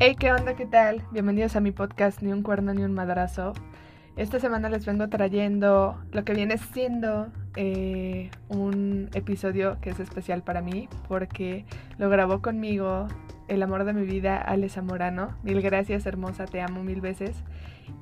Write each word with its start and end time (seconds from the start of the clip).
Hey, 0.00 0.14
¿qué 0.14 0.32
onda? 0.32 0.54
¿Qué 0.54 0.64
tal? 0.64 1.02
Bienvenidos 1.10 1.56
a 1.56 1.60
mi 1.60 1.72
podcast 1.72 2.22
Ni 2.22 2.32
un 2.32 2.44
cuerno 2.44 2.72
ni 2.72 2.84
un 2.84 2.94
madrazo. 2.94 3.52
Esta 4.14 4.38
semana 4.38 4.68
les 4.68 4.86
vengo 4.86 5.08
trayendo 5.08 6.00
lo 6.12 6.24
que 6.24 6.34
viene 6.34 6.56
siendo 6.56 7.26
eh, 7.56 8.30
un 8.48 9.10
episodio 9.14 9.78
que 9.80 9.90
es 9.90 9.98
especial 9.98 10.44
para 10.44 10.62
mí 10.62 10.88
porque 11.08 11.64
lo 11.98 12.08
grabó 12.10 12.40
conmigo 12.42 13.08
el 13.48 13.60
amor 13.60 13.82
de 13.82 13.92
mi 13.92 14.06
vida, 14.06 14.36
Ale 14.40 14.68
Zamorano. 14.68 15.36
Mil 15.42 15.60
gracias, 15.62 16.06
hermosa, 16.06 16.44
te 16.44 16.60
amo 16.60 16.84
mil 16.84 17.00
veces. 17.00 17.34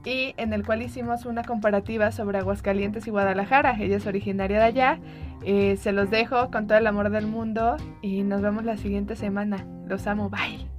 Y 0.05 0.35
en 0.37 0.53
el 0.53 0.67
cual 0.67 0.83
hicimos 0.83 1.25
una 1.25 1.45
comparativa 1.45 2.13
sobre 2.13 2.37
Aguascalientes 2.37 3.07
y 3.07 3.11
Guadalajara. 3.11 3.75
Ella 3.81 3.97
es 3.97 4.07
originaria 4.07 4.59
de 4.59 4.65
allá. 4.65 4.99
Eh, 5.47 5.79
se 5.79 5.93
los 5.93 6.11
dejo 6.11 6.51
con 6.51 6.67
todo 6.67 6.77
el 6.77 6.87
amor 6.89 7.09
del 7.09 7.27
mundo 7.27 7.79
y 8.03 8.23
nos 8.23 8.43
vemos 8.43 8.67
la 8.67 8.77
siguiente 8.77 9.17
semana. 9.17 9.65
Los 9.87 10.07
amo, 10.07 10.29
bye. 10.29 10.76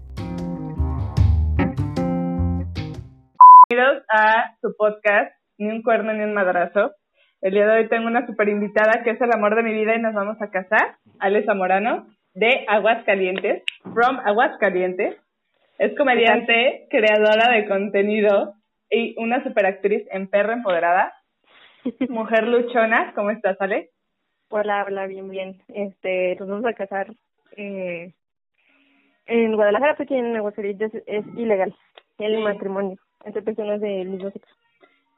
Bienvenidos 3.69 4.05
a 4.09 4.55
su 4.61 4.73
podcast, 4.77 5.35
Ni 5.57 5.67
un 5.67 5.81
cuerno 5.81 6.13
ni 6.13 6.23
un 6.23 6.33
madrazo. 6.33 6.93
El 7.41 7.51
día 7.53 7.67
de 7.67 7.73
hoy 7.81 7.89
tengo 7.89 8.07
una 8.07 8.25
super 8.25 8.47
invitada 8.47 9.03
que 9.03 9.09
es 9.09 9.19
el 9.19 9.29
amor 9.33 9.55
de 9.57 9.63
mi 9.63 9.73
vida 9.73 9.93
y 9.93 9.99
nos 10.01 10.13
vamos 10.13 10.41
a 10.41 10.49
casar, 10.49 10.95
Ale 11.19 11.43
Zamorano, 11.43 12.07
de 12.33 12.63
Aguascalientes, 12.69 13.63
from 13.93 14.19
Aguascalientes. 14.23 15.17
Es 15.79 15.93
comediante, 15.97 16.87
creadora 16.89 17.51
de 17.51 17.67
contenido 17.67 18.53
y 18.89 19.15
una 19.21 19.43
superactriz 19.43 20.07
en 20.11 20.27
Perra 20.29 20.53
Empoderada. 20.53 21.13
Mujer 22.07 22.47
luchona, 22.47 23.11
¿cómo 23.15 23.31
estás, 23.31 23.59
Ale? 23.59 23.89
Hola, 24.49 24.85
hola, 24.87 25.07
bien, 25.07 25.29
bien. 25.29 25.61
Este, 25.67 26.37
nos 26.39 26.47
vamos 26.47 26.65
a 26.67 26.73
casar 26.73 27.07
eh, 27.57 28.13
en 29.25 29.55
Guadalajara 29.57 29.95
porque 29.97 30.17
en 30.17 30.37
Aguascalientes 30.37 30.93
es, 30.95 31.03
es 31.05 31.25
ilegal 31.35 31.75
el 32.19 32.35
Sí. 32.37 32.41
matrimonio 32.41 32.95
entre 33.25 33.41
personas 33.41 33.81
del 33.81 34.09
mismo 34.09 34.31
sexo. 34.31 34.53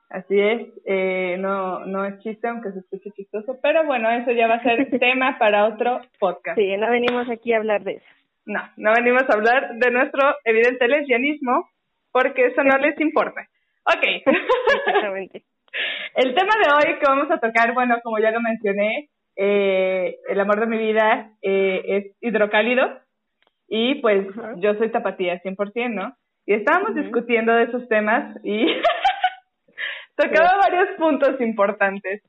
Así 0.09 0.39
es, 0.39 0.67
eh, 0.85 1.37
no, 1.39 1.85
no 1.85 2.03
es 2.03 2.17
chiste, 2.19 2.47
aunque 2.47 2.71
se 2.71 2.79
escuche 2.79 3.11
chistoso, 3.11 3.59
pero 3.61 3.85
bueno, 3.85 4.09
eso 4.09 4.31
ya 4.31 4.47
va 4.47 4.55
a 4.55 4.63
ser 4.63 4.89
tema 4.99 5.37
para 5.37 5.65
otro 5.65 6.01
podcast. 6.19 6.57
Sí, 6.57 6.75
no 6.77 6.89
venimos 6.89 7.29
aquí 7.29 7.53
a 7.53 7.57
hablar 7.57 7.83
de 7.83 7.93
eso. 7.93 8.05
No, 8.45 8.61
no 8.77 8.93
venimos 8.95 9.23
a 9.29 9.33
hablar 9.33 9.75
de 9.75 9.91
nuestro 9.91 10.35
evidente 10.43 10.87
lesbianismo, 10.87 11.69
porque 12.11 12.47
eso 12.47 12.63
no 12.63 12.77
les 12.79 12.99
importa. 12.99 13.47
Ok. 13.85 14.03
Exactamente. 14.85 15.43
El 16.15 16.33
tema 16.33 16.53
de 16.63 16.73
hoy 16.73 16.99
que 16.99 17.05
vamos 17.05 17.29
a 17.29 17.39
tocar, 17.39 17.73
bueno, 17.75 17.99
como 18.03 18.17
ya 18.17 18.31
lo 18.31 18.41
mencioné, 18.41 19.09
eh, 19.35 20.17
el 20.27 20.39
amor 20.39 20.59
de 20.59 20.65
mi 20.65 20.77
vida 20.77 21.31
eh, 21.41 21.81
es 21.85 22.17
hidrocálido 22.19 22.89
y 23.67 23.95
pues 24.01 24.27
yo 24.57 24.73
soy 24.75 24.89
tapatía 24.89 25.41
100%, 25.41 25.93
¿no? 25.93 26.15
Y 26.49 26.55
estábamos 26.55 26.95
discutiendo 26.95 27.53
de 27.53 27.65
esos 27.65 27.87
temas 27.89 28.35
y 28.43 28.65
tocaba 30.15 30.57
varios 30.57 30.97
puntos 30.97 31.39
importantes. 31.41 32.23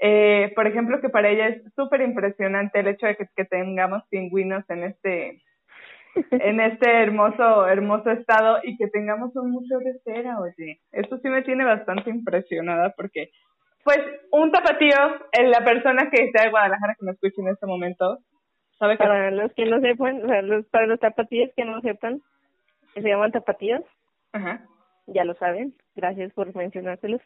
Eh, 0.00 0.50
por 0.56 0.66
ejemplo, 0.66 0.98
que 1.02 1.10
para 1.10 1.28
ella 1.28 1.48
es 1.48 1.62
súper 1.74 2.00
impresionante 2.00 2.80
el 2.80 2.88
hecho 2.88 3.06
de 3.06 3.16
que, 3.16 3.26
que 3.36 3.44
tengamos 3.44 4.02
pingüinos 4.08 4.64
en 4.70 4.84
este 4.84 5.42
en 6.30 6.58
este 6.58 6.90
hermoso 6.90 7.68
hermoso 7.68 8.12
estado 8.12 8.60
y 8.62 8.78
que 8.78 8.88
tengamos 8.88 9.36
un 9.36 9.50
museo 9.50 9.78
de 9.80 9.92
cera, 10.04 10.40
oye. 10.40 10.80
Eso 10.90 11.18
sí 11.18 11.28
me 11.28 11.42
tiene 11.42 11.66
bastante 11.66 12.08
impresionada 12.08 12.94
porque 12.96 13.28
pues 13.84 13.98
un 14.32 14.52
tapatío, 14.52 14.96
en 15.32 15.50
la 15.50 15.62
persona 15.62 16.08
que 16.10 16.24
está 16.24 16.44
de 16.44 16.50
Guadalajara 16.50 16.94
que 16.98 17.04
me 17.04 17.12
escuche 17.12 17.42
en 17.42 17.48
este 17.48 17.66
momento, 17.66 18.20
sabe 18.78 18.96
que 18.96 19.04
Para 19.04 19.30
los 19.30 19.52
que 19.52 19.66
no 19.66 19.82
sepan, 19.82 20.24
o 20.24 20.28
sea, 20.28 20.40
los, 20.40 20.64
para 20.68 20.86
los 20.86 20.98
tapatíos 20.98 21.50
que 21.54 21.66
no 21.66 21.82
sepan, 21.82 22.22
que 22.94 23.02
se 23.02 23.08
llaman 23.08 23.32
tapatíos, 23.32 23.82
Ajá. 24.32 24.62
ya 25.06 25.24
lo 25.24 25.34
saben. 25.34 25.74
Gracias 25.94 26.32
por 26.32 26.54
mencionárselos. 26.54 27.20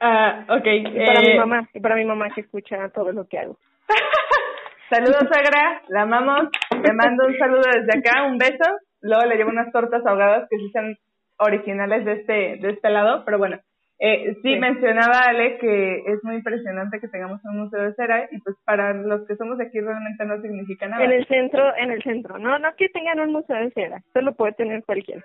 Ah, 0.00 0.44
ok. 0.48 0.66
Y 0.66 1.06
para 1.06 1.20
eh, 1.20 1.32
mi 1.32 1.38
mamá, 1.38 1.68
y 1.72 1.80
para 1.80 1.94
mi 1.94 2.04
mamá 2.04 2.30
que 2.34 2.40
escucha 2.40 2.88
todo 2.88 3.12
lo 3.12 3.28
que 3.28 3.38
hago. 3.38 3.56
Saludos, 4.90 5.28
Sagra, 5.30 5.82
la 5.88 6.02
amamos. 6.02 6.48
Le 6.70 6.92
mando 6.92 7.26
un 7.26 7.38
saludo 7.38 7.62
desde 7.72 7.98
acá, 7.98 8.24
un 8.24 8.36
beso. 8.36 8.78
Luego 9.00 9.24
le 9.26 9.36
llevo 9.36 9.50
unas 9.50 9.70
tortas 9.72 10.04
ahogadas 10.04 10.48
que 10.50 10.56
sí 10.56 10.70
son 10.72 10.96
originales 11.38 12.04
de 12.04 12.12
este, 12.12 12.32
de 12.60 12.70
este 12.70 12.90
lado, 12.90 13.24
pero 13.24 13.38
bueno. 13.38 13.60
Eh, 14.04 14.34
sí, 14.42 14.54
Sí. 14.54 14.58
mencionaba 14.58 15.20
Ale 15.28 15.58
que 15.58 15.98
es 16.06 16.24
muy 16.24 16.34
impresionante 16.34 16.98
que 16.98 17.06
tengamos 17.06 17.40
un 17.44 17.60
museo 17.60 17.82
de 17.82 17.94
cera 17.94 18.28
y 18.32 18.38
pues 18.40 18.56
para 18.64 18.94
los 18.94 19.24
que 19.28 19.36
somos 19.36 19.58
de 19.58 19.66
aquí 19.66 19.78
realmente 19.80 20.24
no 20.24 20.40
significa 20.42 20.88
nada. 20.88 21.04
En 21.04 21.12
el 21.12 21.24
centro, 21.28 21.72
en 21.76 21.92
el 21.92 22.02
centro. 22.02 22.36
No, 22.38 22.58
no 22.58 22.74
que 22.76 22.88
tengan 22.88 23.20
un 23.20 23.30
museo 23.32 23.56
de 23.56 23.70
cera. 23.70 23.98
Eso 23.98 24.20
lo 24.22 24.34
puede 24.34 24.54
tener 24.54 24.82
cualquiera. 24.84 25.22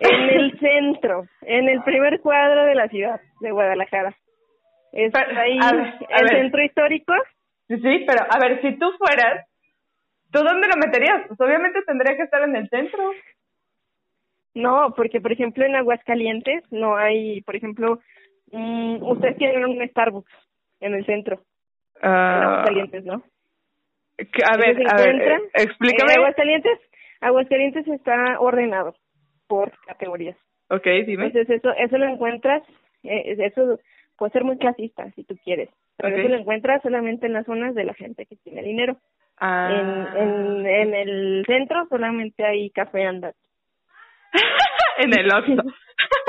En 0.00 0.10
el 0.40 0.58
centro, 0.58 1.24
en 1.42 1.68
el 1.68 1.82
primer 1.84 2.20
cuadro 2.20 2.64
de 2.64 2.74
la 2.74 2.88
ciudad 2.88 3.20
de 3.40 3.50
Guadalajara. 3.52 4.12
Es 4.92 5.12
Pero, 5.12 5.40
ahí 5.40 5.58
a 5.62 5.72
ver, 5.72 5.86
a 5.86 6.18
el 6.18 6.24
ver. 6.24 6.40
centro 6.42 6.62
histórico. 6.64 7.12
Sí, 7.68 7.76
sí, 7.78 8.04
pero 8.08 8.26
a 8.28 8.38
ver, 8.40 8.60
si 8.60 8.76
tú 8.76 8.90
fueras, 8.98 9.46
¿tú 10.32 10.40
dónde 10.42 10.66
lo 10.66 10.74
meterías? 10.84 11.22
Pues 11.28 11.40
obviamente 11.40 11.80
tendría 11.86 12.16
que 12.16 12.24
estar 12.24 12.42
en 12.42 12.56
el 12.56 12.68
centro. 12.70 13.02
No, 14.56 14.94
porque 14.96 15.20
por 15.20 15.32
ejemplo 15.32 15.66
en 15.66 15.76
Aguascalientes 15.76 16.64
no 16.72 16.96
hay, 16.96 17.42
por 17.42 17.56
ejemplo, 17.56 18.00
mm, 18.52 19.02
ustedes 19.02 19.36
tienen 19.36 19.62
un 19.66 19.86
Starbucks 19.86 20.32
en 20.80 20.94
el 20.94 21.04
centro, 21.04 21.42
en 22.00 22.10
Aguascalientes, 22.10 23.04
¿no? 23.04 23.22
a 24.16 24.56
ver, 24.56 24.78
a 24.88 24.96
ver, 24.96 25.22
eh, 25.22 25.40
explícame. 25.52 26.12
En 26.14 26.18
Aguascalientes, 26.20 26.78
Aguascalientes 27.20 27.86
está 27.86 28.40
ordenado 28.40 28.94
por 29.46 29.72
categorías. 29.86 30.38
Ok, 30.70 30.86
dime. 31.06 31.26
Entonces 31.26 31.50
eso 31.50 31.74
eso 31.76 31.98
lo 31.98 32.06
encuentras, 32.06 32.62
eh, 33.02 33.36
eso 33.38 33.78
puede 34.16 34.32
ser 34.32 34.44
muy 34.44 34.56
clasista 34.56 35.10
si 35.10 35.24
tú 35.24 35.36
quieres, 35.44 35.68
pero 35.98 36.16
eso 36.16 36.28
lo 36.28 36.36
encuentras 36.36 36.80
solamente 36.80 37.26
en 37.26 37.34
las 37.34 37.44
zonas 37.44 37.74
de 37.74 37.84
la 37.84 37.92
gente 37.92 38.24
que 38.24 38.36
tiene 38.36 38.62
dinero. 38.62 38.96
Ah. 39.36 40.14
En, 40.16 40.22
en, 40.22 40.66
en 40.66 40.94
el 40.94 41.44
centro 41.46 41.86
solamente 41.90 42.42
hay 42.42 42.70
café 42.70 43.04
andar. 43.04 43.34
en 44.98 45.18
el 45.18 45.32
Oxxo. 45.32 45.62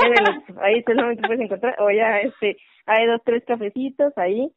En 0.04 0.12
el 0.12 0.36
Oxxo, 0.36 0.62
ahí 0.62 0.82
solamente 0.82 1.26
puedes 1.26 1.42
encontrar, 1.42 1.76
o 1.80 1.90
ya 1.90 2.20
este, 2.20 2.56
hay 2.86 3.06
dos, 3.06 3.20
tres 3.24 3.44
cafecitos 3.44 4.16
ahí, 4.16 4.50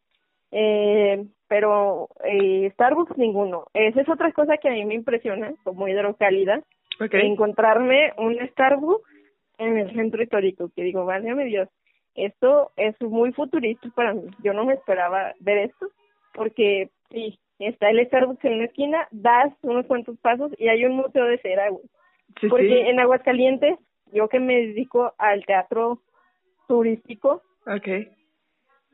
eh, 0.52 1.26
pero 1.48 2.08
eh, 2.24 2.70
Starbucks 2.74 3.18
ninguno. 3.18 3.66
Esa 3.74 4.02
es 4.02 4.10
otra 4.10 4.32
cosa 4.32 4.58
que 4.58 4.70
a 4.70 4.72
mí 4.72 4.86
me 4.86 4.94
impresiona, 4.94 5.54
como 5.64 5.88
hidrocálida, 5.88 6.62
Ok. 7.00 7.14
encontrarme 7.16 8.14
un 8.18 8.38
Starbucks 8.50 9.10
en 9.58 9.78
el 9.80 9.94
centro 9.94 10.22
histórico, 10.24 10.70
que 10.76 10.84
digo, 10.84 11.06
válgame 11.06 11.46
Dios, 11.46 11.68
esto 12.16 12.72
es 12.76 13.00
muy 13.02 13.32
futurista 13.34 13.90
para 13.96 14.14
mí. 14.14 14.24
Yo 14.44 14.54
no 14.54 14.66
me 14.66 14.74
esperaba 14.74 15.34
ver 15.40 15.70
esto, 15.70 15.88
porque 16.34 16.90
sí, 17.10 17.40
está 17.60 17.90
el 17.90 18.06
Starbucks 18.08 18.44
en 18.46 18.54
una 18.54 18.66
esquina, 18.66 19.08
das 19.12 19.54
unos 19.62 19.86
cuantos 19.86 20.18
pasos 20.20 20.52
y 20.58 20.68
hay 20.68 20.86
un 20.86 20.96
museo 20.96 21.26
de 21.26 21.38
cera, 21.40 21.70
güey. 21.70 21.84
Sí, 22.40 22.48
Porque 22.48 22.68
sí. 22.68 22.74
en 22.90 23.00
Aguascalientes, 23.00 23.78
yo 24.14 24.28
que 24.30 24.40
me 24.40 24.56
dedico 24.56 25.14
al 25.18 25.46
teatro 25.46 26.02
turístico, 26.68 27.42
Ok. 27.66 27.88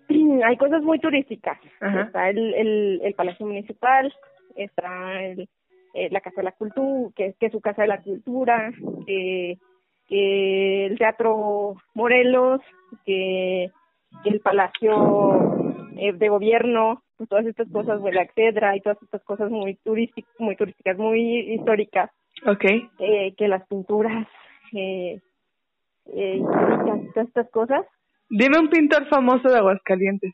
hay 0.43 0.57
cosas 0.57 0.83
muy 0.83 0.99
turísticas. 0.99 1.59
Ajá. 1.79 2.01
Está 2.01 2.29
el, 2.29 2.53
el, 2.53 3.01
el 3.03 3.13
Palacio 3.13 3.45
Municipal, 3.45 4.13
está 4.55 5.23
el, 5.23 5.49
eh, 5.93 6.09
la 6.11 6.21
Casa 6.21 6.37
de 6.37 6.43
la 6.43 6.51
Cultura, 6.51 7.11
que, 7.15 7.33
que 7.39 7.45
es 7.47 7.51
su 7.51 7.61
Casa 7.61 7.83
de 7.83 7.87
la 7.87 8.01
Cultura, 8.01 8.71
que, 9.05 9.57
que 10.07 10.85
el 10.85 10.97
Teatro 10.97 11.75
Morelos, 11.93 12.61
que, 13.05 13.71
que 14.23 14.29
el 14.29 14.39
Palacio 14.41 15.73
eh, 15.97 16.13
de 16.13 16.29
Gobierno, 16.29 17.03
pues 17.17 17.29
todas 17.29 17.45
estas 17.45 17.69
cosas, 17.71 18.01
la 18.01 18.21
Excedra 18.21 18.75
y 18.75 18.81
todas 18.81 19.01
estas 19.01 19.23
cosas 19.23 19.49
muy 19.49 19.75
turísticas, 19.75 20.33
muy 20.39 20.55
turísticas, 20.55 20.97
muy 20.97 21.53
históricas 21.53 22.11
Ok. 22.45 22.63
eh, 22.99 23.33
que 23.37 23.47
las 23.47 23.65
pinturas, 23.67 24.27
eh, 24.73 25.19
eh, 26.13 26.39
todas 27.13 27.27
estas 27.27 27.49
cosas. 27.49 27.85
Dime 28.29 28.59
un 28.59 28.69
pintor 28.69 29.07
famoso 29.07 29.49
de 29.49 29.57
Aguascalientes. 29.57 30.33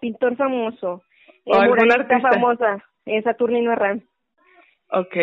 Pintor 0.00 0.36
famoso, 0.36 1.02
eh, 1.46 1.50
O 1.52 1.54
algún 1.54 1.78
muralista 1.78 2.14
artista. 2.16 2.30
famosa, 2.30 2.84
eh, 3.06 3.22
Saturnino 3.22 3.72
Herrán. 3.72 4.02
Ok. 4.90 5.16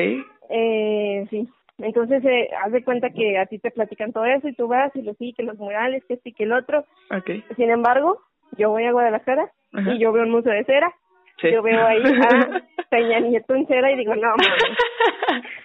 Eh, 0.50 1.28
sí, 1.30 1.48
entonces 1.78 2.24
eh, 2.26 2.50
haz 2.64 2.72
de 2.72 2.84
cuenta 2.84 3.12
que 3.12 3.38
a 3.38 3.46
ti 3.46 3.60
te 3.60 3.72
platican 3.72 4.12
todo 4.12 4.26
eso 4.26 4.48
y 4.48 4.54
tú 4.56 4.68
vas 4.68 4.94
y 4.96 5.02
lo 5.04 5.14
sí, 5.14 5.34
que 5.38 5.44
los 5.44 5.58
murales, 5.58 6.04
que 6.06 6.16
este 6.16 6.30
y 6.30 6.34
que 6.34 6.44
el 6.44 6.52
otro. 6.54 6.86
Ok. 7.16 7.30
Sin 7.56 7.70
embargo, 7.70 8.20
yo 8.58 8.70
voy 8.72 8.84
a 8.86 8.92
Guadalajara 8.92 9.52
Ajá. 9.74 9.94
y 9.94 10.00
yo 10.00 10.12
veo 10.12 10.24
un 10.24 10.32
museo 10.32 10.52
de 10.54 10.66
cera. 10.66 10.92
Sí. 11.40 11.52
Yo 11.52 11.62
veo 11.64 11.86
ahí 11.88 12.02
a 12.04 12.62
Peña 12.90 13.20
Nieto 13.20 13.56
en 13.56 13.66
cera 13.68 13.92
y 13.92 13.98
digo, 13.98 14.14
no, 14.16 14.30
mames. 14.30 14.78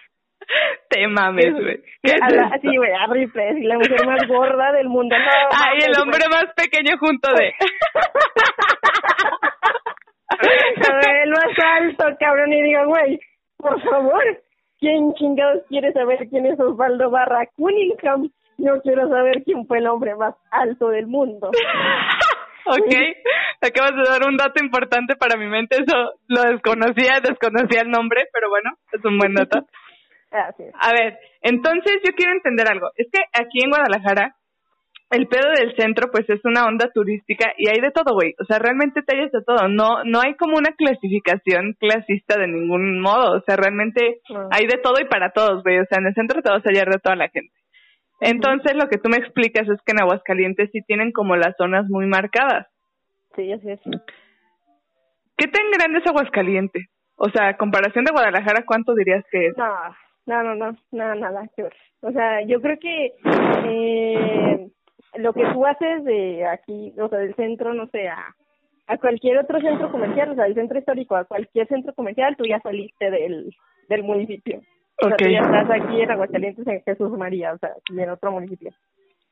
Te 0.90 1.06
mames, 1.08 1.52
güey. 1.52 1.82
¿Qué 2.02 2.12
es 2.12 2.22
A 2.22 2.28
la- 2.30 2.44
esto? 2.54 2.58
sí, 2.70 2.76
güey, 2.76 2.92
a 2.92 3.06
Ripley, 3.06 3.26
Pressley, 3.28 3.64
la 3.64 3.78
mujer 3.78 4.06
más 4.06 4.26
gorda 4.28 4.72
del 4.72 4.88
mundo. 4.88 5.16
No, 5.18 5.24
Ay, 5.52 5.78
el 5.86 6.00
hombre 6.00 6.20
más 6.30 6.46
pequeño 6.54 6.96
junto 6.98 7.32
de... 7.34 7.52
El 11.22 11.30
más 11.30 11.58
alto, 11.78 12.04
cabrón, 12.20 12.52
y 12.52 12.62
digo, 12.62 12.86
güey, 12.86 13.18
por 13.56 13.80
favor. 13.82 14.22
¿quién 14.78 15.14
chingados 15.14 15.62
quiere 15.70 15.90
saber 15.94 16.28
quién 16.28 16.44
es 16.46 16.60
Osvaldo 16.60 17.10
Barra 17.10 17.46
Cunningham? 17.56 18.28
Yo 18.58 18.80
quiero 18.82 19.08
saber 19.08 19.42
quién 19.44 19.66
fue 19.66 19.78
el 19.78 19.86
hombre 19.86 20.14
más 20.14 20.34
alto 20.50 20.88
del 20.90 21.06
mundo. 21.06 21.48
ok, 22.66 22.94
acabas 23.62 23.96
de 23.96 24.02
dar 24.10 24.28
un 24.28 24.36
dato 24.36 24.62
importante 24.62 25.16
para 25.16 25.38
mi 25.38 25.46
mente, 25.46 25.76
eso 25.76 26.12
lo 26.28 26.42
desconocía, 26.42 27.20
desconocía 27.22 27.80
el 27.82 27.90
nombre, 27.90 28.26
pero 28.32 28.50
bueno, 28.50 28.72
es 28.92 29.02
un 29.04 29.16
buen 29.18 29.34
dato. 29.34 29.60
A 30.32 30.92
ver, 30.92 31.18
entonces 31.40 32.00
yo 32.04 32.12
quiero 32.14 32.32
entender 32.32 32.66
algo. 32.70 32.90
Es 32.96 33.08
que 33.12 33.20
aquí 33.32 33.62
en 33.62 33.70
Guadalajara, 33.70 34.36
el 35.10 35.28
pedo 35.28 35.50
del 35.56 35.74
centro, 35.76 36.10
pues 36.10 36.28
es 36.28 36.44
una 36.44 36.66
onda 36.66 36.90
turística 36.92 37.52
y 37.56 37.68
hay 37.68 37.80
de 37.80 37.92
todo, 37.92 38.14
güey. 38.14 38.34
O 38.40 38.44
sea, 38.44 38.58
realmente 38.58 39.02
te 39.02 39.16
hay 39.16 39.28
de 39.28 39.42
todo. 39.46 39.68
No, 39.68 40.02
no 40.04 40.20
hay 40.20 40.34
como 40.34 40.56
una 40.56 40.72
clasificación 40.72 41.74
clasista 41.78 42.38
de 42.38 42.48
ningún 42.48 43.00
modo. 43.00 43.38
O 43.38 43.40
sea, 43.42 43.56
realmente 43.56 44.20
hay 44.50 44.66
de 44.66 44.78
todo 44.82 45.00
y 45.00 45.06
para 45.06 45.30
todos, 45.30 45.62
güey. 45.62 45.78
O 45.78 45.84
sea, 45.86 45.98
en 45.98 46.06
el 46.06 46.14
centro 46.14 46.42
te 46.42 46.50
vas 46.50 46.64
a 46.66 46.68
hallar 46.68 46.90
de 46.90 46.98
toda 46.98 47.16
la 47.16 47.28
gente. 47.28 47.54
Entonces, 48.20 48.74
lo 48.74 48.88
que 48.88 48.98
tú 48.98 49.10
me 49.10 49.18
explicas 49.18 49.68
es 49.68 49.80
que 49.84 49.92
en 49.92 50.00
Aguascalientes 50.00 50.70
sí 50.72 50.80
tienen 50.86 51.12
como 51.12 51.36
las 51.36 51.54
zonas 51.56 51.86
muy 51.88 52.06
marcadas. 52.06 52.66
Sí, 53.36 53.52
así 53.52 53.70
es. 53.70 53.80
¿Qué 55.36 55.46
tan 55.48 55.70
grande 55.70 55.98
es 55.98 56.06
Aguascalientes? 56.06 56.86
O 57.16 57.28
sea, 57.28 57.56
comparación 57.56 58.04
de 58.04 58.12
Guadalajara, 58.12 58.64
¿cuánto 58.66 58.94
dirías 58.94 59.24
que 59.30 59.48
es? 59.48 59.56
No, 59.56 59.70
no, 60.26 60.42
no, 60.42 60.54
no, 60.54 60.76
nada, 60.90 61.14
nada, 61.14 61.50
O 62.00 62.10
sea, 62.10 62.42
yo 62.42 62.60
creo 62.60 62.78
que 62.78 63.12
eh, 63.64 64.68
lo 65.18 65.32
que 65.32 65.44
tú 65.52 65.64
haces 65.64 66.04
de 66.04 66.44
aquí, 66.46 66.92
o 67.00 67.08
sea, 67.08 67.18
del 67.20 67.34
centro, 67.36 67.72
no 67.72 67.86
sé, 67.88 68.08
a, 68.08 68.34
cualquier 69.00 69.38
otro 69.38 69.60
centro 69.60 69.90
comercial, 69.90 70.30
o 70.30 70.34
sea, 70.34 70.44
del 70.44 70.54
centro 70.54 70.78
histórico, 70.78 71.16
a 71.16 71.24
cualquier 71.24 71.66
centro 71.68 71.94
comercial, 71.94 72.36
tú 72.36 72.44
ya 72.44 72.60
saliste 72.60 73.10
del, 73.10 73.54
del 73.88 74.02
municipio. 74.02 74.60
O 75.02 75.08
sea, 75.08 75.16
tú 75.16 75.28
ya 75.28 75.40
estás 75.40 75.70
aquí 75.70 76.00
en 76.00 76.10
Aguascalientes, 76.10 76.66
en 76.66 76.82
Jesús 76.82 77.10
María, 77.16 77.52
o 77.52 77.58
sea, 77.58 77.70
en 77.96 78.10
otro 78.10 78.32
municipio. 78.32 78.72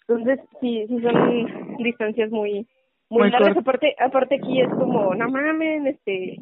Entonces, 0.06 0.41
sí, 0.61 0.85
sí 0.88 1.00
son 1.00 1.76
distancias 1.79 2.31
muy, 2.31 2.67
muy, 3.08 3.31
largas. 3.31 3.56
Aparte, 3.56 3.96
aparte 3.99 4.37
aquí 4.37 4.61
es 4.61 4.69
como, 4.69 5.14
no 5.14 5.29
mames, 5.29 5.87
este, 5.87 6.38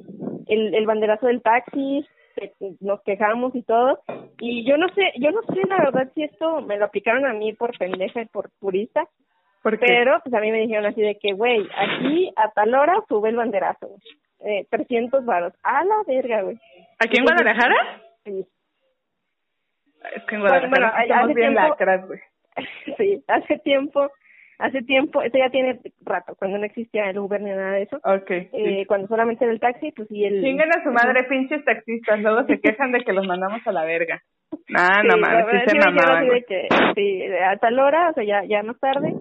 el, 0.46 0.74
el 0.74 0.86
banderazo 0.86 1.26
del 1.26 1.42
taxi, 1.42 2.04
nos 2.80 3.02
quejamos 3.02 3.54
y 3.54 3.62
todo. 3.62 4.00
Y 4.38 4.64
yo 4.68 4.76
no 4.76 4.88
sé, 4.94 5.12
yo 5.18 5.30
no 5.30 5.42
sé 5.42 5.60
la 5.68 5.78
verdad 5.78 6.10
si 6.14 6.22
esto 6.22 6.60
me 6.62 6.76
lo 6.76 6.86
aplicaron 6.86 7.26
a 7.26 7.32
mí 7.32 7.52
por 7.52 7.76
pendeja 7.76 8.22
y 8.22 8.26
por 8.26 8.50
purista. 8.58 9.06
Pero 9.62 10.20
pues 10.22 10.34
a 10.34 10.40
mí 10.40 10.50
me 10.50 10.62
dijeron 10.62 10.86
así 10.86 11.00
de 11.00 11.16
que, 11.18 11.34
güey, 11.34 11.68
aquí 11.76 12.32
a 12.36 12.50
tal 12.50 12.74
hora 12.74 12.94
sube 13.08 13.28
el 13.28 13.36
banderazo. 13.36 13.96
Eh, 14.40 14.66
300 14.70 15.24
varos. 15.24 15.52
A 15.62 15.84
la 15.84 16.02
verga, 16.06 16.42
güey. 16.42 16.58
¿Aquí 16.98 17.18
en 17.18 17.24
Guadalajara? 17.24 18.02
Sí. 18.24 18.44
Es 20.16 20.24
que 20.24 20.34
en 20.34 20.40
Guadalajara 20.40 20.68
bueno, 20.68 21.02
estamos 21.02 21.34
bien 21.34 21.54
lacras, 21.54 22.06
güey. 22.06 22.20
sí, 22.96 23.24
hace 23.28 23.58
tiempo 23.60 24.10
hace 24.58 24.82
tiempo, 24.82 25.22
esto 25.22 25.38
ya 25.38 25.50
tiene 25.50 25.80
rato, 26.04 26.34
cuando 26.38 26.58
no 26.58 26.64
existía 26.64 27.10
el 27.10 27.18
Uber 27.18 27.40
ni 27.40 27.50
nada 27.50 27.72
de 27.72 27.82
eso. 27.82 28.00
Okay. 28.02 28.48
Eh, 28.52 28.86
cuando 28.86 29.08
solamente 29.08 29.44
era 29.44 29.52
el 29.52 29.60
taxi, 29.60 29.92
pues 29.92 30.10
y 30.10 30.24
el... 30.24 30.42
Chingan 30.42 30.68
a 30.70 30.82
su 30.82 30.90
madre, 30.90 31.24
pinches 31.28 31.64
taxistas, 31.64 32.20
luego 32.20 32.44
se 32.46 32.60
quejan 32.60 32.92
de 32.92 33.00
que 33.00 33.12
los 33.12 33.26
mandamos 33.26 33.60
a 33.66 33.72
la 33.72 33.84
verga. 33.84 34.22
Ah, 34.74 35.02
no 35.02 35.16
mames, 35.16 35.46
sí, 35.50 35.70
se 35.70 35.78
mamaban. 35.78 36.28
sí, 36.94 37.22
a 37.42 37.56
tal 37.56 37.78
hora, 37.78 38.10
o 38.10 38.12
sea, 38.12 38.22
ya, 38.22 38.44
ya 38.44 38.62
más 38.62 38.78
tarde, 38.78 39.14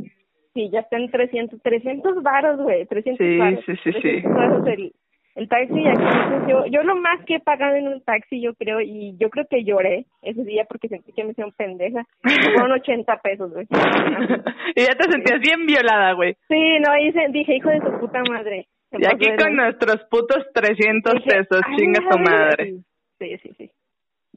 sí, 0.53 0.69
ya 0.71 0.81
están 0.81 1.09
300, 1.09 1.61
300 1.61 2.21
varos, 2.21 2.59
güey, 2.59 2.85
300 2.85 3.17
sí, 3.17 3.37
varos. 3.37 3.63
Sí, 3.65 3.73
sí, 3.83 3.91
sí, 4.01 4.23
el, 4.23 4.93
el 5.35 5.47
taxi 5.47 5.87
aquí 5.87 6.49
yo 6.49 6.65
yo 6.65 6.83
lo 6.83 6.95
más 6.95 7.23
que 7.25 7.35
he 7.35 7.39
pagado 7.39 7.75
en 7.75 7.87
un 7.87 8.01
taxi 8.01 8.41
yo 8.41 8.53
creo 8.55 8.81
y 8.81 9.15
yo 9.17 9.29
creo 9.29 9.45
que 9.49 9.63
lloré 9.63 10.05
ese 10.21 10.43
día 10.43 10.65
porque 10.67 10.89
sentí 10.89 11.13
que 11.13 11.23
me 11.23 11.31
hicieron 11.31 11.53
pendeja. 11.53 12.05
Fueron 12.21 12.73
80 12.73 13.17
pesos 13.21 13.51
güey. 13.53 13.67
Y 14.75 14.81
ya 14.81 14.95
te 14.95 15.11
sentías 15.11 15.39
bien 15.39 15.65
violada 15.65 16.13
güey. 16.13 16.35
Sí 16.49 16.79
no 16.79 16.91
ahí 16.91 17.11
dije 17.29 17.55
hijo 17.55 17.69
de 17.69 17.79
tu 17.79 17.99
puta 17.99 18.21
madre. 18.29 18.67
Y 18.91 19.05
aquí 19.05 19.25
con 19.37 19.55
nuestros 19.55 20.03
putos 20.09 20.45
300 20.53 21.13
pesos 21.23 21.61
chinga 21.77 22.09
tu 22.09 22.19
madre 22.19 22.73
sí 23.21 23.37
sí 23.37 23.53
sí. 23.57 23.71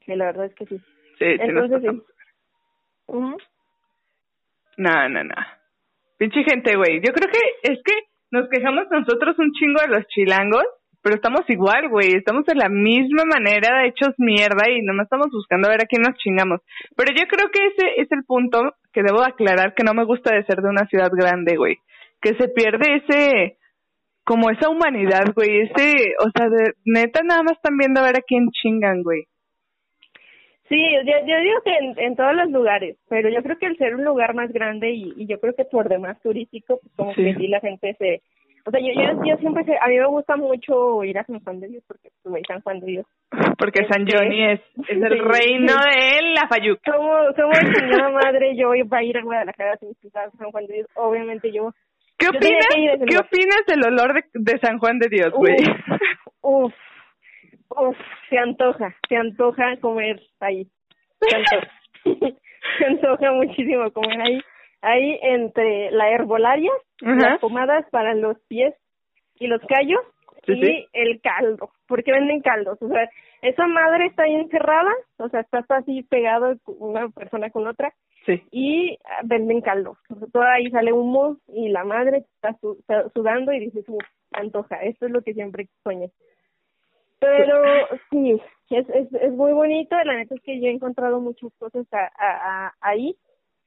Sí 0.04 0.14
la 0.14 0.26
verdad 0.26 0.46
es 0.46 0.54
que 0.54 0.66
sí. 0.66 0.78
Sí 1.18 1.24
entonces 1.24 1.80
sí. 1.80 1.86
no 4.76 5.08
no 5.08 5.24
no. 5.24 5.34
Pinche 6.18 6.44
gente 6.44 6.76
güey. 6.76 7.00
Yo 7.00 7.12
creo 7.12 7.30
que 7.30 7.72
es 7.72 7.80
que 7.84 7.94
nos 8.30 8.48
quejamos 8.48 8.84
nosotros 8.90 9.38
un 9.38 9.52
chingo 9.52 9.80
de 9.80 9.88
los 9.88 10.06
chilangos 10.08 10.64
pero 11.04 11.16
estamos 11.16 11.42
igual, 11.48 11.90
güey, 11.90 12.14
estamos 12.16 12.46
de 12.46 12.54
la 12.54 12.70
misma 12.70 13.24
manera 13.26 13.86
hechos 13.86 14.14
mierda 14.16 14.70
y 14.70 14.80
nomás 14.80 15.04
estamos 15.04 15.28
buscando 15.30 15.68
a 15.68 15.72
ver 15.72 15.82
a 15.82 15.86
quién 15.86 16.00
nos 16.00 16.16
chingamos. 16.16 16.62
Pero 16.96 17.12
yo 17.14 17.28
creo 17.28 17.50
que 17.50 17.66
ese 17.66 18.00
es 18.00 18.10
el 18.10 18.24
punto 18.24 18.72
que 18.90 19.02
debo 19.02 19.22
aclarar 19.22 19.74
que 19.74 19.84
no 19.84 19.92
me 19.92 20.06
gusta 20.06 20.34
de 20.34 20.44
ser 20.44 20.62
de 20.62 20.70
una 20.70 20.86
ciudad 20.86 21.10
grande, 21.12 21.56
güey. 21.56 21.76
Que 22.22 22.34
se 22.36 22.48
pierde 22.48 23.04
ese, 23.04 23.58
como 24.24 24.48
esa 24.48 24.70
humanidad, 24.70 25.34
güey, 25.36 25.68
ese, 25.68 26.14
o 26.24 26.30
sea, 26.34 26.48
de, 26.48 26.72
neta 26.86 27.20
nada 27.22 27.42
más 27.42 27.58
están 27.58 27.76
viendo 27.76 28.00
a 28.00 28.04
ver 28.04 28.16
a 28.16 28.24
quién 28.26 28.48
chingan, 28.48 29.02
güey. 29.02 29.24
Sí, 30.70 30.80
yo, 30.80 31.12
yo 31.26 31.40
digo 31.40 31.60
que 31.66 31.76
en, 31.76 31.98
en, 31.98 32.16
todos 32.16 32.34
los 32.34 32.50
lugares, 32.50 32.96
pero 33.10 33.28
yo 33.28 33.42
creo 33.42 33.58
que 33.58 33.66
el 33.66 33.76
ser 33.76 33.94
un 33.94 34.04
lugar 34.04 34.34
más 34.34 34.50
grande 34.50 34.90
y, 34.92 35.12
y 35.18 35.26
yo 35.26 35.38
creo 35.38 35.54
que 35.54 35.66
por 35.66 35.90
demás 35.90 36.18
turístico, 36.22 36.80
pues 36.80 36.94
como 36.96 37.14
que 37.14 37.34
sí 37.34 37.48
la 37.48 37.60
gente 37.60 37.94
se, 37.98 38.22
o 38.66 38.70
sea, 38.70 38.80
yo, 38.80 39.24
yo, 39.24 39.36
siempre, 39.36 39.62
a 39.78 39.88
mí 39.88 39.98
me 39.98 40.06
gusta 40.06 40.36
mucho 40.36 41.04
ir 41.04 41.18
a 41.18 41.24
San 41.24 41.38
Juan 41.40 41.60
de 41.60 41.68
Dios, 41.68 41.84
porque 41.86 42.08
pues, 42.22 42.42
San 42.48 42.62
Juan 42.62 42.80
de 42.80 42.86
Dios. 42.86 43.06
Porque 43.58 43.86
San 43.90 44.08
este, 44.08 44.16
Johnny 44.16 44.52
es, 44.52 44.60
es 44.88 45.02
el 45.02 45.18
reino 45.18 45.74
de 45.74 46.32
la 46.34 46.48
Fayuca. 46.48 46.92
Como, 46.92 47.12
como 47.36 47.52
señora 47.54 48.08
madre, 48.08 48.56
yo 48.56 48.74
iba 48.74 48.98
a 48.98 49.02
ir 49.02 49.18
a 49.18 49.22
Guadalajara 49.22 49.76
sin 49.76 49.94
pisar 49.96 50.30
San 50.38 50.50
Juan 50.50 50.66
de 50.66 50.74
Dios, 50.74 50.88
obviamente 50.94 51.52
yo... 51.52 51.72
¿Qué 52.16 52.28
opinas, 52.28 52.68
¿qué 53.06 53.18
opinas 53.18 53.66
del 53.66 53.86
olor 53.86 54.14
de, 54.14 54.24
de 54.32 54.58
San 54.60 54.78
Juan 54.78 54.98
de 54.98 55.08
Dios, 55.10 55.32
güey? 55.32 55.56
Uf, 56.40 56.72
uf, 57.68 57.96
se 58.30 58.38
antoja, 58.38 58.94
se 59.08 59.16
antoja 59.16 59.76
comer 59.80 60.22
ahí, 60.40 60.66
se 61.20 61.36
antoja, 61.36 61.70
se 62.78 62.84
antoja 62.86 63.32
muchísimo 63.32 63.90
comer 63.90 64.20
ahí 64.22 64.40
ahí 64.84 65.18
entre 65.22 65.90
la 65.90 66.10
herbolaria, 66.10 66.70
las 67.00 67.40
pomadas 67.40 67.84
para 67.90 68.14
los 68.14 68.38
pies 68.48 68.74
y 69.36 69.46
los 69.46 69.60
callos 69.62 70.00
y 70.46 70.86
el 70.92 71.20
caldo, 71.20 71.70
porque 71.88 72.12
venden 72.12 72.40
caldos, 72.42 72.80
o 72.82 72.88
sea, 72.88 73.08
esa 73.40 73.66
madre 73.66 74.06
está 74.06 74.24
ahí 74.24 74.34
encerrada, 74.34 74.92
o 75.18 75.28
sea, 75.28 75.40
está 75.40 75.64
así 75.70 76.02
pegado 76.02 76.54
una 76.66 77.08
persona 77.08 77.50
con 77.50 77.66
otra 77.66 77.92
y 78.50 78.98
venden 79.24 79.60
caldo, 79.60 79.96
todo 80.32 80.42
ahí 80.42 80.70
sale 80.70 80.92
humo 80.92 81.38
y 81.48 81.68
la 81.68 81.84
madre 81.84 82.24
está, 82.34 82.56
sudando 83.14 83.52
y 83.52 83.60
dices, 83.60 83.84
uff, 83.88 84.04
antoja, 84.32 84.76
esto 84.82 85.06
es 85.06 85.12
lo 85.12 85.22
que 85.22 85.34
siempre 85.34 85.68
sueño. 85.82 86.08
Pero 87.20 87.62
sí, 88.10 88.38
es, 88.70 88.88
es, 88.90 89.12
es 89.14 89.32
muy 89.32 89.52
bonito, 89.52 89.96
la 90.04 90.16
neta 90.16 90.34
es 90.34 90.42
que 90.42 90.60
yo 90.60 90.66
he 90.66 90.72
encontrado 90.72 91.20
muchas 91.20 91.52
cosas 91.58 91.86
a, 91.92 92.72
ahí 92.80 93.16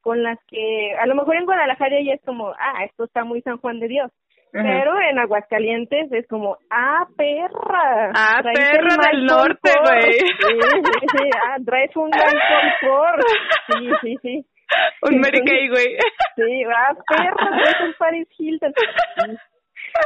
con 0.07 0.23
las 0.23 0.39
que 0.47 0.95
a 0.97 1.05
lo 1.05 1.15
mejor 1.15 1.35
en 1.35 1.43
Guadalajara 1.43 1.97
ya 2.01 2.13
es 2.13 2.21
como, 2.23 2.47
ah, 2.51 2.85
esto 2.85 3.03
está 3.03 3.25
muy 3.25 3.41
San 3.41 3.57
Juan 3.57 3.77
de 3.81 3.89
Dios. 3.89 4.09
Pero 4.53 4.97
en 5.01 5.19
Aguascalientes 5.19 6.09
es 6.13 6.25
como, 6.29 6.57
ah, 6.69 7.05
perra. 7.17 8.13
Ah, 8.15 8.41
perra 8.41 8.95
del 9.11 9.25
norte, 9.25 9.69
güey. 9.83 10.13
Sí, 10.13 10.19
sí, 10.19 11.07
sí, 11.11 11.29
ah, 11.43 11.57
traes 11.65 11.93
un 11.97 12.09
gran 12.09 12.31
confort. 12.31 13.21
Sí, 13.67 13.89
sí, 14.01 14.15
sí. 14.21 14.45
Un 15.01 15.19
Mary 15.19 15.43
Kay, 15.45 15.67
güey. 15.67 15.97
Sí, 16.37 16.63
ah, 16.73 16.95
perra, 17.05 17.57
traes 17.57 17.81
un 17.81 17.93
Paris 17.99 18.29
Hilton. 18.37 18.73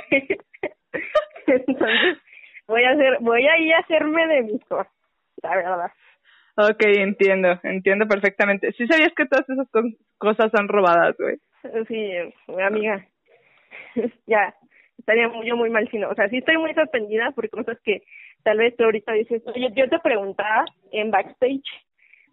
Entonces, 1.46 2.18
voy 2.68 2.84
a 2.86 2.90
hacer, 2.90 3.18
voy 3.20 3.48
a 3.48 3.56
ir 3.60 3.76
a 3.76 3.80
hacerme 3.82 4.26
de 4.26 4.42
mis 4.42 4.66
cosas, 4.66 4.92
la 5.44 5.56
verdad. 5.56 5.92
Ok, 6.58 6.84
entiendo, 6.84 7.60
entiendo 7.64 8.08
perfectamente. 8.08 8.72
¿Sí 8.74 8.86
sabías 8.88 9.14
que 9.16 9.26
todas 9.26 9.50
esas 9.50 9.68
cosas 10.18 10.52
son 10.52 10.68
robadas, 10.68 11.16
güey? 11.18 11.38
Sí, 11.88 12.12
amiga. 12.62 13.06
ya, 14.28 14.54
estaría 14.98 15.28
muy, 15.28 15.48
yo 15.48 15.56
muy 15.56 15.70
mal 15.70 15.88
si 15.90 15.98
no. 15.98 16.10
O 16.10 16.16
sea, 16.16 16.28
sí 16.30 16.38
estoy 16.38 16.58
muy 16.58 16.74
sorprendida 16.74 17.32
por 17.32 17.50
cosas 17.50 17.78
que 17.84 18.02
tal 18.44 18.58
vez 18.58 18.76
tú 18.76 18.84
ahorita 18.84 19.14
dices, 19.14 19.42
oye, 19.46 19.70
yo 19.76 19.88
te 19.90 20.00
preguntaba 20.00 20.66
en 20.92 21.12
backstage, 21.12 21.64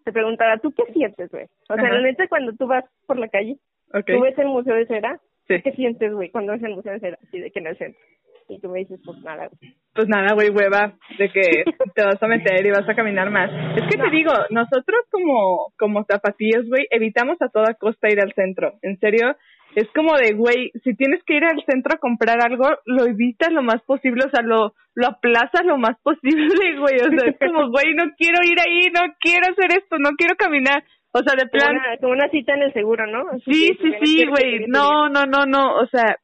te 0.03 0.11
preguntaba, 0.11 0.57
¿tú 0.57 0.71
qué 0.71 0.91
sientes, 0.93 1.29
güey? 1.31 1.45
O 1.69 1.75
sea, 1.75 1.89
la 1.89 2.01
neta, 2.01 2.27
cuando 2.27 2.53
tú 2.53 2.67
vas 2.67 2.85
por 3.05 3.17
la 3.17 3.27
calle, 3.27 3.57
tú 3.91 4.21
ves 4.21 4.37
el 4.37 4.47
Museo 4.47 4.75
de 4.75 4.87
Cera, 4.87 5.19
¿qué 5.47 5.71
sientes, 5.75 6.13
güey, 6.13 6.29
cuando 6.29 6.53
ves 6.53 6.63
el 6.63 6.75
Museo 6.75 6.93
de 6.93 6.99
Cera? 6.99 7.17
Así 7.27 7.39
de 7.39 7.51
que 7.51 7.59
en 7.59 7.67
el 7.67 7.77
centro. 7.77 8.01
Y 8.49 8.59
tú 8.59 8.69
me 8.69 8.79
dices, 8.79 8.99
pues 9.05 9.19
nada, 9.19 9.49
Pues 9.93 10.07
nada, 10.07 10.33
güey, 10.33 10.49
hueva, 10.49 10.93
de 11.17 11.29
que 11.29 11.41
te 11.95 12.03
vas 12.03 12.21
a 12.21 12.27
meter 12.27 12.65
y 12.65 12.71
vas 12.71 12.89
a 12.89 12.95
caminar 12.95 13.29
más. 13.29 13.49
Es 13.77 13.83
que 13.83 13.97
te 13.97 14.09
digo, 14.09 14.33
nosotros 14.49 15.05
como, 15.11 15.71
como 15.77 16.03
zapatillas, 16.05 16.67
güey, 16.67 16.87
evitamos 16.89 17.37
a 17.41 17.49
toda 17.49 17.75
costa 17.75 18.09
ir 18.09 18.19
al 18.19 18.33
centro. 18.33 18.73
En 18.81 18.97
serio, 18.99 19.35
es 19.75 19.87
como 19.93 20.15
de, 20.17 20.33
güey, 20.33 20.71
si 20.83 20.95
tienes 20.95 21.23
que 21.25 21.35
ir 21.35 21.43
al 21.43 21.63
centro 21.65 21.93
a 21.93 21.99
comprar 21.99 22.37
algo, 22.43 22.65
lo 22.85 23.05
evitas 23.05 23.51
lo 23.51 23.61
más 23.61 23.81
posible, 23.83 24.25
o 24.25 24.29
sea, 24.29 24.41
lo, 24.41 24.73
lo 24.95 25.07
aplazas 25.07 25.63
lo 25.65 25.77
más 25.77 25.97
posible, 26.01 26.55
güey, 26.79 26.95
o 26.95 27.09
sea, 27.09 27.29
es 27.29 27.37
como, 27.39 27.69
güey, 27.69 27.93
no 27.93 28.05
quiero 28.17 28.39
ir 28.43 28.59
ahí, 28.59 28.89
no 28.91 29.13
quiero 29.19 29.51
hacer 29.51 29.77
esto, 29.77 29.97
no 29.99 30.09
quiero 30.17 30.35
caminar, 30.35 30.83
o 31.11 31.19
sea, 31.19 31.35
de 31.37 31.47
plan... 31.47 31.77
Como 32.01 32.13
una, 32.13 32.29
cita 32.29 32.53
en 32.55 32.63
el 32.63 32.73
seguro, 32.73 33.05
¿no? 33.07 33.25
sí, 33.45 33.69
sí, 33.79 33.93
sí, 34.01 34.25
güey, 34.25 34.65
no, 34.67 35.09
no, 35.09 35.25
no, 35.25 35.45
no, 35.45 35.75
o 35.75 35.85
sea, 35.87 36.17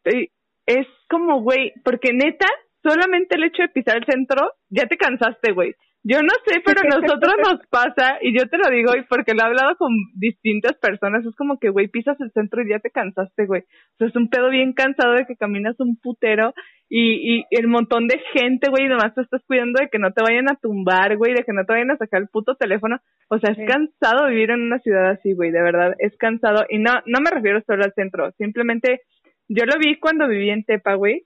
es 0.66 0.88
como, 1.10 1.42
güey, 1.42 1.74
porque 1.84 2.14
neta, 2.14 2.48
solamente 2.84 3.36
el 3.36 3.46
hecho 3.46 3.64
de 3.64 3.70
pisar 3.70 3.98
el 3.98 4.06
centro, 4.06 4.52
ya 4.70 4.88
te 4.88 4.98
cansaste, 4.98 5.52
güey. 5.52 5.74
Yo 6.08 6.22
no 6.22 6.30
sé, 6.46 6.62
pero 6.64 6.82
a 6.82 7.00
nosotros 7.02 7.34
nos 7.44 7.66
pasa, 7.72 8.20
y 8.22 8.38
yo 8.38 8.48
te 8.48 8.60
lo 8.60 8.70
digo, 8.70 8.92
y 8.96 9.04
porque 9.10 9.34
lo 9.34 9.42
he 9.42 9.48
hablado 9.48 9.76
con 9.76 9.90
distintas 10.14 10.78
personas, 10.78 11.26
es 11.26 11.36
como 11.36 11.58
que, 11.58 11.70
güey, 11.70 11.88
pisas 11.88 12.16
el 12.22 12.32
centro 12.32 12.62
y 12.62 12.70
ya 12.70 12.78
te 12.78 12.92
cansaste, 12.92 13.48
güey. 13.48 13.62
O 13.62 13.98
sea, 13.98 14.08
es 14.10 14.16
un 14.16 14.30
pedo 14.30 14.52
bien 14.52 14.74
cansado 14.74 15.14
de 15.14 15.26
que 15.26 15.36
caminas 15.36 15.80
un 15.80 15.98
putero 15.98 16.54
y, 16.88 17.40
y 17.40 17.46
el 17.50 17.68
montón 17.68 18.08
de 18.08 18.22
gente, 18.34 18.70
güey, 18.70 18.86
y 18.86 18.88
nomás 18.88 19.16
te 19.16 19.22
estás 19.22 19.42
cuidando 19.48 19.80
de 19.82 19.90
que 19.90 19.98
no 19.98 20.14
te 20.14 20.22
vayan 20.22 20.48
a 20.48 20.60
tumbar, 20.62 21.18
güey, 21.18 21.34
de 21.34 21.44
que 21.44 21.54
no 21.54 21.66
te 21.66 21.74
vayan 21.74 21.90
a 21.90 21.98
sacar 21.98 22.22
el 22.22 22.28
puto 22.28 22.54
teléfono. 22.54 23.00
O 23.30 23.40
sea, 23.40 23.54
es 23.54 23.68
cansado 23.68 24.28
vivir 24.28 24.52
en 24.52 24.62
una 24.62 24.78
ciudad 24.78 25.10
así, 25.10 25.34
güey, 25.34 25.50
de 25.50 25.64
verdad, 25.64 25.96
es 25.98 26.16
cansado. 26.18 26.66
Y 26.70 26.78
no, 26.78 26.92
no 27.08 27.20
me 27.20 27.32
refiero 27.32 27.64
solo 27.66 27.84
al 27.84 27.94
centro, 27.94 28.32
simplemente 28.38 29.02
yo 29.48 29.66
lo 29.66 29.74
vi 29.80 30.00
cuando 30.00 30.28
viví 30.28 30.50
en 30.50 30.64
Tepa, 30.64 30.96
güey, 30.96 31.26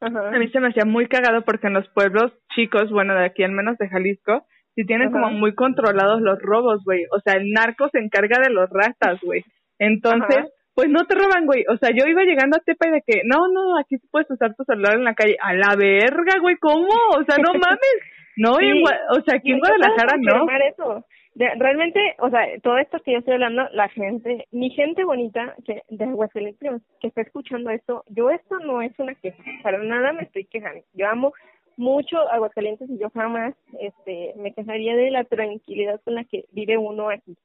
a 0.00 0.38
mí 0.38 0.48
se 0.48 0.60
me 0.60 0.68
hacía 0.68 0.84
muy 0.84 1.08
cagado 1.08 1.42
porque 1.42 1.68
en 1.68 1.74
los 1.74 1.88
pueblos 1.88 2.32
chicos, 2.54 2.90
bueno, 2.90 3.14
de 3.14 3.24
aquí 3.24 3.42
al 3.42 3.52
menos 3.52 3.78
de 3.78 3.88
Jalisco, 3.88 4.46
sí 4.74 4.84
tienen 4.84 5.10
como 5.10 5.30
muy 5.30 5.54
controlados 5.54 6.20
los 6.20 6.38
robos, 6.40 6.84
güey. 6.84 7.04
O 7.12 7.20
sea, 7.20 7.34
el 7.34 7.50
narco 7.50 7.88
se 7.90 7.98
encarga 7.98 8.38
de 8.42 8.50
los 8.50 8.68
ratas, 8.68 9.18
güey. 9.22 9.42
Entonces, 9.78 10.52
pues 10.74 10.90
no 10.90 11.06
te 11.06 11.14
roban, 11.14 11.46
güey. 11.46 11.64
O 11.72 11.78
sea, 11.78 11.90
yo 11.90 12.06
iba 12.06 12.22
llegando 12.24 12.58
a 12.58 12.60
Tepa 12.60 12.88
y 12.88 12.92
de 12.92 13.02
que, 13.06 13.22
no, 13.24 13.48
no, 13.48 13.78
aquí 13.78 13.96
puedes 14.10 14.30
usar 14.30 14.54
tu 14.54 14.64
celular 14.64 14.94
en 14.96 15.04
la 15.04 15.14
calle. 15.14 15.36
A 15.40 15.54
la 15.54 15.74
verga, 15.76 16.38
güey, 16.40 16.56
¿cómo? 16.60 16.92
O 17.18 17.24
sea, 17.24 17.38
no 17.38 17.52
mames. 17.58 17.98
No, 18.36 18.52
o 18.52 19.20
sea, 19.24 19.38
aquí 19.38 19.52
en 19.52 19.60
Guadalajara 19.60 20.18
no. 20.20 20.46
Eso 20.68 21.06
realmente, 21.36 22.00
o 22.18 22.30
sea, 22.30 22.46
todo 22.62 22.78
esto 22.78 22.98
que 23.00 23.12
yo 23.12 23.18
estoy 23.18 23.34
hablando, 23.34 23.68
la 23.72 23.88
gente, 23.88 24.46
mi 24.50 24.70
gente 24.70 25.04
bonita 25.04 25.54
que 25.64 25.82
de 25.88 26.04
Aguascalientes 26.04 26.82
que 27.00 27.08
está 27.08 27.20
escuchando 27.20 27.70
esto, 27.70 28.04
yo 28.08 28.30
esto 28.30 28.58
no 28.60 28.80
es 28.80 28.98
una 28.98 29.14
queja, 29.14 29.42
para 29.62 29.78
nada 29.78 30.12
me 30.12 30.22
estoy 30.22 30.44
quejando. 30.46 30.82
Yo 30.94 31.08
amo 31.08 31.32
mucho 31.76 32.18
Aguascalientes 32.30 32.88
y 32.88 32.98
yo 32.98 33.10
jamás 33.10 33.54
este 33.80 34.32
me 34.36 34.52
quejaría 34.54 34.96
de 34.96 35.10
la 35.10 35.24
tranquilidad 35.24 36.00
con 36.04 36.14
la 36.14 36.24
que 36.24 36.46
vive 36.52 36.78
uno 36.78 37.10
aquí. 37.10 37.36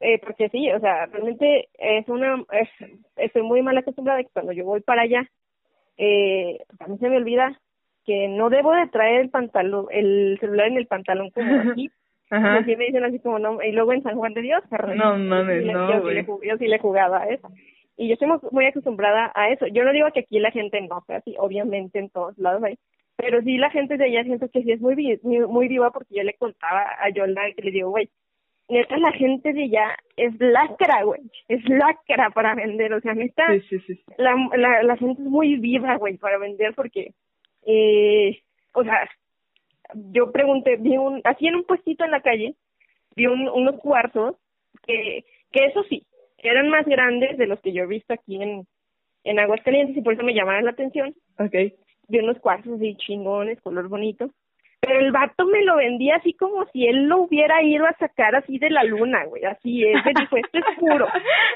Eh, 0.00 0.18
porque 0.18 0.48
sí, 0.50 0.70
o 0.72 0.80
sea, 0.80 1.06
realmente 1.06 1.68
es 1.78 2.06
una, 2.08 2.44
es, 2.52 2.68
estoy 3.16 3.42
muy 3.42 3.62
mal 3.62 3.76
acostumbrada 3.78 4.22
que 4.22 4.30
cuando 4.30 4.52
yo 4.52 4.64
voy 4.64 4.80
para 4.80 5.02
allá, 5.02 5.30
eh, 5.96 6.58
pues 6.68 6.80
a 6.80 6.86
mí 6.88 6.98
se 6.98 7.08
me 7.08 7.16
olvida 7.16 7.58
que 8.04 8.28
no 8.28 8.50
debo 8.50 8.72
de 8.72 8.88
traer 8.88 9.22
el 9.22 9.30
pantalón, 9.30 9.86
el 9.90 10.36
celular 10.38 10.68
en 10.68 10.76
el 10.76 10.86
pantalón 10.86 11.30
como 11.30 11.46
aquí, 11.72 11.90
Ajá. 12.30 12.64
Y 12.66 12.76
me 12.76 12.86
dicen 12.86 13.04
así 13.04 13.18
como, 13.20 13.38
no, 13.38 13.62
y 13.62 13.72
luego 13.72 13.92
en 13.92 14.02
San 14.02 14.16
Juan 14.16 14.34
de 14.34 14.42
Dios, 14.42 14.62
No 14.96 15.16
mames, 15.16 15.64
no, 15.64 15.90
yo, 15.90 16.10
sí 16.10 16.26
yo 16.48 16.56
sí 16.56 16.66
le 16.66 16.78
jugaba 16.78 17.22
a 17.22 17.28
eso. 17.28 17.48
Y 17.96 18.08
yo 18.08 18.14
estoy 18.14 18.28
muy 18.50 18.66
acostumbrada 18.66 19.32
a 19.34 19.48
eso. 19.50 19.66
Yo 19.68 19.84
no 19.84 19.92
digo 19.92 20.08
que 20.12 20.20
aquí 20.20 20.38
la 20.38 20.50
gente 20.50 20.80
no 20.82 21.02
sea 21.06 21.18
así, 21.18 21.34
obviamente 21.38 21.98
en 21.98 22.10
todos 22.10 22.36
lados 22.38 22.62
hay. 22.62 22.78
Pero 23.16 23.40
sí 23.40 23.56
la 23.56 23.70
gente 23.70 23.96
de 23.96 24.04
allá 24.04 24.24
siento 24.24 24.48
que 24.50 24.62
sí 24.62 24.72
es 24.72 24.80
muy, 24.80 25.18
muy, 25.22 25.68
viva 25.68 25.90
porque 25.90 26.16
yo 26.16 26.22
le 26.22 26.34
contaba 26.34 26.84
a 27.00 27.08
Yolanda 27.08 27.50
que 27.56 27.62
le 27.62 27.70
digo, 27.70 27.88
güey, 27.88 28.10
neta 28.68 28.98
la 28.98 29.12
gente 29.12 29.54
de 29.54 29.64
allá 29.64 29.96
es 30.16 30.34
lacra, 30.38 31.02
güey, 31.04 31.22
es 31.48 31.66
lacra 31.66 32.28
para 32.30 32.54
vender, 32.54 32.92
o 32.92 33.00
sea, 33.00 33.14
neta, 33.14 33.46
sí, 33.54 33.60
sí, 33.70 33.78
sí. 33.86 34.00
La, 34.18 34.34
la, 34.54 34.82
la 34.82 34.96
gente 34.96 35.22
es 35.22 35.28
muy 35.28 35.56
viva, 35.56 35.96
güey, 35.96 36.18
para 36.18 36.36
vender 36.36 36.74
porque, 36.74 37.14
eh, 37.64 38.42
o 38.74 38.84
sea, 38.84 39.08
yo 39.94 40.32
pregunté, 40.32 40.76
vi 40.76 40.96
un, 40.96 41.20
así 41.24 41.46
en 41.46 41.56
un 41.56 41.64
puestito 41.64 42.04
en 42.04 42.10
la 42.10 42.20
calle, 42.20 42.54
vi 43.14 43.26
unos 43.26 43.76
cuartos 43.80 44.36
que, 44.86 45.24
que 45.50 45.66
eso 45.66 45.82
sí, 45.84 46.06
eran 46.38 46.68
más 46.68 46.86
grandes 46.86 47.38
de 47.38 47.46
los 47.46 47.60
que 47.60 47.72
yo 47.72 47.84
he 47.84 47.86
visto 47.86 48.12
aquí 48.12 48.42
en, 48.42 48.66
en 49.24 49.38
Aguascalientes 49.38 49.96
y 49.96 50.02
por 50.02 50.14
eso 50.14 50.22
me 50.22 50.34
llamaron 50.34 50.64
la 50.64 50.70
atención. 50.70 51.14
Okay. 51.38 51.74
Vi 52.08 52.18
unos 52.18 52.38
cuartos 52.38 52.74
así 52.74 52.94
chingones, 52.96 53.60
color 53.62 53.88
bonito. 53.88 54.30
Pero 54.80 55.00
el 55.00 55.10
vato 55.10 55.46
me 55.46 55.64
lo 55.64 55.76
vendía 55.76 56.16
así 56.16 56.32
como 56.34 56.64
si 56.66 56.86
él 56.86 57.06
lo 57.06 57.22
hubiera 57.22 57.62
ido 57.62 57.86
a 57.86 57.94
sacar 57.94 58.36
así 58.36 58.58
de 58.58 58.70
la 58.70 58.84
luna, 58.84 59.24
güey. 59.24 59.44
Así 59.44 59.82
es. 59.84 59.94
Me 60.04 60.12
dijo, 60.20 60.36
esto 60.36 60.58
es 60.58 60.64
puro. 60.78 61.08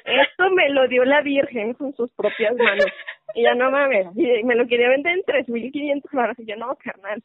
Esto 0.05 0.51
me 0.51 0.69
lo 0.71 0.89
dio 0.89 1.05
la 1.05 1.21
Virgen 1.21 1.75
con 1.75 1.95
sus 1.95 2.11
propias 2.13 2.57
manos. 2.57 2.87
Y 3.35 3.43
ya 3.43 3.55
no 3.55 3.71
mames. 3.71 4.09
Y 4.17 4.43
me 4.43 4.57
lo 4.57 4.67
quería 4.67 4.89
vender 4.89 5.19
en 5.19 5.23
tres 5.25 5.49
mil 5.49 5.71
quinientos 5.71 6.11
dólares. 6.11 6.39
Y 6.41 6.47
yo, 6.47 6.57
no, 6.57 6.75
carnal. 6.77 7.23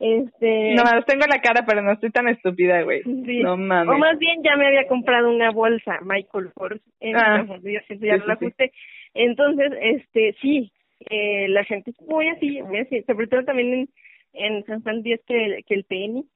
Este... 0.00 0.74
No, 0.74 0.84
tengo 1.06 1.26
la 1.28 1.40
cara, 1.40 1.64
pero 1.66 1.82
no 1.82 1.92
estoy 1.92 2.10
tan 2.10 2.28
estúpida, 2.28 2.82
güey. 2.82 3.02
No 3.04 3.56
mames. 3.56 3.94
O 3.94 3.98
más 3.98 4.18
bien 4.18 4.42
ya 4.44 4.56
me 4.56 4.66
había 4.66 4.86
comprado 4.86 5.28
una 5.28 5.50
bolsa 5.50 5.98
Michael 6.02 6.52
Kors. 6.54 6.80
En 7.00 7.16
ah, 7.16 7.44
yo 7.44 7.96
ya 8.00 8.16
no 8.16 8.26
la 8.26 8.34
ajusté. 8.34 8.72
Entonces, 9.14 9.72
este, 9.80 10.36
sí, 10.40 10.70
eh, 11.10 11.48
la 11.48 11.64
gente 11.64 11.90
es 11.90 12.00
muy 12.02 12.28
así, 12.28 12.62
muy 12.62 12.78
así. 12.78 13.02
Sobre 13.02 13.26
todo 13.26 13.44
también 13.44 13.74
en, 13.74 13.88
en 14.34 14.64
San 14.66 14.82
Juan 14.82 15.02
Díaz 15.02 15.20
que, 15.26 15.64
que 15.66 15.74
el 15.74 15.84
tenis, 15.84 16.26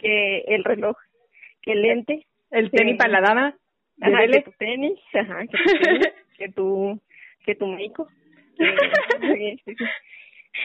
que 0.00 0.40
el 0.46 0.64
reloj, 0.64 0.96
que 1.62 1.72
el 1.72 1.82
lente. 1.82 2.26
El 2.50 2.70
tenis 2.70 2.96
para 2.96 3.10
la 3.10 3.20
dama. 3.20 3.54
Ajá, 4.00 4.26
que 4.26 4.42
tu 4.42 4.52
tenis, 4.52 4.98
ajá, 5.12 5.46
que 5.46 5.56
tu 5.56 5.78
tenis, 5.80 6.08
que 6.38 6.48
tu, 6.50 7.00
que 7.44 7.54
tu 7.54 7.66
médico. 7.66 8.08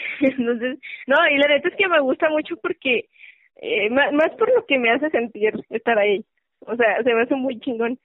Entonces, 0.22 0.80
no, 1.08 1.16
y 1.30 1.38
la 1.38 1.48
neta 1.48 1.70
es 1.70 1.76
que 1.76 1.88
me 1.88 2.00
gusta 2.02 2.30
mucho 2.30 2.56
porque, 2.58 3.10
eh, 3.58 3.90
más, 3.90 4.12
más 4.14 4.32
por 4.32 4.54
lo 4.54 4.66
que 4.66 4.78
me 4.78 4.92
hace 4.92 5.10
sentir 5.10 5.54
estar 5.70 5.98
ahí. 5.98 6.26
O 6.62 6.76
sea, 6.76 7.04
se 7.04 7.14
me 7.14 7.22
hace 7.22 7.36
muy 7.36 7.60
chingón 7.60 8.00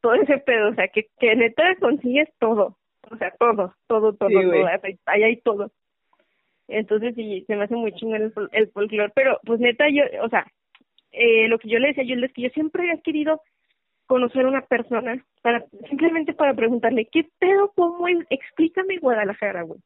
todo 0.00 0.14
ese 0.14 0.38
pedo, 0.38 0.70
o 0.70 0.74
sea, 0.74 0.88
que, 0.88 1.06
que 1.18 1.34
neta 1.36 1.76
consigues 1.80 2.28
todo. 2.38 2.76
O 3.10 3.16
sea, 3.16 3.30
todo, 3.38 3.74
todo, 3.86 4.14
todo, 4.14 4.28
todo. 4.28 4.66
Ahí 5.06 5.22
hay 5.22 5.36
todo. 5.40 5.70
Entonces, 6.68 7.14
sí, 7.14 7.44
se 7.46 7.56
me 7.56 7.64
hace 7.64 7.74
muy 7.74 7.92
chingón 7.92 8.22
el, 8.22 8.32
el 8.52 8.70
folclore. 8.70 9.12
Pero, 9.14 9.38
pues 9.44 9.60
neta, 9.60 9.88
yo, 9.88 10.02
o 10.22 10.28
sea, 10.28 10.46
eh, 11.12 11.46
lo 11.48 11.58
que 11.58 11.68
yo 11.68 11.78
le 11.78 11.88
decía 11.88 12.04
yo 12.04 12.14
es 12.16 12.32
que 12.32 12.42
yo 12.42 12.48
siempre 12.50 12.90
he 12.90 13.02
querido 13.02 13.42
conocer 14.06 14.44
a 14.44 14.48
una 14.48 14.62
persona 14.62 15.24
para 15.42 15.64
simplemente 15.88 16.32
para 16.32 16.54
preguntarle 16.54 17.08
qué 17.10 17.28
pedo 17.38 17.70
cómo 17.74 18.08
es 18.08 18.18
explícame 18.30 18.98
Guadalajara 18.98 19.62
güey 19.62 19.80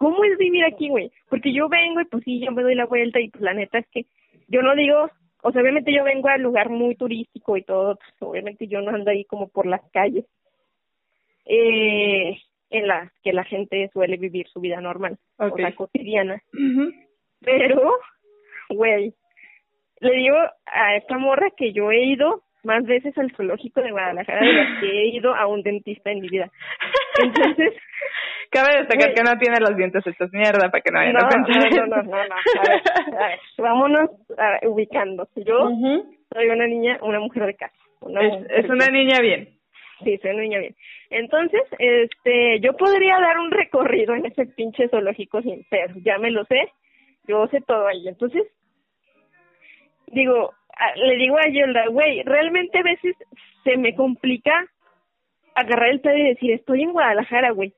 ¿cómo 0.00 0.24
es 0.24 0.38
vivir 0.38 0.64
aquí, 0.64 0.88
güey? 0.88 1.12
Porque 1.28 1.52
yo 1.52 1.68
vengo 1.68 2.00
y 2.00 2.06
pues 2.06 2.24
sí, 2.24 2.40
yo 2.40 2.50
me 2.52 2.62
doy 2.62 2.74
la 2.74 2.86
vuelta 2.86 3.20
y 3.20 3.28
pues 3.28 3.42
la 3.42 3.52
neta 3.52 3.78
es 3.78 3.86
que 3.88 4.06
yo 4.48 4.62
no 4.62 4.74
digo, 4.74 5.10
o 5.42 5.52
sea, 5.52 5.60
obviamente 5.60 5.92
yo 5.92 6.02
vengo 6.04 6.28
al 6.28 6.40
lugar 6.40 6.70
muy 6.70 6.94
turístico 6.96 7.58
y 7.58 7.62
todo, 7.62 7.96
pues, 7.96 8.14
obviamente 8.20 8.66
yo 8.66 8.80
no 8.80 8.92
ando 8.92 9.10
ahí 9.10 9.26
como 9.26 9.48
por 9.48 9.66
las 9.66 9.82
calles 9.92 10.24
eh, 11.44 12.38
en 12.70 12.86
las 12.88 13.12
que 13.22 13.34
la 13.34 13.44
gente 13.44 13.90
suele 13.92 14.16
vivir 14.16 14.48
su 14.48 14.60
vida 14.60 14.80
normal, 14.80 15.18
o 15.36 15.54
sea, 15.54 15.74
cotidiana. 15.74 16.42
Pero, 17.40 17.92
güey, 18.70 19.12
le 20.00 20.12
digo 20.12 20.36
a 20.64 20.96
esta 20.96 21.18
morra 21.18 21.50
que 21.58 21.74
yo 21.74 21.92
he 21.92 22.04
ido 22.04 22.42
más 22.64 22.84
veces 22.84 23.16
al 23.18 23.34
zoológico 23.36 23.82
de 23.82 23.90
Guadalajara 23.90 24.46
de 24.46 24.52
las 24.52 24.80
que 24.80 24.86
he 24.86 25.08
ido 25.08 25.34
a 25.34 25.46
un 25.46 25.62
dentista 25.62 26.10
en 26.10 26.20
mi 26.20 26.28
vida. 26.28 26.50
Entonces, 27.22 27.74
Cabe 28.50 28.78
destacar 28.78 29.14
que 29.14 29.22
no 29.22 29.38
tiene 29.38 29.60
los 29.60 29.76
dientes 29.76 30.04
hechos 30.04 30.32
mierda 30.32 30.70
para 30.70 30.80
que 30.80 30.90
no 30.90 30.98
vayan 30.98 31.12
no, 31.14 31.20
a 31.20 31.28
pensar. 31.28 31.70
No, 31.72 31.86
no, 31.86 32.02
no, 32.02 32.24
no, 32.26 32.34
A 32.34 32.68
ver, 32.68 32.82
a 33.16 33.28
ver, 33.28 33.40
vámonos 33.58 34.10
ubicando. 34.64 35.28
Yo 35.36 35.70
soy 36.32 36.48
una 36.48 36.66
niña, 36.66 36.98
una 37.02 37.20
mujer 37.20 37.46
de 37.46 37.54
casa. 37.54 37.74
Una 38.00 38.26
es, 38.26 38.68
una 38.68 38.86
niña 38.86 39.20
bien. 39.20 39.50
Sí, 40.02 40.18
soy 40.18 40.32
una 40.32 40.42
niña 40.42 40.58
bien. 40.58 40.74
Entonces, 41.10 41.62
este, 41.78 42.60
yo 42.60 42.76
podría 42.76 43.20
dar 43.20 43.38
un 43.38 43.50
recorrido 43.50 44.14
en 44.14 44.26
ese 44.26 44.46
pinche 44.46 44.88
zoológico 44.88 45.42
sin 45.42 45.64
ser, 45.68 45.92
ya 46.02 46.18
me 46.18 46.30
lo 46.30 46.44
sé, 46.46 46.72
yo 47.28 47.46
sé 47.48 47.60
todo 47.60 47.86
ahí. 47.86 48.08
Entonces, 48.08 48.42
digo, 50.08 50.52
le 50.96 51.16
digo 51.16 51.36
a 51.36 51.48
Yolda, 51.48 51.86
güey, 51.88 52.22
realmente 52.22 52.78
a 52.78 52.82
veces 52.82 53.14
se 53.64 53.76
me 53.76 53.94
complica 53.94 54.52
agarrar 55.54 55.90
el 55.90 56.00
pedo 56.00 56.16
y 56.16 56.28
decir, 56.28 56.52
estoy 56.52 56.82
en 56.82 56.92
Guadalajara, 56.92 57.50
güey. 57.50 57.74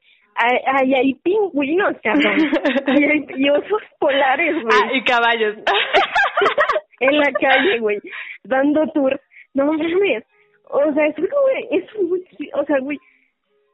Ahí 0.66 0.94
hay 0.94 1.14
pingüinos, 1.14 1.96
cabrón. 2.02 2.38
y, 3.36 3.50
osos 3.50 3.82
polares, 3.98 4.54
güey. 4.54 4.66
Ah, 4.70 4.90
y 4.92 5.04
caballos. 5.04 5.56
en 7.00 7.18
la 7.18 7.32
calle, 7.32 7.78
güey. 7.78 7.98
Dando 8.44 8.86
tour. 8.88 9.20
No 9.54 9.66
mames. 9.66 10.24
O 10.72 10.92
sea, 10.94 11.06
es 11.06 11.16
güey, 11.16 11.68
es 11.70 11.84
muy, 12.00 12.24
o 12.54 12.64
sea, 12.64 12.78
güey, 12.80 12.98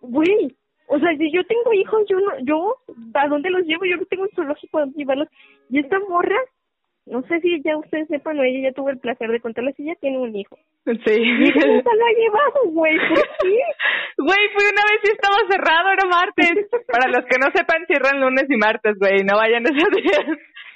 güey, 0.00 0.56
o 0.88 0.98
sea, 0.98 1.16
si 1.16 1.30
yo 1.30 1.44
tengo 1.44 1.72
hijos, 1.74 2.02
yo 2.08 2.18
no, 2.18 2.32
yo, 2.40 2.76
¿a 3.14 3.28
dónde 3.28 3.50
los 3.50 3.64
llevo? 3.66 3.84
Yo 3.84 3.98
no 3.98 4.06
tengo 4.06 4.24
un 4.24 4.30
zoológico 4.30 4.78
a 4.78 4.86
llevarlos. 4.86 5.28
Y 5.68 5.80
esta 5.80 5.98
morra, 6.08 6.36
no 7.04 7.22
sé 7.22 7.40
si 7.40 7.62
ya 7.62 7.76
ustedes 7.76 8.08
sepan 8.08 8.38
o 8.38 8.42
ella 8.42 8.70
ya 8.70 8.74
tuvo 8.74 8.90
el 8.90 8.98
placer 8.98 9.30
de 9.30 9.40
contarles, 9.40 9.78
ella 9.78 9.94
tiene 10.00 10.18
un 10.18 10.34
hijo. 10.34 10.58
Sí. 11.04 11.12
Y 11.12 11.52
lo 11.52 12.06
ha 12.06 12.12
llevado, 12.16 12.60
güey. 12.66 12.96
¿Por 12.96 13.22
qué? 13.42 13.58
Güey, 14.18 14.48
fui 14.52 14.64
una 14.66 14.82
vez 14.82 15.00
y 15.04 15.12
estaba 15.12 15.36
cerrado, 15.48 15.92
era 15.92 16.04
martes. 16.10 16.66
Para 16.90 17.08
los 17.08 17.24
que 17.26 17.38
no 17.38 17.46
sepan, 17.54 17.86
cierran 17.86 18.20
lunes 18.20 18.46
y 18.48 18.56
martes, 18.56 18.98
güey. 18.98 19.22
No 19.22 19.36
vayan 19.38 19.62
esos 19.62 19.90
días. 19.94 20.26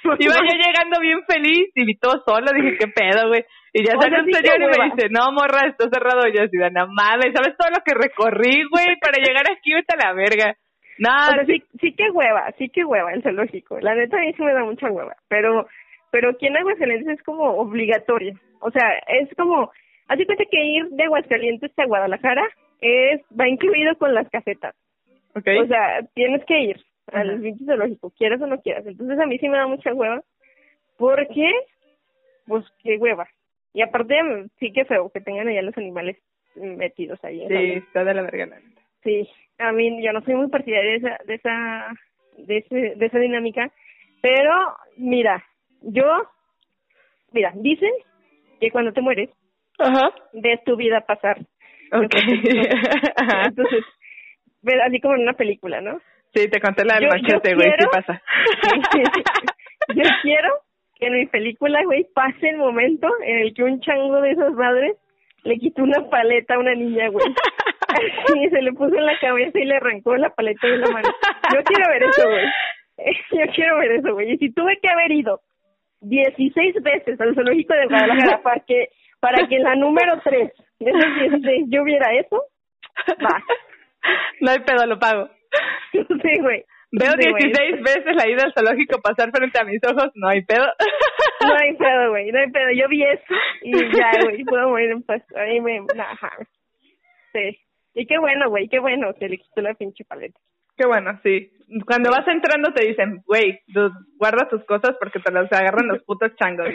Iba 0.19 0.35
yo 0.35 0.55
llegando 0.55 0.99
bien 1.01 1.19
feliz 1.27 1.71
y 1.75 1.85
vi 1.85 1.95
todo 1.95 2.23
solo. 2.25 2.51
Dije, 2.55 2.77
¿qué 2.77 2.87
pedo, 2.87 3.27
güey? 3.27 3.43
Y 3.73 3.83
ya 3.83 3.99
sale 3.99 4.21
un 4.21 4.31
señor 4.31 4.61
y 4.61 4.79
me 4.79 4.85
dice, 4.95 5.09
no, 5.09 5.31
morra, 5.31 5.67
está 5.67 5.89
cerrado. 5.89 6.27
Y 6.27 6.37
yo 6.37 6.43
así, 6.43 6.57
no 6.57 6.87
mames, 6.87 7.33
¿sabes 7.33 7.57
todo 7.57 7.69
lo 7.71 7.83
que 7.83 7.95
recorrí, 7.95 8.63
güey? 8.69 8.95
Para 9.01 9.19
llegar 9.19 9.43
aquí, 9.51 9.73
vete 9.73 9.95
a 9.95 10.07
la 10.07 10.13
verga. 10.13 10.55
No, 10.99 11.09
O 11.09 11.31
sea, 11.31 11.45
sí, 11.45 11.63
sí 11.81 11.93
que 11.95 12.11
hueva, 12.11 12.51
sí 12.57 12.69
que 12.69 12.85
hueva 12.85 13.13
el 13.13 13.23
zoológico. 13.23 13.79
La 13.79 13.95
neta 13.95 14.17
a 14.17 14.21
mí 14.21 14.33
sí 14.33 14.43
me 14.43 14.53
da 14.53 14.63
mucha 14.63 14.91
hueva. 14.91 15.15
Pero, 15.27 15.67
pero 16.11 16.29
aquí 16.29 16.47
en 16.47 16.57
Aguascalientes 16.57 17.17
es 17.17 17.23
como 17.23 17.43
obligatorio. 17.57 18.33
O 18.59 18.69
sea, 18.71 18.87
es 19.07 19.29
como, 19.35 19.71
así 20.07 20.25
cuenta 20.25 20.43
que 20.49 20.63
ir 20.63 20.89
de 20.89 21.03
Aguascalientes 21.03 21.71
a 21.77 21.85
Guadalajara 21.85 22.43
es, 22.81 23.21
va 23.39 23.47
incluido 23.47 23.97
con 23.97 24.13
las 24.13 24.29
casetas. 24.29 24.75
ok. 25.35 25.47
O 25.63 25.67
sea, 25.67 26.01
tienes 26.13 26.43
que 26.45 26.59
ir 26.59 26.81
al 27.11 27.29
Ajá. 27.29 27.39
pinche 27.41 27.65
zoológico, 27.65 28.11
quieras 28.11 28.41
o 28.41 28.47
no 28.47 28.61
quieras. 28.61 28.85
Entonces 28.85 29.19
a 29.19 29.25
mí 29.25 29.37
sí 29.39 29.49
me 29.49 29.57
da 29.57 29.67
mucha 29.67 29.93
hueva. 29.93 30.21
Porque, 30.97 31.51
pues 32.45 32.65
qué 32.83 32.97
hueva. 32.97 33.27
Y 33.73 33.81
aparte, 33.81 34.15
sí 34.59 34.71
que 34.71 34.85
feo 34.85 35.09
que 35.09 35.21
tengan 35.21 35.47
allá 35.47 35.61
los 35.61 35.77
animales 35.77 36.17
metidos 36.55 37.21
ahí. 37.23 37.45
sí, 37.47 37.71
está 37.73 38.03
de 38.03 38.13
la 38.13 38.21
verga. 38.21 38.59
Sí, 39.03 39.27
a 39.57 39.71
mí 39.71 40.03
yo 40.03 40.13
no 40.13 40.21
soy 40.21 40.35
muy 40.35 40.49
partidaria 40.49 40.91
de 40.91 40.97
esa, 40.97 41.19
de 41.25 41.35
esa, 41.35 41.93
de, 42.37 42.57
ese, 42.57 42.95
de 42.95 43.05
esa 43.05 43.19
dinámica, 43.19 43.71
pero 44.21 44.75
mira, 44.97 45.43
yo, 45.81 46.29
mira, 47.31 47.51
dicen 47.55 47.91
que 48.59 48.71
cuando 48.71 48.93
te 48.93 49.01
mueres 49.01 49.29
Ajá. 49.79 50.11
ves 50.33 50.63
tu 50.63 50.75
vida 50.75 51.01
pasar. 51.01 51.39
Ok. 51.91 52.15
Ajá. 53.15 53.45
Entonces, 53.47 53.83
así 54.85 54.99
como 54.99 55.15
en 55.15 55.21
una 55.21 55.33
película, 55.33 55.81
¿no? 55.81 55.99
Sí, 56.33 56.49
te 56.49 56.59
conté 56.59 56.83
la 56.85 56.95
del 56.95 57.09
machete, 57.09 57.53
güey, 57.53 57.71
sí 57.77 57.85
pasa. 57.91 58.21
yo 59.95 60.03
quiero 60.23 60.49
que 60.95 61.07
en 61.07 61.13
mi 61.13 61.25
película, 61.27 61.83
güey, 61.85 62.07
pase 62.13 62.49
el 62.49 62.57
momento 62.57 63.07
en 63.25 63.39
el 63.39 63.53
que 63.53 63.63
un 63.63 63.79
chango 63.81 64.21
de 64.21 64.31
esas 64.31 64.53
madres 64.53 64.97
le 65.43 65.57
quitó 65.57 65.83
una 65.83 66.09
paleta 66.09 66.55
a 66.55 66.59
una 66.59 66.73
niña, 66.73 67.09
güey. 67.09 67.25
y 68.35 68.49
se 68.49 68.61
le 68.61 68.73
puso 68.73 68.95
en 68.95 69.05
la 69.05 69.19
cabeza 69.19 69.59
y 69.59 69.65
le 69.65 69.75
arrancó 69.75 70.15
la 70.15 70.29
paleta 70.29 70.67
de 70.67 70.77
la 70.77 70.89
mano. 70.89 71.09
Yo 71.53 71.63
quiero 71.63 71.89
ver 71.89 72.03
eso, 72.03 72.29
güey. 72.29 72.45
Yo 73.31 73.53
quiero 73.53 73.77
ver 73.79 73.91
eso, 73.91 74.13
güey. 74.13 74.31
Y 74.31 74.37
si 74.37 74.53
tuve 74.53 74.79
que 74.81 74.89
haber 74.89 75.11
ido 75.11 75.41
16 76.01 76.75
veces 76.81 77.19
al 77.19 77.35
zoológico 77.35 77.73
de 77.73 77.87
Guadalajara 77.87 78.41
para 78.41 78.61
que, 78.61 78.89
para 79.23 79.47
que 79.47 79.55
en 79.55 79.63
la 79.63 79.75
número 79.75 80.19
3 80.21 80.51
de 80.79 80.91
esos 80.91 81.39
16 81.39 81.67
yo 81.69 81.85
viera 81.85 82.13
eso, 82.13 82.43
va. 83.23 83.41
No 84.41 84.51
hay 84.51 84.59
pedo, 84.59 84.85
lo 84.85 84.99
pago. 84.99 85.29
Sí, 85.93 86.41
güey. 86.41 86.65
Veo 86.91 87.11
Sí, 87.17 87.29
güey. 87.29 87.43
16 87.43 87.81
veces 87.83 88.15
la 88.15 88.27
ida 88.27 88.43
al 88.43 88.53
zoológico 88.53 88.99
pasar 89.01 89.31
frente 89.31 89.59
a 89.61 89.63
mis 89.63 89.79
ojos, 89.87 90.11
no 90.15 90.27
hay 90.27 90.41
pedo. 90.43 90.65
No 91.47 91.53
hay 91.55 91.73
pedo, 91.77 92.09
güey, 92.09 92.31
no 92.31 92.39
hay 92.39 92.51
pedo. 92.51 92.69
Yo 92.75 92.89
vi 92.89 93.03
eso 93.03 93.33
y 93.61 93.71
ya, 93.95 94.11
güey, 94.23 94.43
puedo 94.43 94.69
morir 94.69 94.91
en 94.91 95.03
paz. 95.03 95.23
A 95.37 95.45
mí 95.45 95.61
me... 95.61 95.79
nah, 95.95 96.11
Ajá. 96.11 96.31
Sí. 97.31 97.59
Y 97.93 98.05
qué 98.07 98.17
bueno, 98.19 98.49
güey, 98.49 98.67
qué 98.67 98.79
bueno 98.79 99.13
que 99.13 99.29
le 99.29 99.37
quitó 99.37 99.61
la 99.61 99.73
pinche 99.73 100.03
paleta. 100.03 100.39
Qué 100.77 100.87
bueno, 100.87 101.19
sí. 101.23 101.49
Cuando 101.87 102.11
vas 102.11 102.27
entrando 102.27 102.71
te 102.73 102.85
dicen, 102.85 103.21
güey, 103.25 103.59
guarda 104.17 104.47
tus 104.49 104.63
cosas 104.65 104.95
porque 104.99 105.19
te 105.19 105.31
las 105.31 105.51
agarran 105.51 105.87
los 105.87 106.03
putos 106.03 106.35
changos. 106.35 106.67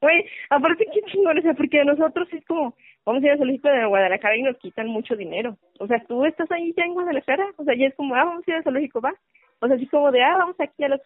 Güey, 0.00 0.24
aparte 0.48 0.86
qué 0.92 1.00
chingón, 1.10 1.38
o 1.38 1.42
sea, 1.42 1.52
porque 1.54 1.84
nosotros 1.84 2.28
es 2.32 2.44
como, 2.46 2.74
vamos 3.04 3.22
a 3.22 3.26
ir 3.26 3.32
al 3.32 3.38
zoológico 3.38 3.68
de 3.68 3.84
Guadalajara 3.86 4.36
y 4.36 4.42
nos 4.42 4.56
quitan 4.58 4.86
mucho 4.86 5.16
dinero. 5.16 5.56
O 5.78 5.86
sea, 5.86 6.02
tú 6.08 6.24
estás 6.24 6.50
ahí 6.50 6.72
ya 6.76 6.84
en 6.84 6.94
Guadalajara, 6.94 7.46
o 7.56 7.64
sea, 7.64 7.74
ya 7.76 7.86
es 7.86 7.94
como, 7.94 8.14
ah, 8.14 8.24
vamos 8.24 8.44
a 8.46 8.50
ir 8.50 8.56
al 8.56 8.62
zoológico, 8.64 9.00
va. 9.00 9.12
O 9.60 9.66
sea, 9.66 9.76
así 9.76 9.86
como 9.86 10.10
de, 10.10 10.22
ah, 10.22 10.36
vamos 10.38 10.56
aquí 10.58 10.82
a 10.82 10.88
los... 10.88 11.00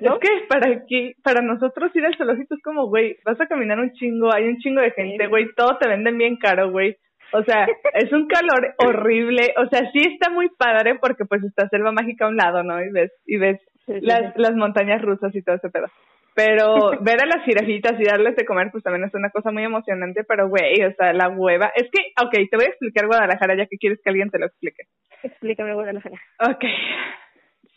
¿No? 0.00 0.14
Es 0.14 0.20
que 0.20 0.46
para 0.48 0.70
aquí, 0.70 1.14
para 1.22 1.42
nosotros 1.42 1.94
ir 1.94 2.06
al 2.06 2.16
zoológico 2.16 2.54
es 2.54 2.62
como, 2.62 2.86
güey, 2.86 3.16
vas 3.24 3.40
a 3.40 3.46
caminar 3.46 3.78
un 3.80 3.92
chingo, 3.92 4.32
hay 4.32 4.44
un 4.48 4.56
chingo 4.58 4.80
de 4.80 4.92
gente, 4.92 5.24
Sí. 5.24 5.28
güey, 5.28 5.46
todo 5.56 5.76
te 5.78 5.88
venden 5.88 6.16
bien 6.16 6.36
caro, 6.36 6.70
güey. 6.70 6.96
O 7.32 7.42
sea, 7.42 7.66
es 7.94 8.12
un 8.12 8.26
calor 8.28 8.74
horrible, 8.78 9.54
o 9.56 9.66
sea, 9.68 9.90
sí 9.92 10.00
está 10.00 10.30
muy 10.30 10.48
padre 10.50 10.96
porque 11.00 11.24
pues 11.24 11.42
está 11.44 11.68
selva 11.68 11.92
mágica 11.92 12.24
a 12.24 12.28
un 12.28 12.36
lado, 12.36 12.62
¿no? 12.62 12.82
Y 12.82 12.90
ves, 12.90 13.12
y 13.26 13.36
ves 13.36 13.60
Sí, 13.86 13.92
sí, 14.00 14.00
las, 14.00 14.34
sí. 14.34 14.42
las 14.42 14.54
montañas 14.54 15.00
rusas 15.00 15.34
y 15.34 15.42
todo 15.42 15.56
ese 15.56 15.70
pedo. 15.70 15.86
Pero 16.34 16.90
ver 17.02 17.22
a 17.22 17.26
las 17.26 17.44
jirafitas 17.44 17.98
y 17.98 18.04
darles 18.04 18.36
de 18.36 18.44
comer, 18.44 18.70
pues 18.72 18.82
también 18.82 19.04
es 19.04 19.14
una 19.14 19.30
cosa 19.30 19.52
muy 19.52 19.62
emocionante, 19.62 20.24
pero 20.24 20.48
güey, 20.48 20.82
o 20.82 20.92
sea, 20.94 21.12
la 21.12 21.28
hueva. 21.28 21.72
Es 21.74 21.88
que, 21.90 22.12
ok, 22.20 22.32
te 22.50 22.56
voy 22.56 22.66
a 22.66 22.68
explicar 22.68 23.06
Guadalajara 23.06 23.56
ya 23.56 23.66
que 23.66 23.78
quieres 23.78 24.00
que 24.02 24.10
alguien 24.10 24.30
te 24.30 24.38
lo 24.38 24.46
explique. 24.46 24.84
Explícame 25.22 25.74
Guadalajara. 25.74 26.20
Ok. 26.40 26.64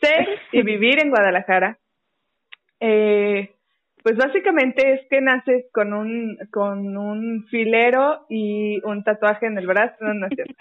Ser 0.00 0.28
y 0.52 0.62
vivir 0.62 0.98
en 1.00 1.10
Guadalajara, 1.10 1.78
eh, 2.80 3.54
pues 4.02 4.16
básicamente 4.16 4.94
es 4.94 5.00
que 5.08 5.20
naces 5.20 5.66
con 5.72 5.92
un, 5.92 6.38
con 6.50 6.96
un 6.96 7.46
filero 7.50 8.26
y 8.28 8.80
un 8.84 9.04
tatuaje 9.04 9.46
en 9.46 9.58
el 9.58 9.66
brazo. 9.66 9.96
No, 10.00 10.14
no 10.14 10.26
es 10.26 10.32
cierto. 10.34 10.54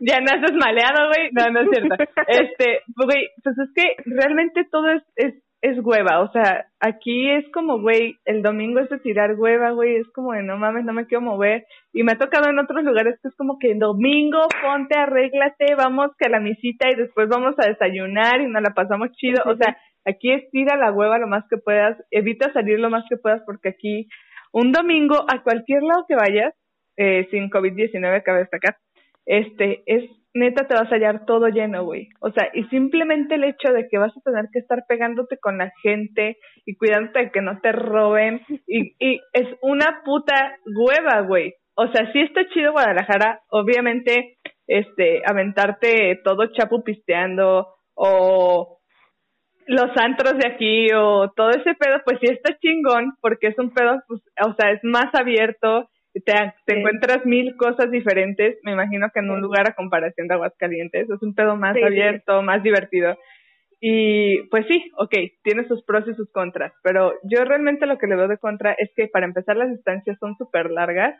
Ya 0.00 0.20
naces 0.20 0.52
maleado, 0.54 1.08
güey. 1.08 1.30
No, 1.32 1.50
no 1.50 1.60
es 1.60 1.68
cierto. 1.70 1.94
Este, 2.26 2.80
güey, 2.96 3.28
pues 3.42 3.56
es 3.58 3.70
que 3.74 3.96
realmente 4.06 4.64
todo 4.70 4.90
es, 4.90 5.02
es, 5.16 5.34
es 5.60 5.78
hueva. 5.82 6.20
O 6.20 6.32
sea, 6.32 6.66
aquí 6.80 7.30
es 7.30 7.44
como, 7.52 7.80
güey, 7.80 8.16
el 8.24 8.42
domingo 8.42 8.80
es 8.80 8.88
de 8.88 8.98
tirar 8.98 9.34
hueva, 9.34 9.70
güey. 9.70 9.96
Es 9.96 10.08
como 10.10 10.32
de 10.32 10.42
no 10.42 10.56
mames, 10.56 10.84
no 10.84 10.92
me 10.92 11.06
quiero 11.06 11.22
mover. 11.22 11.66
Y 11.92 12.02
me 12.02 12.12
ha 12.12 12.18
tocado 12.18 12.50
en 12.50 12.58
otros 12.58 12.84
lugares 12.84 13.18
que 13.22 13.28
es 13.28 13.34
como 13.36 13.58
que 13.58 13.74
domingo, 13.74 14.40
ponte, 14.62 14.98
arréglate, 14.98 15.74
vamos 15.76 16.10
que 16.18 16.26
a 16.26 16.30
la 16.30 16.40
misita 16.40 16.88
y 16.90 16.96
después 16.96 17.28
vamos 17.28 17.54
a 17.58 17.66
desayunar 17.66 18.40
y 18.40 18.46
nos 18.46 18.62
la 18.62 18.70
pasamos 18.70 19.12
chido. 19.12 19.42
O 19.46 19.56
sea, 19.56 19.76
aquí 20.08 20.32
es 20.32 20.50
tira 20.50 20.76
la 20.76 20.92
hueva 20.92 21.18
lo 21.18 21.26
más 21.26 21.44
que 21.48 21.58
puedas, 21.58 21.96
evita 22.10 22.52
salir 22.52 22.78
lo 22.78 22.90
más 22.90 23.04
que 23.08 23.16
puedas 23.16 23.42
porque 23.44 23.70
aquí 23.70 24.08
un 24.52 24.72
domingo 24.72 25.16
a 25.28 25.42
cualquier 25.42 25.82
lado 25.82 26.04
que 26.08 26.16
vayas, 26.16 26.54
eh, 26.96 27.28
sin 27.30 27.50
COVID-19 27.50 28.22
cabe 28.22 28.40
destacar, 28.40 28.76
este, 29.26 29.82
es 29.86 30.10
neta 30.34 30.66
te 30.66 30.74
vas 30.74 30.90
a 30.90 30.94
hallar 30.94 31.24
todo 31.26 31.48
lleno, 31.48 31.84
güey. 31.84 32.08
O 32.20 32.30
sea, 32.30 32.48
y 32.54 32.64
simplemente 32.64 33.34
el 33.34 33.44
hecho 33.44 33.72
de 33.72 33.88
que 33.88 33.98
vas 33.98 34.16
a 34.16 34.20
tener 34.20 34.46
que 34.52 34.60
estar 34.60 34.84
pegándote 34.88 35.38
con 35.38 35.58
la 35.58 35.72
gente 35.82 36.38
y 36.64 36.76
cuidándote 36.76 37.18
de 37.20 37.30
que 37.30 37.42
no 37.42 37.60
te 37.60 37.72
roben 37.72 38.40
y, 38.66 38.94
y 38.98 39.20
es 39.32 39.48
una 39.62 40.02
puta 40.04 40.56
hueva, 40.66 41.22
güey. 41.22 41.54
O 41.74 41.86
sea, 41.88 42.10
sí 42.12 42.20
está 42.20 42.48
chido 42.48 42.72
Guadalajara, 42.72 43.40
obviamente, 43.50 44.38
este, 44.66 45.22
aventarte 45.24 46.20
todo 46.24 46.46
chapu 46.52 46.82
pisteando 46.82 47.68
o 47.94 48.77
los 49.68 49.90
antros 49.96 50.36
de 50.38 50.46
aquí 50.48 50.88
o 50.94 51.30
todo 51.36 51.50
ese 51.50 51.74
pedo, 51.74 52.00
pues 52.04 52.18
sí 52.20 52.26
está 52.30 52.56
chingón, 52.58 53.12
porque 53.20 53.48
es 53.48 53.58
un 53.58 53.70
pedo, 53.70 54.02
pues, 54.08 54.20
o 54.44 54.54
sea, 54.54 54.72
es 54.72 54.80
más 54.82 55.14
abierto, 55.14 55.88
te, 56.14 56.20
te 56.22 56.52
Sí. 56.66 56.78
encuentras 56.78 57.24
mil 57.26 57.54
cosas 57.56 57.90
diferentes, 57.90 58.58
me 58.64 58.72
imagino 58.72 59.08
que 59.12 59.20
en 59.20 59.30
un 59.30 59.40
lugar 59.40 59.68
a 59.68 59.74
comparación 59.74 60.26
de 60.26 60.34
Aguascalientes, 60.34 61.08
es 61.08 61.22
un 61.22 61.34
pedo 61.34 61.54
más 61.56 61.74
Sí, 61.74 61.80
sí. 61.80 61.86
abierto, 61.86 62.42
más 62.42 62.62
divertido. 62.62 63.16
Y 63.80 64.42
pues 64.48 64.66
sí, 64.66 64.90
ok, 64.96 65.14
tiene 65.44 65.68
sus 65.68 65.84
pros 65.84 66.04
y 66.08 66.14
sus 66.14 66.30
contras, 66.32 66.72
pero 66.82 67.12
yo 67.22 67.44
realmente 67.44 67.86
lo 67.86 67.96
que 67.98 68.08
le 68.08 68.16
veo 68.16 68.26
de 68.26 68.38
contra 68.38 68.72
es 68.72 68.90
que 68.96 69.06
para 69.06 69.26
empezar 69.26 69.56
las 69.56 69.70
distancias 69.70 70.16
son 70.18 70.36
súper 70.36 70.70
largas, 70.70 71.14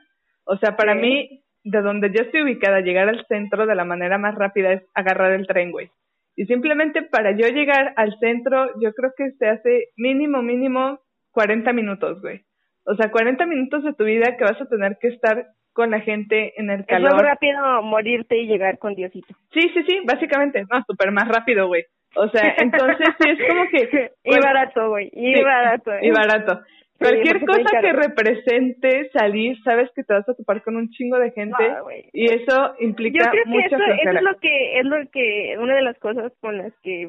o 0.44 0.56
sea, 0.56 0.74
para 0.76 0.94
mí, 0.94 1.44
de 1.62 1.82
donde 1.82 2.10
yo 2.10 2.22
estoy 2.24 2.42
ubicada, 2.42 2.80
llegar 2.80 3.08
al 3.08 3.24
centro 3.26 3.66
de 3.66 3.74
la 3.76 3.84
manera 3.84 4.18
más 4.18 4.34
rápida 4.34 4.72
es 4.72 4.82
agarrar 4.94 5.32
el 5.32 5.46
tren, 5.46 5.70
güey. 5.70 5.90
Y 6.38 6.46
simplemente 6.46 7.02
para 7.02 7.32
yo 7.32 7.48
llegar 7.48 7.94
al 7.96 8.16
centro, 8.20 8.68
yo 8.80 8.92
creo 8.94 9.10
que 9.16 9.32
se 9.32 9.48
hace 9.48 9.86
mínimo, 9.96 10.40
mínimo 10.40 11.00
40 11.32 11.72
minutos, 11.72 12.22
güey. 12.22 12.42
O 12.84 12.94
sea, 12.94 13.10
40 13.10 13.44
minutos 13.46 13.82
de 13.82 13.92
tu 13.92 14.04
vida 14.04 14.36
que 14.38 14.44
vas 14.44 14.60
a 14.62 14.68
tener 14.68 14.98
que 15.00 15.08
estar 15.08 15.46
con 15.72 15.90
la 15.90 15.98
gente 15.98 16.52
en 16.56 16.70
el 16.70 16.82
Es 16.82 16.86
muy 17.00 17.08
calor. 17.08 17.20
rápido 17.24 17.82
morirte 17.82 18.38
y 18.38 18.46
llegar 18.46 18.78
con 18.78 18.94
Diosito. 18.94 19.34
Sí, 19.52 19.62
sí, 19.74 19.82
sí, 19.88 19.98
básicamente. 20.06 20.62
No, 20.70 20.80
súper 20.86 21.10
más 21.10 21.26
rápido, 21.26 21.66
güey. 21.66 21.82
O 22.14 22.28
sea, 22.28 22.54
entonces 22.58 23.08
sí 23.18 23.30
es 23.30 23.48
como 23.48 23.64
que... 23.70 24.12
y 24.22 24.38
barato, 24.38 24.90
güey. 24.90 25.10
Y 25.12 25.34
Sí, 25.34 25.42
barato. 25.42 25.90
Y 26.00 26.10
barato. 26.12 26.60
Cualquier 26.98 27.44
cosa 27.46 27.80
que 27.80 27.92
represente 27.92 29.10
salir, 29.12 29.56
sabes 29.62 29.88
que 29.94 30.02
te 30.02 30.12
vas 30.14 30.28
a 30.28 30.34
topar 30.34 30.62
con 30.62 30.76
un 30.76 30.90
chingo 30.90 31.18
de 31.18 31.30
gente 31.30 31.68
No, 31.70 31.84
güey. 31.84 32.08
y 32.12 32.26
eso 32.32 32.74
Yo 32.78 32.86
implica 32.86 33.30
creo 33.30 33.44
que 33.44 33.50
mucha 33.50 33.66
eso, 33.66 33.76
eso 34.02 34.10
es 34.10 34.22
lo 34.22 34.38
que 34.40 34.78
es 34.80 34.84
lo 34.84 34.96
que 35.10 35.56
una 35.58 35.76
de 35.76 35.82
las 35.82 35.98
cosas 35.98 36.32
con 36.40 36.58
las 36.58 36.72
que 36.82 37.08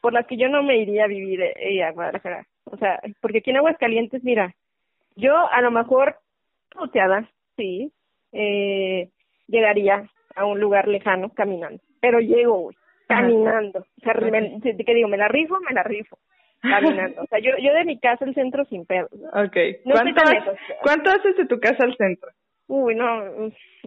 por 0.00 0.12
las 0.12 0.26
que 0.26 0.36
yo 0.36 0.48
no 0.48 0.62
me 0.62 0.78
iría 0.78 1.04
a 1.04 1.08
vivir 1.08 1.40
eh, 1.42 1.82
a 1.84 1.92
Guadalajara. 1.92 2.46
O 2.64 2.76
sea, 2.78 2.98
porque 3.20 3.38
aquí 3.38 3.50
en 3.50 3.58
Aguascalientes, 3.58 4.24
mira, 4.24 4.54
yo 5.14 5.36
a 5.36 5.60
lo 5.60 5.70
mejor 5.70 6.16
puteada, 6.70 7.28
sí, 7.56 7.92
eh, 8.32 9.10
llegaría 9.46 10.08
a 10.34 10.44
un 10.46 10.58
lugar 10.58 10.88
lejano 10.88 11.30
caminando, 11.34 11.82
pero 12.00 12.18
llego, 12.20 12.58
güey, 12.60 12.76
caminando. 13.08 13.80
O 13.80 14.00
sea, 14.02 14.14
me- 14.14 14.60
¿qué 14.62 14.94
digo? 14.94 15.08
¿Me 15.08 15.18
la 15.18 15.28
rifo? 15.28 15.58
Me 15.60 15.74
la 15.74 15.82
rifo. 15.82 16.18
Caminando. 16.60 17.22
O 17.22 17.26
sea, 17.26 17.38
yo, 17.38 17.50
yo 17.60 17.72
de 17.74 17.84
mi 17.84 17.98
casa 17.98 18.24
al 18.24 18.34
centro 18.34 18.64
sin 18.66 18.84
pedo. 18.86 19.06
Ok. 19.32 19.56
No 19.84 19.92
¿Cuánto, 19.94 20.14
tan 20.14 20.28
ha- 20.28 20.32
lejos. 20.38 20.54
¿Cuánto 20.82 21.10
haces 21.10 21.36
de 21.36 21.46
tu 21.46 21.58
casa 21.60 21.84
al 21.84 21.96
centro? 21.96 22.30
Uy, 22.68 22.94
no, 22.94 23.24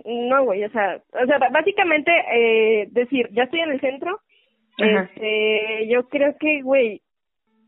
no, 0.03 0.43
güey, 0.43 0.63
o 0.65 0.69
sea, 0.71 0.99
o 1.13 1.25
sea, 1.25 1.37
básicamente, 1.51 2.11
eh, 2.33 2.87
decir, 2.91 3.29
ya 3.31 3.43
estoy 3.43 3.61
en 3.61 3.71
el 3.71 3.79
centro, 3.79 4.19
Ajá. 4.77 5.03
este, 5.13 5.87
yo 5.87 6.09
creo 6.09 6.35
que, 6.37 6.61
güey, 6.61 7.01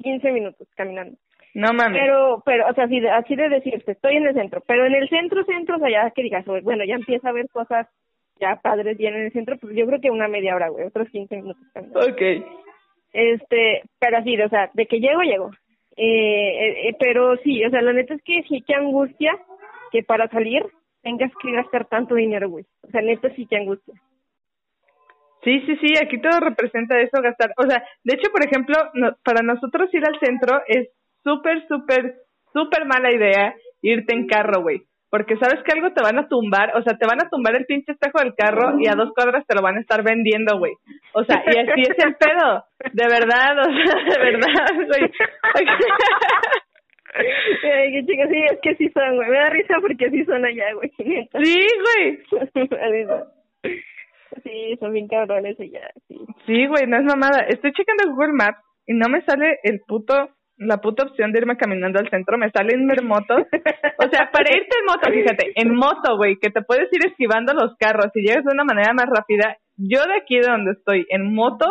15 0.03 0.31
minutos 0.33 0.67
caminando. 0.75 1.17
No 1.53 1.71
mames. 1.71 2.01
Pero, 2.01 2.43
pero, 2.45 2.67
o 2.67 2.73
sea, 2.73 2.83
así 2.83 2.99
de, 2.99 3.09
así 3.09 3.33
de 3.37 3.47
decirte, 3.47 3.93
estoy 3.93 4.17
en 4.17 4.27
el 4.27 4.33
centro, 4.33 4.61
pero 4.67 4.85
en 4.85 4.93
el 4.93 5.07
centro, 5.07 5.45
centro, 5.45 5.77
o 5.77 5.79
sea, 5.79 5.89
ya 5.89 6.11
que 6.11 6.21
digas, 6.23 6.45
güey, 6.45 6.61
bueno, 6.61 6.83
ya 6.83 6.95
empieza 6.95 7.29
a 7.29 7.33
ver 7.33 7.47
cosas 7.47 7.87
ya 8.41 8.59
padres 8.61 8.97
bien 8.97 9.13
en 9.15 9.21
el 9.27 9.31
centro, 9.31 9.57
pues 9.57 9.73
yo 9.73 9.85
creo 9.87 10.01
que 10.01 10.11
una 10.11 10.27
media 10.27 10.53
hora, 10.53 10.67
güey, 10.67 10.85
otros 10.85 11.07
15 11.11 11.33
minutos 11.37 11.63
caminando. 11.73 12.01
Ok. 12.01 12.21
Este, 13.15 13.83
pero 13.97 14.17
así, 14.17 14.39
o 14.41 14.49
sea, 14.49 14.69
de 14.73 14.87
que 14.87 14.99
llego, 14.99 15.21
llego. 15.21 15.51
Eh, 15.95 16.03
eh, 16.05 16.89
eh, 16.89 16.95
pero 16.99 17.37
sí, 17.37 17.63
o 17.63 17.69
sea, 17.69 17.81
la 17.81 17.93
neta 17.93 18.13
es 18.13 18.21
que 18.23 18.43
sí, 18.49 18.61
qué 18.67 18.75
angustia 18.75 19.31
que 19.91 20.03
para 20.03 20.27
salir 20.27 20.65
tengas 21.01 21.31
que 21.41 21.53
gastar 21.53 21.85
tanto 21.85 22.15
dinero, 22.15 22.49
güey. 22.49 22.65
O 22.83 22.91
sea, 22.91 23.01
neta 23.01 23.33
sí, 23.35 23.47
qué 23.49 23.55
angustia. 23.55 23.93
Sí, 25.45 25.61
sí, 25.61 25.77
sí, 25.77 25.93
aquí 26.01 26.19
todo 26.19 26.41
representa 26.41 26.99
eso, 26.99 27.21
gastar. 27.21 27.53
O 27.55 27.63
sea, 27.63 27.81
de 28.03 28.15
hecho, 28.15 28.29
por 28.31 28.43
ejemplo, 28.45 28.75
no- 28.95 29.15
para 29.23 29.41
nosotros 29.43 29.93
ir 29.93 30.03
al 30.05 30.19
centro 30.19 30.61
es 30.67 30.89
súper, 31.23 31.65
súper, 31.69 32.15
súper 32.51 32.85
mala 32.85 33.13
idea 33.13 33.55
irte 33.81 34.13
en 34.13 34.27
carro, 34.27 34.61
güey. 34.61 34.81
Porque 35.15 35.37
sabes 35.37 35.63
que 35.63 35.71
algo 35.71 35.93
te 35.93 36.03
van 36.03 36.19
a 36.19 36.27
tumbar, 36.27 36.75
o 36.75 36.83
sea, 36.83 36.97
te 36.97 37.07
van 37.07 37.23
a 37.23 37.29
tumbar 37.29 37.55
el 37.55 37.65
pinche 37.65 37.93
espejo 37.93 38.19
del 38.19 38.35
carro 38.35 38.75
y 38.81 38.89
a 38.89 38.95
dos 38.95 39.13
cuadras 39.15 39.47
te 39.47 39.55
lo 39.55 39.61
van 39.61 39.77
a 39.77 39.79
estar 39.79 40.03
vendiendo, 40.03 40.59
güey. 40.59 40.73
O 41.13 41.23
sea, 41.23 41.41
y 41.47 41.57
así 41.57 41.83
es 41.83 42.03
el 42.03 42.15
pedo. 42.15 42.65
De 42.91 43.07
verdad, 43.07 43.57
o 43.59 43.63
sea, 43.63 43.95
de 43.95 44.19
verdad, 44.19 44.75
güey. 44.75 45.09
Ay, 47.15 47.91
qué 47.93 48.05
chica, 48.05 48.27
sí, 48.27 48.43
es 48.51 48.59
que 48.61 48.75
sí 48.75 48.89
son, 48.89 49.15
güey. 49.15 49.29
Me 49.29 49.37
da 49.37 49.49
risa 49.51 49.75
porque 49.79 50.09
sí 50.09 50.25
son 50.25 50.43
allá, 50.43 50.73
güey. 50.73 50.91
Sí, 50.97 51.65
güey. 51.85 52.19
Sí, 54.43 54.75
son 54.81 54.91
bien 54.91 55.07
cabrones 55.07 55.57
allá, 55.57 55.89
sí. 56.09 56.19
Sí, 56.45 56.67
güey, 56.67 56.87
no 56.87 56.97
es 56.97 57.05
mamada. 57.05 57.45
Estoy 57.47 57.71
checando 57.71 58.11
Google 58.11 58.33
Maps 58.33 58.59
y 58.85 58.93
no 58.93 59.07
me 59.07 59.21
sale 59.21 59.59
el 59.63 59.79
puto, 59.87 60.29
la 60.57 60.77
puta 60.77 61.03
opción 61.03 61.31
de 61.31 61.39
irme 61.39 61.57
caminando 61.57 61.99
al 61.99 62.09
centro. 62.09 62.37
Me 62.37 62.51
salen 62.51 62.89
ir 62.89 63.03
motos. 63.03 63.43
O 63.97 64.09
sea, 64.09 64.29
para 64.29 64.55
irte 64.55 64.77
en 64.77 64.85
moto, 64.85 65.09
fíjate, 65.09 65.51
en 65.55 65.73
moto, 65.73 66.17
güey, 66.17 66.35
que 66.35 66.49
te 66.49 66.61
puedes 66.61 66.91
ir 66.91 67.05
esquivando 67.07 67.53
los 67.53 67.75
carros 67.77 68.11
y 68.13 68.21
llegas 68.21 68.43
de 68.43 68.53
una 68.53 68.65
manera 68.65 68.93
más 68.93 69.07
rápida. 69.07 69.57
Yo 69.77 70.05
de 70.05 70.17
aquí 70.17 70.35
de 70.35 70.47
donde 70.47 70.73
estoy, 70.73 71.05
en 71.09 71.33
moto, 71.33 71.65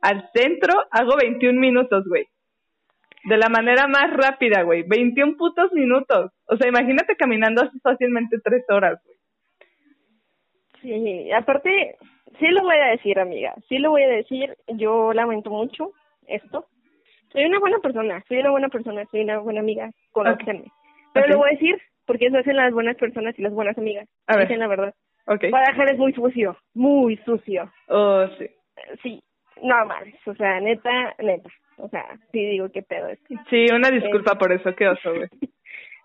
al 0.00 0.28
centro, 0.34 0.72
hago 0.90 1.16
21 1.20 1.60
minutos, 1.60 2.04
güey. 2.08 2.26
De 3.24 3.36
la 3.36 3.48
manera 3.50 3.86
más 3.86 4.10
rápida, 4.10 4.62
güey. 4.62 4.82
21 4.82 5.36
putos 5.36 5.72
minutos. 5.72 6.32
O 6.46 6.56
sea, 6.56 6.68
imagínate 6.68 7.14
caminando 7.16 7.62
así 7.62 7.78
fácilmente 7.80 8.38
tres 8.42 8.64
horas, 8.70 8.98
güey. 9.04 9.16
Sí, 10.80 11.30
aparte, 11.30 11.98
sí 12.38 12.46
lo 12.48 12.62
voy 12.62 12.76
a 12.76 12.92
decir, 12.92 13.18
amiga, 13.18 13.54
sí 13.68 13.78
lo 13.78 13.90
voy 13.90 14.02
a 14.02 14.08
decir, 14.08 14.56
yo 14.66 15.12
lamento 15.12 15.50
mucho 15.50 15.92
esto. 16.26 16.66
Soy 17.32 17.44
una 17.44 17.58
buena 17.58 17.78
persona, 17.78 18.24
soy 18.28 18.38
una 18.38 18.50
buena 18.50 18.68
persona, 18.68 19.04
soy 19.10 19.20
una 19.22 19.38
buena 19.38 19.60
amiga, 19.60 19.90
conócenme. 20.12 20.70
Pero 21.12 21.26
Ok. 21.26 21.32
lo 21.32 21.38
voy 21.38 21.48
a 21.48 21.52
decir 21.52 21.80
porque 22.06 22.26
eso 22.26 22.38
hacen 22.38 22.56
las 22.56 22.72
buenas 22.72 22.96
personas 22.96 23.38
y 23.38 23.42
las 23.42 23.52
buenas 23.52 23.78
amigas. 23.78 24.08
A 24.26 24.36
ver. 24.36 24.46
Dicen 24.48 24.60
la 24.60 24.66
verdad. 24.66 24.94
Ok. 25.26 25.44
Guadalajara 25.50 25.92
es 25.92 25.98
muy 25.98 26.12
sucio, 26.12 26.56
muy 26.74 27.16
sucio. 27.18 27.70
Oh, 27.88 28.26
sí. 28.38 28.44
Eh, 28.44 28.96
Sí, 29.02 29.22
no 29.62 29.84
mames, 29.86 30.14
o 30.26 30.34
sea, 30.34 30.58
neta, 30.60 31.14
neta. 31.18 31.50
O 31.76 31.88
sea, 31.88 32.04
sí 32.32 32.44
digo 32.44 32.68
qué 32.70 32.82
pedo 32.82 33.08
es. 33.08 33.18
Sí, 33.48 33.66
una 33.72 33.90
disculpa 33.90 34.34
por 34.36 34.52
eso, 34.52 34.74
qué 34.74 34.88
oso, 34.88 35.14
güey. 35.14 35.28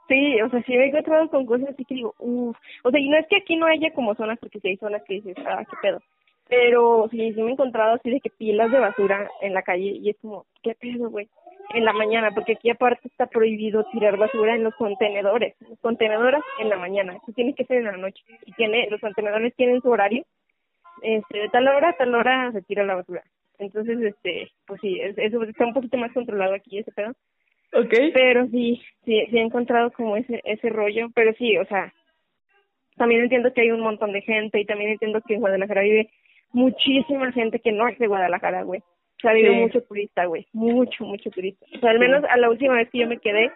Sí, 0.07 0.39
o 0.39 0.49
sea, 0.51 0.61
sí 0.61 0.77
me 0.77 0.83
he 0.83 0.87
encontrado 0.89 1.27
con 1.31 1.47
cosas 1.47 1.69
así 1.69 1.83
que 1.83 1.95
digo, 1.95 2.13
uff, 2.19 2.55
o 2.83 2.91
sea, 2.91 2.99
y 2.99 3.09
no 3.09 3.17
es 3.17 3.25
que 3.27 3.37
aquí 3.37 3.55
no 3.55 3.65
haya 3.65 3.91
como 3.91 4.13
zonas, 4.13 4.37
porque 4.39 4.59
sí 4.59 4.67
hay 4.67 4.77
zonas 4.77 5.01
que 5.07 5.15
dices, 5.15 5.35
ah, 5.47 5.63
qué 5.67 5.75
pedo. 5.81 5.99
Pero 6.47 7.07
sí, 7.09 7.33
sí 7.33 7.41
me 7.41 7.49
he 7.49 7.53
encontrado 7.53 7.95
así 7.95 8.09
de 8.11 8.19
que 8.19 8.29
pilas 8.29 8.71
de 8.71 8.79
basura 8.79 9.29
en 9.41 9.53
la 9.53 9.63
calle 9.63 9.97
y 9.99 10.09
es 10.09 10.17
como, 10.21 10.45
qué 10.61 10.75
pedo, 10.75 11.09
güey, 11.09 11.27
en 11.73 11.83
la 11.85 11.93
mañana, 11.93 12.31
porque 12.31 12.53
aquí 12.53 12.69
aparte 12.69 13.07
está 13.07 13.25
prohibido 13.25 13.83
tirar 13.91 14.17
basura 14.17 14.53
en 14.55 14.63
los 14.63 14.75
contenedores, 14.75 15.55
los 15.67 15.79
contenedores 15.79 16.41
en 16.59 16.69
la 16.69 16.77
mañana, 16.77 17.13
eso 17.15 17.31
tiene 17.33 17.55
que 17.55 17.65
ser 17.65 17.77
en 17.77 17.85
la 17.85 17.97
noche. 17.97 18.23
Y 18.45 18.51
tiene, 18.53 18.87
los 18.91 19.01
contenedores 19.01 19.55
tienen 19.55 19.81
su 19.81 19.89
horario, 19.89 20.23
este, 21.01 21.39
de 21.39 21.49
tal 21.49 21.67
hora 21.67 21.89
a 21.89 21.93
tal 21.97 22.13
hora 22.13 22.51
se 22.51 22.61
tira 22.61 22.83
la 22.85 22.95
basura. 22.95 23.23
Entonces, 23.57 23.99
este, 24.01 24.51
pues 24.67 24.79
sí, 24.81 24.99
es- 25.01 25.17
eso 25.17 25.41
está 25.43 25.65
un 25.65 25.73
poquito 25.73 25.97
más 25.97 26.11
controlado 26.13 26.53
aquí 26.53 26.77
ese 26.77 26.91
pedo. 26.91 27.13
Ok. 27.73 27.93
Pero 28.13 28.45
sí, 28.47 28.81
sí, 29.03 29.25
sí 29.29 29.37
he 29.37 29.41
encontrado 29.41 29.91
como 29.91 30.15
ese, 30.17 30.41
ese 30.43 30.69
rollo, 30.69 31.07
pero 31.15 31.33
sí, 31.33 31.57
o 31.57 31.65
sea, 31.65 31.91
también 32.97 33.21
entiendo 33.23 33.51
que 33.53 33.61
hay 33.61 33.71
un 33.71 33.81
montón 33.81 34.11
de 34.13 34.21
gente 34.21 34.59
y 34.59 34.65
también 34.65 34.91
entiendo 34.91 35.21
que 35.21 35.33
en 35.33 35.41
Guadalajara 35.41 35.81
vive 35.81 36.09
muchísima 36.55 37.31
gente 37.33 37.59
que 37.59 37.71
no 37.73 37.87
es 37.87 37.99
de 37.99 38.07
Guadalajara, 38.07 38.63
güey. 38.63 38.79
O 38.79 39.19
sea, 39.21 39.33
vive 39.33 39.49
Sí. 39.49 39.55
mucho 39.55 39.81
turista, 39.83 40.25
güey, 40.25 40.47
mucho, 40.53 41.03
mucho 41.05 41.29
turista. 41.29 41.65
O 41.75 41.79
sea, 41.79 41.91
al 41.91 41.99
menos 41.99 42.23
a 42.29 42.37
la 42.37 42.49
última 42.49 42.75
vez 42.75 42.89
que 42.89 42.99
yo 42.99 43.07
me 43.07 43.17
quedé, 43.19 43.51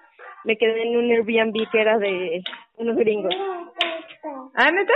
me 0.46 0.58
quedé 0.58 0.84
en 0.84 0.98
un 0.98 1.12
Airbnb 1.12 1.70
que 1.72 1.82
era 1.82 1.98
de 1.98 2.42
unos 2.78 2.96
gringos, 2.98 3.34
¿Ah, 4.56 4.72
neta? 4.72 4.94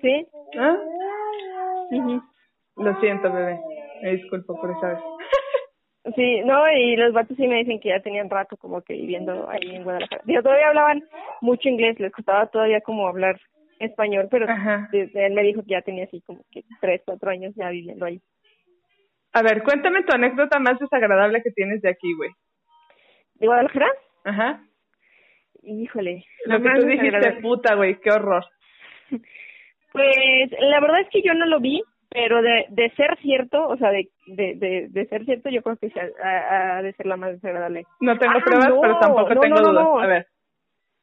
¿sí? 0.00 0.26
¿Ah? 0.58 0.76
Ujú. 1.90 2.22
Lo 2.76 3.00
siento, 3.00 3.32
bebé. 3.32 3.58
Me 4.02 4.12
disculpo 4.16 4.58
por 4.60 4.70
esa 4.70 4.88
vez. 4.88 4.98
Sí, 6.16 6.40
no, 6.40 6.64
y 6.72 6.96
los 6.96 7.12
vatos 7.12 7.36
sí 7.36 7.46
me 7.46 7.56
dicen 7.56 7.80
que 7.80 7.90
ya 7.90 8.00
tenían 8.00 8.30
rato 8.30 8.56
como 8.56 8.80
que 8.80 8.94
viviendo 8.94 9.46
ahí 9.50 9.74
en 9.76 9.84
Guadalajara. 9.84 10.22
Digo, 10.24 10.40
todavía 10.42 10.68
hablaban 10.68 11.04
mucho 11.42 11.68
inglés, 11.68 12.00
les 12.00 12.10
costaba 12.12 12.46
todavía 12.46 12.80
como 12.80 13.06
hablar 13.06 13.38
español, 13.78 14.28
pero 14.30 14.48
Ajá. 14.48 14.88
él 14.92 15.32
me 15.32 15.42
dijo 15.42 15.62
que 15.62 15.70
ya 15.70 15.82
tenía 15.82 16.04
así 16.04 16.20
como 16.22 16.44
que 16.50 16.62
tres, 16.80 17.02
cuatro 17.04 17.30
años 17.30 17.54
ya 17.56 17.70
viviendo 17.70 18.06
ahí. 18.06 18.20
A 19.32 19.42
ver, 19.42 19.62
cuéntame 19.62 20.02
tu 20.04 20.14
anécdota 20.14 20.58
más 20.58 20.78
desagradable 20.78 21.42
que 21.42 21.50
tienes 21.50 21.82
de 21.82 21.90
aquí, 21.90 22.14
güey. 22.16 22.30
¿De 23.34 23.46
Guadalajara? 23.46 23.88
Ajá. 24.24 24.62
Híjole. 25.62 26.24
Lo 26.46 26.60
que 26.60 26.70
tú 26.70 26.86
dijiste, 26.86 27.32
puta, 27.42 27.74
güey, 27.74 27.98
qué 28.00 28.10
horror. 28.10 28.44
Pues 29.90 30.50
la 30.60 30.80
verdad 30.80 31.00
es 31.00 31.08
que 31.08 31.22
yo 31.22 31.32
no 31.32 31.46
lo 31.46 31.60
vi, 31.60 31.82
pero 32.10 32.42
de, 32.42 32.66
de 32.68 32.90
ser 32.90 33.16
cierto, 33.22 33.66
o 33.66 33.76
sea, 33.78 33.90
de, 33.90 34.08
de, 34.26 34.54
de, 34.54 34.86
de 34.90 35.06
ser 35.06 35.24
cierto, 35.24 35.48
yo 35.48 35.62
creo 35.62 35.76
que 35.78 35.90
ha, 36.22 36.82
de 36.82 36.92
ser 36.92 37.06
la 37.06 37.16
más 37.16 37.32
desagradable. 37.32 37.86
No 38.00 38.16
tengo 38.18 38.34
Ah, 38.36 38.42
pruebas, 38.44 38.68
no, 38.68 38.80
pero 38.82 38.98
tampoco 38.98 39.34
no, 39.34 39.40
tengo 39.40 39.56
no, 39.56 39.72
dudas. 39.72 40.04
A 40.04 40.06
ver, 40.06 40.26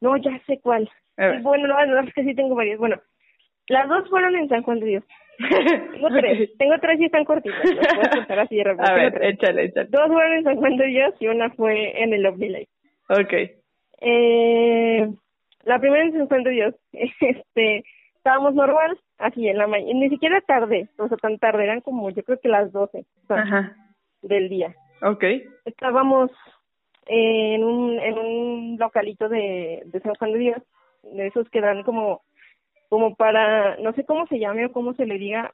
No, 0.02 0.18
ya 0.18 0.40
sé 0.46 0.60
cuál. 0.62 0.90
Bueno, 1.18 1.68
no, 1.68 1.86
no, 1.86 2.00
es 2.02 2.14
que 2.14 2.24
sí 2.24 2.36
tengo 2.36 2.56
varias. 2.56 2.78
Bueno, 2.78 3.02
las 3.68 3.88
dos 3.88 4.10
fueron 4.10 4.36
en 4.36 4.50
San 4.50 4.64
Juan 4.64 4.80
de 4.80 4.86
Dios. 4.86 5.04
Tengo 5.92 6.08
tres, 6.16 6.50
tengo 6.58 6.76
tres 6.80 6.98
y 6.98 7.06
están 7.06 7.26
cortitas. 7.26 7.60
Así 8.30 8.56
de 8.56 8.64
repente. 8.64 8.90
A 8.90 8.96
ver, 8.96 9.14
tres. 9.14 9.34
échale, 9.34 9.66
échale. 9.66 9.90
Dos 9.90 10.08
fueron 10.08 10.32
en 10.32 10.44
San 10.46 10.56
Juan 10.56 10.78
de 10.78 10.86
Dios 10.86 11.14
y 11.20 11.28
una 11.28 11.50
fue 11.52 12.02
en 12.02 12.14
el 12.14 12.22
Lovely 12.22 12.50
Lake. 12.50 12.70
Ok. 13.10 13.34
Eh, 14.00 15.10
la 15.66 15.80
primera 15.80 16.06
en 16.06 16.14
San 16.14 16.28
Juan 16.28 16.44
de 16.44 16.52
Dios, 16.52 16.76
este, 16.94 17.84
estábamos 18.16 18.54
normal, 18.56 18.98
así 19.18 19.48
en 19.48 19.58
la 19.58 19.68
mañana, 19.68 20.00
ni 20.00 20.10
siquiera 20.10 20.40
tarde, 20.42 20.88
o 20.98 21.08
sea, 21.08 21.18
tan 21.18 21.38
tarde, 21.38 21.64
eran 21.64 21.82
como 21.82 22.10
yo 22.12 22.24
creo 22.24 22.40
que 22.40 22.48
las 22.48 22.72
12 22.72 23.00
o 23.00 23.28
sea, 23.28 23.76
del 24.22 24.50
día. 24.50 24.74
Ok. 25.02 25.24
Estábamos 25.66 26.32
en 27.06 27.64
un, 27.64 28.00
en 28.00 28.18
un 28.18 28.78
localito 28.80 29.30
de, 29.30 29.84
de 29.86 30.00
San 30.02 30.16
Juan 30.16 30.34
de 30.34 30.40
Dios, 30.40 30.58
de 31.04 31.28
esos 31.28 31.50
que 31.50 31.62
dan 31.62 31.84
como, 31.84 32.22
como 32.90 33.16
para, 33.16 33.78
no 33.78 33.94
sé 33.94 34.06
cómo 34.06 34.28
se 34.28 34.40
llame 34.40 34.66
o 34.66 34.72
cómo 34.72 34.94
se 34.94 35.06
le 35.06 35.18
diga, 35.18 35.54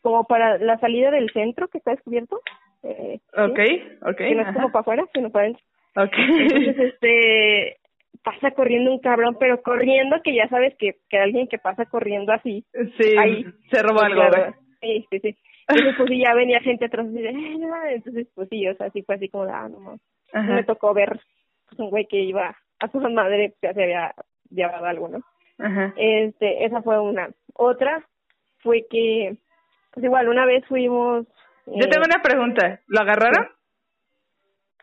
como 0.00 0.24
para 0.24 0.58
la 0.58 0.78
salida 0.78 1.10
del 1.10 1.30
centro 1.32 1.68
que 1.68 1.78
está 1.78 1.92
descubierto. 1.92 2.40
Eh, 2.82 3.20
¿sí? 3.20 3.40
Ok, 3.40 3.58
ok. 4.10 4.16
Que 4.16 4.34
no 4.34 4.42
es 4.42 4.48
ajá. 4.48 4.54
como 4.54 4.72
para 4.72 4.80
afuera, 4.80 5.04
sino 5.14 5.30
para 5.30 5.44
adentro. 5.46 5.64
Ok. 5.96 6.12
Entonces, 6.16 6.78
este, 6.78 7.76
pasa 8.22 8.50
corriendo 8.52 8.92
un 8.92 9.00
cabrón, 9.00 9.36
pero 9.38 9.62
corriendo 9.62 10.20
que 10.22 10.34
ya 10.34 10.48
sabes 10.48 10.74
que, 10.76 10.96
que 11.08 11.18
alguien 11.18 11.48
que 11.48 11.58
pasa 11.58 11.86
corriendo 11.86 12.32
así, 12.32 12.64
sí, 12.98 13.14
ahí, 13.18 13.44
se 13.70 13.82
robó 13.82 14.00
pues, 14.00 14.04
algo, 14.04 14.28
claro. 14.30 14.54
Sí, 14.80 15.06
sí, 15.10 15.20
sí. 15.20 15.36
Entonces, 15.68 15.94
pues 15.96 16.08
sí, 16.08 16.18
ya 16.18 16.34
venía 16.34 16.60
gente 16.60 16.86
atrás 16.86 17.06
y 17.08 17.22
de, 17.22 17.28
"Ay, 17.28 17.58
no 17.58 17.68
mames". 17.68 17.94
entonces, 17.94 18.26
pues 18.34 18.48
sí, 18.48 18.66
o 18.66 18.74
sea, 18.76 18.90
sí 18.90 19.02
fue 19.02 19.14
así 19.14 19.28
como, 19.28 19.44
ah, 19.44 19.68
no 19.68 19.78
mames. 19.80 20.00
Me 20.32 20.64
tocó 20.64 20.94
ver 20.94 21.20
pues, 21.68 21.78
un 21.80 21.90
güey 21.90 22.06
que 22.06 22.18
iba 22.18 22.56
a 22.80 22.88
su 22.88 22.98
madre, 23.00 23.54
ya 23.62 23.72
se 23.72 23.82
había 23.82 24.14
llevado 24.50 24.86
algo, 24.86 25.08
¿no? 25.08 25.22
Ajá. 25.58 25.92
Este, 25.96 26.64
esa 26.64 26.82
fue 26.82 26.98
una. 26.98 27.30
Otra 27.54 28.04
fue 28.58 28.86
que, 28.90 29.36
pues 29.92 30.04
igual, 30.04 30.28
una 30.28 30.46
vez 30.46 30.64
fuimos... 30.66 31.26
Yo 31.66 31.84
eh, 31.84 31.88
tengo 31.88 32.04
una 32.04 32.22
pregunta. 32.22 32.80
¿Lo 32.86 33.00
agarraron? 33.00 33.48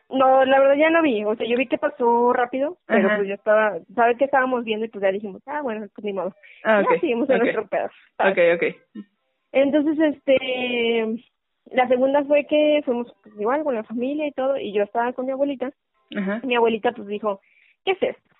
No, 0.08 0.44
la 0.44 0.58
verdad 0.58 0.74
ya 0.74 0.90
no 0.90 1.02
vi, 1.02 1.24
o 1.24 1.36
sea, 1.36 1.46
yo 1.46 1.56
vi 1.56 1.66
que 1.68 1.78
pasó 1.78 2.32
rápido, 2.32 2.78
pero 2.86 3.06
Ajá. 3.06 3.16
pues 3.18 3.28
yo 3.28 3.34
estaba, 3.34 3.78
¿sabes 3.94 4.18
qué 4.18 4.24
estábamos 4.24 4.64
viendo? 4.64 4.84
Y 4.84 4.88
pues 4.88 5.02
ya 5.02 5.12
dijimos, 5.12 5.40
ah, 5.46 5.62
bueno, 5.62 5.86
pues 5.94 6.04
ni 6.04 6.12
modo. 6.12 6.34
Ah, 6.64 6.82
Ya 6.82 6.94
ok. 6.94 7.00
seguimos 7.00 7.30
en 7.30 7.36
ok. 7.36 7.42
nuestro 7.42 7.68
pedo. 7.68 7.88
¿sabes? 8.16 8.32
Ok, 8.32 8.62
ok. 8.62 9.04
Entonces, 9.52 10.14
este, 10.14 11.24
La 11.66 11.86
segunda 11.88 12.24
fue 12.24 12.46
que 12.46 12.82
fuimos 12.84 13.12
pues, 13.22 13.34
igual 13.38 13.62
con 13.64 13.74
la 13.74 13.84
familia 13.84 14.26
y 14.26 14.32
todo, 14.32 14.56
y 14.56 14.72
yo 14.72 14.82
estaba 14.82 15.12
con 15.12 15.26
mi 15.26 15.32
abuelita. 15.32 15.70
Ajá. 16.16 16.40
Mi 16.44 16.56
abuelita 16.56 16.92
pues 16.92 17.06
dijo, 17.06 17.40
¿qué 17.84 17.92
es 17.92 18.02
esto? 18.02 18.30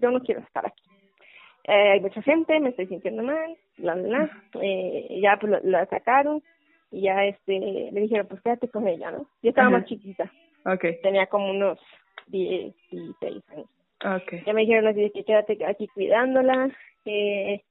Yo 0.00 0.10
no 0.10 0.20
quiero 0.20 0.40
estar 0.40 0.66
aquí. 0.66 0.82
Eh, 1.64 1.92
hay 1.92 2.00
mucha 2.00 2.22
gente, 2.22 2.60
me 2.60 2.70
estoy 2.70 2.86
sintiendo 2.86 3.22
mal, 3.22 3.56
bla, 3.78 3.94
bla, 3.94 4.08
bla. 4.08 4.42
Eh, 4.62 5.18
ya 5.20 5.36
pues 5.40 5.64
la, 5.64 5.86
sacaron 5.86 6.42
y 6.92 7.02
ya 7.02 7.24
este 7.24 7.58
le 7.92 8.00
dijeron, 8.00 8.26
pues 8.28 8.40
quédate 8.42 8.68
con 8.68 8.86
ella, 8.86 9.10
¿no? 9.10 9.26
Yo 9.42 9.50
estaba 9.50 9.68
Ajá. 9.68 9.78
más 9.78 9.88
chiquita, 9.88 10.30
Okay. 10.64 11.00
tenía 11.00 11.26
como 11.26 11.50
unos 11.50 11.78
16 12.26 13.42
años. 13.50 13.68
Okay. 14.04 14.42
Ya 14.44 14.52
me 14.52 14.62
dijeron 14.62 14.88
así 14.88 15.10
que 15.10 15.24
quédate 15.24 15.64
aquí 15.64 15.86
cuidándola. 15.88 16.70
Eh, 17.04 17.62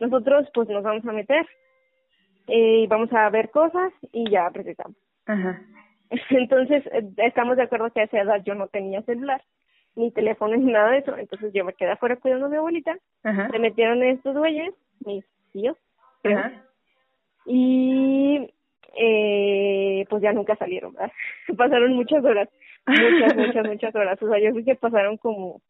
nosotros 0.00 0.48
pues 0.52 0.68
nos 0.68 0.82
vamos 0.82 1.06
a 1.06 1.12
meter 1.12 1.46
eh, 2.46 2.86
vamos 2.88 3.12
a 3.12 3.28
ver 3.30 3.50
cosas 3.50 3.92
y 4.12 4.30
ya 4.30 4.50
presentamos. 4.50 4.96
Ajá. 5.26 5.62
Entonces, 6.30 6.84
eh, 6.92 7.08
estamos 7.18 7.56
de 7.56 7.62
acuerdo 7.62 7.90
que 7.90 8.00
a 8.00 8.04
esa 8.04 8.20
edad 8.20 8.42
yo 8.44 8.54
no 8.54 8.68
tenía 8.68 9.02
celular, 9.02 9.42
ni 9.96 10.10
teléfono, 10.12 10.56
ni 10.56 10.72
nada 10.72 10.90
de 10.90 10.98
eso. 10.98 11.16
Entonces, 11.16 11.52
yo 11.52 11.64
me 11.64 11.74
quedé 11.74 11.92
afuera 11.92 12.16
cuidando 12.16 12.46
a 12.46 12.48
mi 12.48 12.56
abuelita. 12.56 12.96
Ajá. 13.22 13.48
Se 13.50 13.58
metieron 13.58 14.02
estos 14.02 14.36
güeyes, 14.36 14.74
mis 15.04 15.24
tíos, 15.52 15.76
creo, 16.22 16.38
Ajá. 16.38 16.64
y 17.46 18.50
eh, 18.96 20.06
pues 20.08 20.22
ya 20.22 20.32
nunca 20.32 20.56
salieron, 20.56 20.92
¿verdad? 20.92 21.12
pasaron 21.56 21.94
muchas 21.94 22.24
horas, 22.24 22.48
muchas, 22.86 23.36
muchas, 23.36 23.66
muchas 23.66 23.94
horas. 23.94 24.22
O 24.22 24.28
sea, 24.28 24.38
yo 24.38 24.52
creo 24.52 24.64
que 24.64 24.74
pasaron 24.76 25.16
como, 25.16 25.62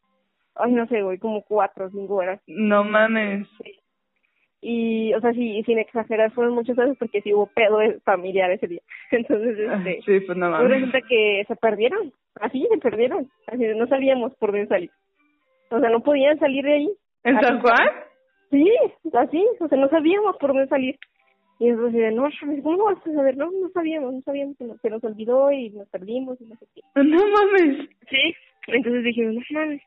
ay, 0.55 0.71
no 0.71 0.87
sé, 0.87 1.01
güey, 1.01 1.17
como 1.17 1.41
cuatro 1.43 1.85
o 1.85 1.89
cinco 1.89 2.15
horas. 2.15 2.41
No 2.47 2.83
mames. 2.83 3.47
Y, 4.67 5.13
o 5.13 5.21
sea, 5.21 5.31
sí, 5.33 5.61
sin 5.63 5.77
exagerar, 5.77 6.31
fueron 6.31 6.55
muchas 6.55 6.75
horas 6.75 6.97
porque 6.97 7.21
sí 7.21 7.31
hubo 7.35 7.45
pedo 7.45 7.77
familiar 8.03 8.49
ese 8.49 8.65
día. 8.65 8.81
Entonces, 9.11 9.59
Ah, 9.69 9.75
este, 9.85 10.01
Sí, 10.01 10.25
pues 10.25 10.35
no 10.35 10.49
pues 10.57 10.69
resulta 10.69 11.01
que 11.01 11.43
se 11.47 11.55
perdieron, 11.55 12.11
así 12.41 12.67
se 12.71 12.77
perdieron, 12.79 13.29
así 13.45 13.63
no 13.75 13.85
sabíamos 13.85 14.33
por 14.37 14.51
dónde 14.51 14.65
salir. 14.65 14.89
O 15.69 15.79
sea, 15.79 15.91
no 15.91 15.99
podían 15.99 16.39
salir 16.39 16.65
de 16.65 16.73
ahí. 16.73 16.89
¿En 17.25 17.39
San 17.41 17.61
Juan? 17.61 17.89
Sí, 18.49 18.67
así, 19.13 19.45
o 19.59 19.67
sea, 19.67 19.77
no 19.77 19.87
sabíamos 19.87 20.35
por 20.37 20.49
dónde 20.49 20.67
salir. 20.67 20.97
Y 21.59 21.67
entonces, 21.67 22.11
no, 22.15 22.27
¿cómo 22.63 22.85
vas 22.85 23.05
a 23.05 23.13
saber? 23.13 23.37
No, 23.37 23.51
no 23.51 23.69
sabíamos, 23.69 24.15
no 24.15 24.21
sabíamos, 24.21 24.57
se 24.57 24.63
nos, 24.63 24.81
se 24.81 24.89
nos 24.89 25.03
olvidó 25.03 25.51
y 25.51 25.69
nos 25.69 25.87
perdimos 25.89 26.41
y 26.41 26.45
no 26.45 26.55
sé 26.55 26.65
qué. 26.73 26.81
No 27.03 27.19
mames. 27.23 27.87
Sí, 28.09 28.35
entonces 28.65 29.03
dijimos, 29.03 29.35
no 29.35 29.59
mames. 29.59 29.83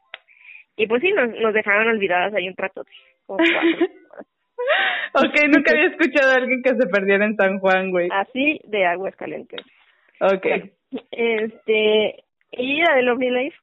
Y 0.76 0.86
pues 0.86 1.02
sí, 1.02 1.10
nos, 1.10 1.30
nos 1.40 1.52
dejaron 1.52 1.88
olvidadas 1.88 2.32
ahí 2.32 2.46
un 2.46 2.56
rato, 2.56 2.84
como 3.26 3.38
cuatro. 3.38 3.88
Ok, 5.14 5.34
nunca 5.48 5.72
había 5.72 5.88
escuchado 5.88 6.32
a 6.32 6.36
alguien 6.36 6.62
que 6.62 6.74
se 6.74 6.86
perdiera 6.86 7.24
en 7.24 7.36
San 7.36 7.58
Juan, 7.58 7.90
güey. 7.90 8.08
Así 8.12 8.60
de 8.64 8.84
aguas 8.86 9.16
calientes. 9.16 9.60
Ok. 10.20 10.46
Este, 11.10 12.24
y 12.52 12.82
la 12.82 12.94
del 12.94 13.08
OmniLife, 13.08 13.56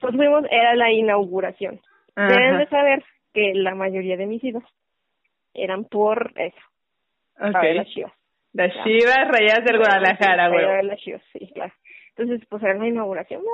pues 0.00 0.14
fuimos, 0.14 0.44
era 0.50 0.74
la 0.74 0.92
inauguración. 0.92 1.80
Deben 2.14 2.58
de 2.58 2.66
saber 2.68 3.04
que 3.34 3.52
la 3.54 3.74
mayoría 3.74 4.16
de 4.16 4.26
mis 4.26 4.42
hijos 4.42 4.64
eran 5.52 5.84
por 5.84 6.32
eso, 6.36 6.56
para 7.38 7.60
ver 7.60 7.76
las 7.76 7.88
chivas. 7.88 8.12
Las 8.52 8.72
chivas 8.84 9.28
rayadas 9.28 9.64
del 9.64 9.78
Guadalajara, 9.78 10.48
Para 10.48 10.76
güey. 10.78 10.86
las 10.86 10.98
chivas, 11.00 11.22
sí, 11.32 11.50
claro. 11.52 11.72
Entonces, 12.16 12.46
pues 12.48 12.62
era 12.62 12.74
la 12.74 12.88
inauguración, 12.88 13.42
¿no? 13.42 13.50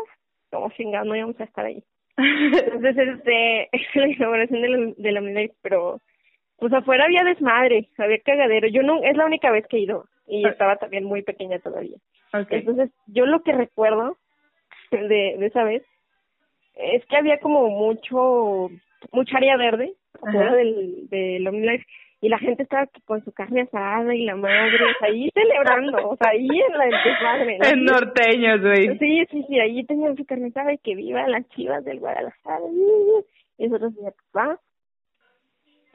Como 0.51 0.71
chingados 0.71 1.09
no 1.09 1.17
íbamos 1.17 1.41
a 1.41 1.45
estar 1.45 1.65
ahí. 1.65 1.83
Entonces, 2.17 2.97
este, 2.97 3.69
la 3.99 4.09
inauguración 4.09 4.63
de 4.63 4.69
la, 4.69 4.93
de 4.97 5.13
la 5.13 5.53
pero 5.63 6.01
pues 6.63 6.73
afuera 6.75 7.07
había 7.07 7.25
desmadre, 7.25 7.89
había 7.99 8.21
cagadero. 8.21 8.69
Yo 8.69 8.85
no, 8.85 9.03
es 9.03 9.17
la 9.17 9.27
única 9.27 9.51
vez 9.51 9.67
que 9.67 9.79
he 9.79 9.81
ido 9.81 10.05
y 10.29 10.45
Ah. 10.47 10.51
estaba 10.51 10.77
también 10.77 11.03
muy 11.03 11.23
pequeña 11.23 11.59
todavía. 11.59 11.97
Entonces, 12.51 12.91
yo 13.09 13.27
lo 13.27 13.43
que 13.43 13.51
recuerdo 13.51 14.17
de, 14.93 15.37
de 15.39 15.47
esa 15.47 15.65
vez 15.65 15.83
es 16.77 17.05
que 17.07 17.17
había 17.17 17.39
como 17.41 17.69
mucho, 17.69 18.71
mucha 19.11 19.39
área 19.39 19.57
verde 19.57 19.95
afuera 20.15 20.55
del, 20.55 21.09
del 21.09 21.49
OmniLife 21.49 21.85
y 22.21 22.29
la 22.29 22.39
gente 22.39 22.63
estaba 22.63 22.87
con 23.07 23.25
su 23.25 23.33
carne 23.33 23.63
asada 23.63 24.15
y 24.15 24.25
la 24.25 24.37
madre, 24.37 24.77
o 24.85 24.99
sea, 25.01 25.09
ahí 25.09 25.29
celebrando, 25.35 26.11
o 26.11 26.17
sea, 26.17 26.31
ahí 26.31 26.47
en 26.49 26.79
la 26.79 26.85
desmadre, 26.85 27.59
¿no? 27.59 27.67
En 27.69 27.85
norteños, 27.85 28.61
güey. 28.61 28.97
Sí, 28.99 29.27
sí, 29.33 29.45
sí, 29.49 29.59
ahí 29.59 29.85
tenían 29.85 30.17
su 30.17 30.25
carne 30.25 30.47
asada 30.47 30.73
y 30.73 30.79
que 30.79 30.95
viva 30.95 31.27
las 31.27 31.49
chivas 31.49 31.85
del 31.85 31.99
Guadalajara. 31.99 32.65
Y 33.59 33.67
nosotros 33.67 33.95
ya, 34.01 34.13
va. 34.39 34.61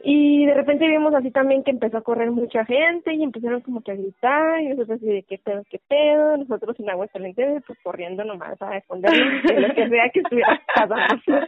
Y 0.04 0.46
de 0.46 0.54
repente 0.54 0.88
vimos 0.88 1.14
así 1.16 1.32
también 1.32 1.64
que 1.64 1.72
empezó 1.72 1.98
a 1.98 2.04
correr 2.04 2.30
mucha 2.30 2.64
gente 2.66 3.14
y 3.16 3.24
empezaron 3.24 3.62
como 3.62 3.82
que 3.82 3.92
a 3.92 3.96
gritar 3.96 4.62
y 4.62 4.68
nosotros 4.70 4.98
así 4.98 5.08
de 5.08 5.24
qué 5.24 5.40
pedo, 5.40 5.64
qué 5.70 5.80
pedo, 5.88 6.38
nosotros 6.38 6.80
en 6.80 6.90
agua 6.92 7.08
caliente 7.08 7.62
pues 7.66 7.80
corriendo 7.82 8.24
nomás 8.24 8.62
a 8.62 8.78
escondernos 8.78 9.44
de 9.44 9.60
lo 9.60 9.74
que 9.74 9.90
sea 9.90 10.10
que 10.14 10.20
estuviera 10.20 10.62
pasando. 10.76 10.96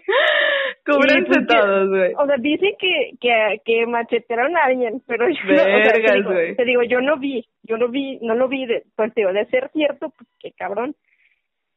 Cúbrense 0.86 1.20
Y, 1.20 1.26
pues, 1.46 1.48
todos, 1.48 1.90
güey. 1.90 2.14
O 2.18 2.26
sea, 2.26 2.38
dicen 2.38 2.74
que, 2.80 3.12
que, 3.22 3.62
que 3.64 3.86
machetearon 3.86 4.58
a 4.58 4.64
alguien, 4.64 5.02
pero 5.06 5.30
yo 5.30 5.36
no, 5.46 5.54
o 5.54 5.56
sea, 5.84 5.94
te 5.94 6.14
digo, 6.16 6.32
te 6.58 6.66
digo, 6.66 6.84
yo 6.84 7.02
no 7.02 7.18
vi, 7.18 7.46
yo 7.64 7.78
no 7.78 7.88
vi, 7.90 8.18
no 8.24 8.34
lo 8.34 8.48
vi, 8.48 8.66
de, 8.66 8.84
pues 8.96 9.14
digo, 9.14 9.32
de 9.32 9.46
ser 9.46 9.70
cierto, 9.74 10.10
pues 10.10 10.28
qué 10.40 10.52
cabrón. 10.54 10.96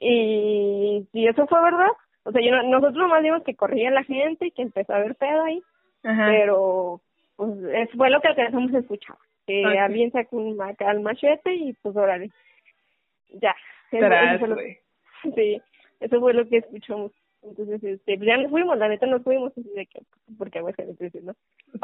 Y, 0.00 1.06
y 1.12 1.28
eso 1.28 1.46
fue 1.46 1.62
verdad. 1.62 1.90
O 2.24 2.32
sea, 2.32 2.40
yo 2.42 2.50
no- 2.50 2.62
nosotros 2.64 2.96
nomás 2.96 3.22
vimos 3.22 3.42
que 3.44 3.54
corría 3.54 3.90
la 3.90 4.04
gente 4.04 4.46
y 4.46 4.50
que 4.52 4.62
empezó 4.62 4.92
a 4.92 4.96
haber 4.96 5.14
pedo 5.16 5.42
ahí, 5.44 5.60
Ajá. 6.04 6.26
pero 6.28 7.00
pues 7.36 7.50
eso 7.74 7.96
fue 7.96 8.10
lo 8.10 8.20
que 8.20 8.28
alcanzamos 8.28 8.74
a 8.74 8.78
escuchar. 8.78 9.16
Que 9.46 9.66
Ok. 9.66 9.74
alguien 9.78 10.12
sacó 10.12 10.36
un 10.36 10.56
maca 10.56 10.88
al 10.90 11.00
machete 11.00 11.54
y 11.54 11.72
pues 11.74 11.96
órale. 11.96 12.30
Ya. 13.30 13.54
Eso- 13.90 14.06
Tras, 14.06 14.30
eso 14.30 14.38
fue 14.40 14.48
lo- 14.48 14.54
güey. 14.54 14.78
Sí, 15.36 15.62
eso 16.00 16.20
fue 16.20 16.34
lo 16.34 16.48
que 16.48 16.58
escuchamos. 16.58 17.12
Entonces, 17.42 17.82
este, 17.82 18.18
ya 18.18 18.36
nos 18.36 18.50
fuimos, 18.50 18.78
la 18.78 18.88
neta 18.88 19.06
nos 19.06 19.22
fuimos, 19.24 19.50
así 19.50 19.68
de 19.74 19.86
que, 19.86 20.00
porque 20.38 20.58
Aguascalientes, 20.60 21.12
¿no? 21.24 21.32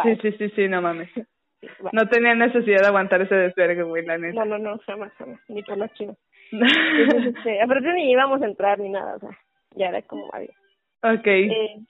Sí, 0.05 0.17
sí, 0.23 0.33
sí, 0.39 0.49
sí, 0.51 0.69
no 0.69 0.83
mames. 0.83 1.09
Sí. 1.61 1.67
No 1.93 2.09
tenía 2.09 2.37
necesidad 2.37 2.83
de 2.83 2.87
aguantar 2.87 3.21
ese 3.21 3.35
desvergue, 3.35 3.83
güey, 3.83 4.07
la 4.07 4.17
neta. 4.17 4.45
No, 4.45 4.45
no, 4.45 4.59
no, 4.59 4.79
jamás, 4.87 5.13
jamás, 5.15 5.41
ni 5.49 5.61
por 5.65 5.77
los 5.77 5.93
chinos. 5.95 6.17
Entonces, 6.53 7.35
este, 7.37 7.61
aparte 7.61 7.93
ni 7.95 8.13
íbamos 8.13 8.41
a 8.43 8.45
entrar 8.47 8.79
ni 8.79 8.91
nada, 8.91 9.17
o 9.17 9.19
sea, 9.19 9.31
ya 9.75 9.89
era 9.89 10.01
como 10.03 10.33
adiós. 10.33 10.55
ok. 11.03 11.27
Eh, 11.27 11.81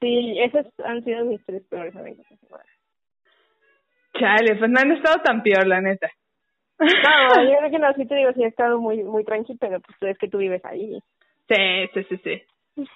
sí, 0.00 0.38
esas 0.40 0.66
han 0.84 1.04
sido 1.04 1.24
mis 1.24 1.44
tres 1.44 1.62
peores 1.68 1.94
anécdotas. 1.94 2.66
Chale, 4.18 4.56
pues 4.56 4.70
no 4.70 4.80
han 4.80 4.92
estado 4.92 5.22
tan 5.22 5.42
peor, 5.42 5.66
la 5.66 5.80
neta. 5.80 6.10
No, 6.78 6.88
yo 7.50 7.58
creo 7.58 7.70
que 7.70 7.78
no, 7.78 7.92
sí 7.94 8.06
te 8.06 8.14
digo, 8.14 8.32
sí 8.32 8.42
he 8.42 8.46
estado 8.48 8.80
muy, 8.80 9.02
muy 9.04 9.24
tranqui, 9.24 9.56
pero 9.56 9.80
pues 9.80 9.96
es 10.12 10.18
que 10.18 10.28
tú 10.28 10.38
vives 10.38 10.64
ahí. 10.64 10.98
Sí, 11.48 11.90
sí, 11.94 12.04
sí, 12.08 12.20
sí. 12.24 12.86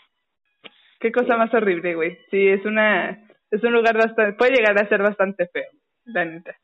Qué 1.00 1.12
cosa 1.12 1.36
más 1.36 1.52
horrible, 1.52 1.94
güey. 1.94 2.18
Sí, 2.30 2.48
es 2.48 2.64
una, 2.64 3.10
es 3.50 3.62
un 3.62 3.72
lugar 3.72 3.96
bastante, 3.96 4.32
puede 4.32 4.54
llegar 4.54 4.76
a 4.78 4.88
ser 4.88 5.02
bastante 5.02 5.46
feo, 5.48 5.70
la 6.06 6.24
neta. 6.24 6.56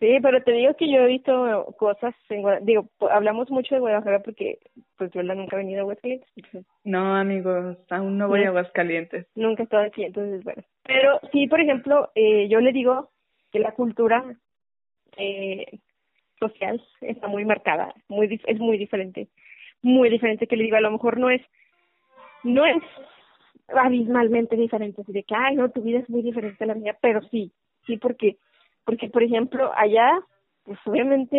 Sí, 0.00 0.18
pero 0.22 0.42
te 0.42 0.52
digo 0.52 0.74
que 0.76 0.90
yo 0.90 1.00
he 1.02 1.06
visto 1.08 1.74
cosas 1.78 2.14
en 2.30 2.40
Guadalajara, 2.40 2.64
digo, 2.66 2.88
hablamos 3.10 3.50
mucho 3.50 3.74
de 3.74 3.80
Guadalajara 3.82 4.20
porque 4.22 4.58
pues 4.96 5.10
yo 5.12 5.22
nunca 5.22 5.56
he 5.56 5.58
venido 5.60 5.80
a 5.80 5.82
Aguascalientes, 5.82 6.28
No, 6.84 7.14
amigos, 7.16 7.76
aún 7.90 8.16
no 8.16 8.26
voy 8.26 8.44
a 8.44 8.48
Aguascalientes. 8.48 9.26
nunca 9.34 9.62
he 9.62 9.64
estado 9.64 9.84
aquí, 9.84 10.04
entonces 10.04 10.42
bueno. 10.42 10.62
Pero 10.84 11.20
sí, 11.32 11.46
por 11.48 11.60
ejemplo, 11.60 12.10
eh, 12.14 12.48
yo 12.48 12.60
le 12.60 12.72
digo 12.72 13.10
que 13.52 13.58
la 13.58 13.72
cultura 13.72 14.24
eh, 15.18 15.78
social 16.38 16.82
está 17.02 17.28
muy 17.28 17.44
marcada, 17.44 17.92
muy 18.08 18.26
dif- 18.26 18.44
es 18.46 18.58
muy 18.58 18.78
diferente, 18.78 19.28
muy 19.82 20.08
diferente 20.08 20.46
que 20.46 20.56
le 20.56 20.64
digo, 20.64 20.76
a 20.76 20.80
lo 20.80 20.90
mejor 20.92 21.18
no 21.18 21.28
es, 21.28 21.42
no 22.42 22.64
es 22.64 22.82
abismalmente 23.68 24.56
diferente, 24.56 25.02
así 25.02 25.12
de 25.12 25.22
que, 25.24 25.34
ay, 25.34 25.56
no, 25.56 25.70
tu 25.70 25.82
vida 25.82 25.98
es 25.98 26.08
muy 26.08 26.22
diferente 26.22 26.64
a 26.64 26.68
la 26.68 26.74
mía, 26.74 26.96
pero 27.02 27.20
sí, 27.30 27.52
sí, 27.86 27.98
porque, 27.98 28.38
porque 28.84 29.08
por 29.08 29.22
ejemplo, 29.22 29.72
allá, 29.76 30.10
pues 30.64 30.78
obviamente, 30.84 31.36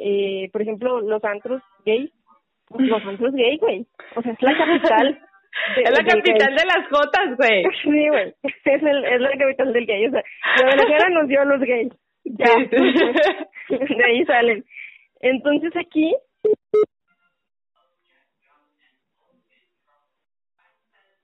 eh, 0.00 0.48
por 0.52 0.62
ejemplo, 0.62 1.00
los 1.00 1.22
antros 1.24 1.62
gay, 1.84 2.10
pues, 2.66 2.88
los 2.88 3.04
antros 3.04 3.32
gay, 3.34 3.56
güey, 3.58 3.86
o 4.16 4.22
sea, 4.22 4.32
es 4.32 4.42
la 4.42 4.56
capital. 4.56 5.20
de- 5.76 5.82
es 5.82 5.90
la 5.90 6.04
capital 6.04 6.56
de 6.56 6.64
las 6.64 6.88
jotas, 6.88 7.36
güey. 7.36 7.62
Sí, 7.82 8.08
güey. 8.08 8.34
Es, 8.64 8.82
el, 8.82 9.04
es 9.04 9.20
la 9.20 9.30
capital 9.36 9.72
del 9.72 9.86
gay. 9.86 10.06
O 10.06 10.10
sea, 10.10 10.22
Guadalajara 10.60 11.08
nos 11.10 11.28
dio 11.28 11.40
a 11.40 11.44
los 11.44 11.60
gays. 11.60 11.92
Ya. 12.24 12.46
De 13.68 14.04
ahí 14.04 14.24
salen. 14.24 14.64
Entonces 15.20 15.72
aquí. 15.76 16.14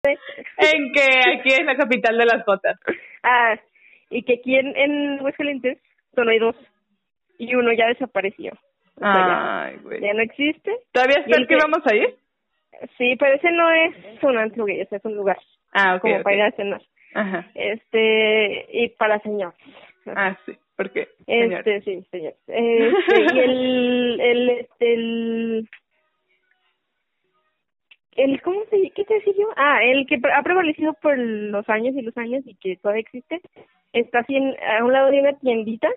en 0.05 0.93
que 0.93 1.07
aquí 1.39 1.49
es 1.53 1.65
la 1.65 1.77
capital 1.77 2.17
de 2.17 2.25
las 2.27 2.45
jotas. 2.45 2.79
Ah, 3.23 3.57
y 4.11 4.23
que 4.23 4.35
aquí 4.35 4.57
en, 4.57 4.77
en 4.77 5.19
Aguascalientes 5.19 5.79
solo 6.15 6.31
hay 6.31 6.39
dos. 6.39 6.57
Y 7.39 7.55
uno 7.55 7.73
ya 7.73 7.87
desapareció. 7.89 8.53
O 8.97 9.01
sea, 9.01 9.15
ya- 9.15 9.65
Ay, 9.65 9.77
güey. 9.83 10.01
ya, 10.01 10.13
no 10.15 10.23
existe. 10.23 10.73
¿Todavía 10.93 11.19
está 11.21 11.37
el 11.37 11.47
que 11.47 11.55
que- 11.57 11.63
vamos 11.63 11.87
a 11.87 11.95
ir? 11.95 12.17
Sí, 12.97 13.17
pero 13.19 13.35
ese 13.35 13.51
no 13.53 13.71
es 13.73 13.95
un 14.23 14.37
antro 14.39 14.65
gay, 14.65 14.81
ese 14.81 14.97
es 14.97 15.05
un 15.05 15.17
lugar 15.17 15.39
Ah, 15.73 15.97
ok, 15.97 16.01
como 16.01 16.23
para 16.23 16.37
ir 16.37 16.43
a 16.43 16.51
cenar. 16.53 16.83
Ajá. 17.15 17.51
Este, 17.55 18.67
y 18.73 18.89
para 18.91 19.19
señores. 19.21 19.57
Ah, 20.07 20.37
sí. 20.47 20.53
Porque, 20.77 21.09
Este, 21.27 21.81
sí, 21.83 22.07
señor. 22.11 22.35
Este, 22.47 23.35
y 23.35 23.39
el, 23.41 24.21
el, 24.21 24.49
este, 24.51 24.95
el, 24.95 25.69
el, 28.17 28.43
¿cómo 28.43 28.61
se, 28.71 28.91
qué 28.95 29.05
te 29.05 29.15
decía 29.15 29.33
yo? 29.39 29.49
Ah, 29.57 29.81
el 29.83 30.07
que 30.07 30.21
ha 30.35 30.43
prevalecido 30.43 30.93
por 30.95 31.17
los 31.19 31.69
años 31.69 31.95
y 31.97 32.03
los 32.03 32.17
años 32.17 32.43
y 32.47 32.55
que 32.57 32.77
todavía 32.77 33.01
existe, 33.01 33.41
está 33.93 34.21
así 34.21 34.37
en, 34.37 34.55
a 34.63 34.85
un 34.85 34.93
lado 34.93 35.11
de 35.11 35.21
una 35.21 35.33
tiendita, 35.39 35.89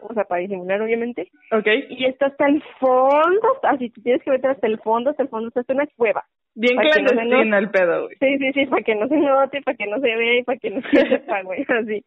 o 0.00 0.12
sea, 0.14 0.24
para 0.24 0.42
disimular 0.42 0.80
obviamente. 0.80 1.30
Okay. 1.50 1.86
Y 1.90 2.04
está 2.04 2.26
hasta 2.26 2.46
el 2.46 2.62
fondo, 2.78 3.58
así 3.62 3.90
tú 3.90 4.02
tienes 4.02 4.22
que 4.22 4.30
meter 4.30 4.50
hasta 4.50 4.66
el 4.66 4.78
fondo, 4.80 5.10
hasta 5.10 5.22
el 5.22 5.28
fondo, 5.28 5.50
hasta 5.54 5.72
una 5.72 5.86
cueva. 5.96 6.24
Bien 6.54 6.76
clandestino 6.76 7.44
no 7.44 7.58
el 7.58 7.70
pedo, 7.70 8.04
güey. 8.04 8.16
Sí, 8.18 8.38
sí, 8.38 8.52
sí, 8.52 8.66
para 8.66 8.82
que 8.82 8.94
no 8.94 9.06
se 9.06 9.16
note, 9.16 9.62
para 9.62 9.76
que 9.76 9.86
no 9.86 10.00
se 10.00 10.16
vea 10.16 10.38
y 10.38 10.42
para 10.42 10.58
que 10.58 10.70
no 10.70 10.80
se 10.90 11.08
sepa, 11.08 11.42
güey, 11.44 11.64
así. 11.68 12.04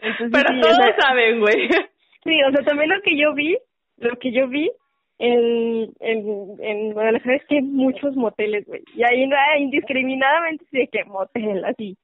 Pero 0.00 0.60
todos 0.60 0.78
saben, 0.98 1.40
güey. 1.40 1.68
Sí, 2.24 2.42
o 2.42 2.50
sea, 2.52 2.64
también 2.64 2.88
lo 2.88 3.02
que 3.02 3.18
yo 3.18 3.34
vi, 3.34 3.54
lo 3.98 4.16
que 4.16 4.32
yo 4.32 4.48
vi 4.48 4.72
en, 5.18 5.92
en, 6.00 6.56
en 6.58 6.92
Guadalajara 6.94 7.36
es 7.36 7.44
que 7.44 7.56
hay 7.56 7.62
muchos 7.62 8.16
moteles, 8.16 8.64
güey. 8.66 8.82
Y 8.96 9.02
ahí 9.04 9.28
indiscriminadamente 9.58 10.64
sí 10.70 10.88
que 10.90 11.04
motel, 11.04 11.62
así. 11.66 11.98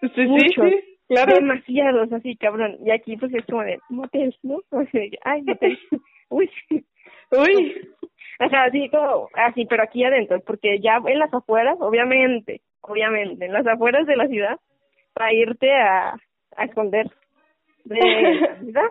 Sí, 0.00 0.26
muchos. 0.26 0.70
Sí, 0.70 0.93
claro. 1.08 1.34
Demasiados, 1.34 2.12
así, 2.12 2.36
cabrón. 2.36 2.76
Y 2.84 2.90
aquí 2.90 3.16
pues 3.16 3.32
es 3.34 3.44
como 3.46 3.62
de 3.62 3.78
motel, 3.88 4.34
¿no? 4.42 4.60
O 4.70 4.84
sea, 4.86 5.02
ay, 5.24 5.42
motel. 5.42 5.78
Uy. 6.30 6.50
Uy. 7.30 7.88
O 8.40 8.48
sea, 8.48 8.64
así 8.64 8.88
como, 8.90 9.28
así, 9.34 9.64
pero 9.66 9.82
aquí 9.82 10.04
adentro, 10.04 10.40
porque 10.40 10.80
ya 10.80 11.00
en 11.06 11.18
las 11.18 11.32
afueras, 11.32 11.76
obviamente, 11.80 12.62
obviamente, 12.80 13.44
en 13.44 13.52
las 13.52 13.66
afueras 13.66 14.06
de 14.06 14.16
la 14.16 14.26
ciudad, 14.26 14.58
para 15.12 15.32
irte 15.32 15.72
a, 15.72 16.16
a 16.56 16.64
esconder 16.64 17.06
de 17.84 17.96
la 17.96 18.58
ciudad, 18.58 18.90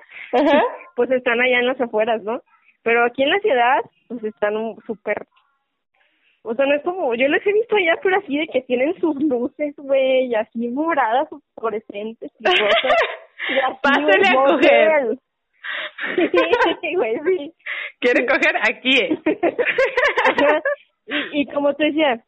pues 0.96 1.12
están 1.12 1.42
allá 1.42 1.60
en 1.60 1.68
las 1.68 1.82
afueras, 1.82 2.24
¿no? 2.24 2.42
Pero 2.84 3.06
aquí 3.06 3.24
en 3.24 3.30
la 3.30 3.40
ciudad, 3.40 3.82
pues 4.08 4.24
están 4.24 4.54
súper... 4.86 5.26
O 6.44 6.54
sea, 6.56 6.66
no 6.66 6.76
es 6.76 6.84
como... 6.84 7.16
Yo 7.16 7.28
les 7.28 7.46
he 7.46 7.54
visto 7.54 7.76
allá, 7.76 7.98
pero 8.02 8.18
así 8.18 8.38
de 8.38 8.48
que 8.48 8.62
tienen 8.62 8.94
sus 9.00 9.16
luces, 9.24 9.74
güey, 9.78 10.34
así 10.36 10.68
moradas, 10.68 11.30
fluorescentes 11.58 12.32
y 12.40 12.44
cosas. 12.44 12.60
y 13.50 13.54
Pásale 13.82 14.28
a 14.28 14.36
coger. 14.36 15.18
sí, 16.82 16.96
güey, 16.96 17.20
sí. 17.26 17.54
¿Quiere 18.00 18.26
coger? 18.26 18.58
Aquí. 18.58 19.00
y, 21.08 21.42
y 21.42 21.46
como 21.48 21.74
te 21.76 21.86
decía, 21.86 22.24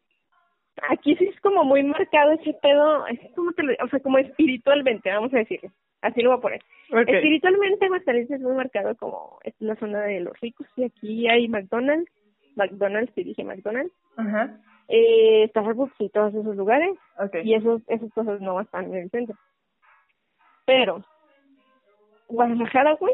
aquí 0.89 1.15
sí 1.15 1.25
es 1.25 1.39
como 1.41 1.63
muy 1.63 1.84
marcado 1.84 2.32
ese 2.32 2.54
pedo, 2.62 3.06
es 3.08 3.19
como 3.36 3.51
te 3.54 3.63
o 3.63 3.88
sea, 3.89 3.99
como 3.99 4.17
espiritualmente, 4.17 5.10
vamos 5.10 5.34
a 5.34 5.39
decirlo. 5.39 5.71
Así 6.01 6.21
lo 6.21 6.30
voy 6.30 6.38
a 6.38 6.41
poner. 6.41 6.62
Okay. 6.89 7.15
Espiritualmente 7.15 7.86
Aguascalientes 7.86 8.36
es 8.36 8.41
muy 8.41 8.54
marcado 8.54 8.95
como 8.95 9.39
es 9.43 9.56
la 9.60 9.75
zona 9.75 10.01
de 10.01 10.19
los 10.19 10.39
ricos 10.39 10.67
y 10.75 10.84
aquí 10.84 11.28
hay 11.28 11.47
McDonald's, 11.47 12.12
McDonald's, 12.55 13.13
te 13.13 13.23
dije 13.23 13.43
McDonald's, 13.43 13.93
Ajá. 14.17 14.57
eh, 14.87 15.47
Starbucks 15.49 15.99
y 15.99 16.09
todos 16.09 16.33
esos 16.33 16.55
lugares 16.55 16.97
okay. 17.17 17.43
y 17.43 17.53
esos 17.53 17.81
esas 17.87 18.11
cosas 18.13 18.41
no 18.41 18.59
están 18.59 18.85
en 18.85 18.95
el 18.95 19.09
centro. 19.09 19.35
Pero 20.65 21.03
Guadalajara, 22.27 22.93
güey, 22.95 23.13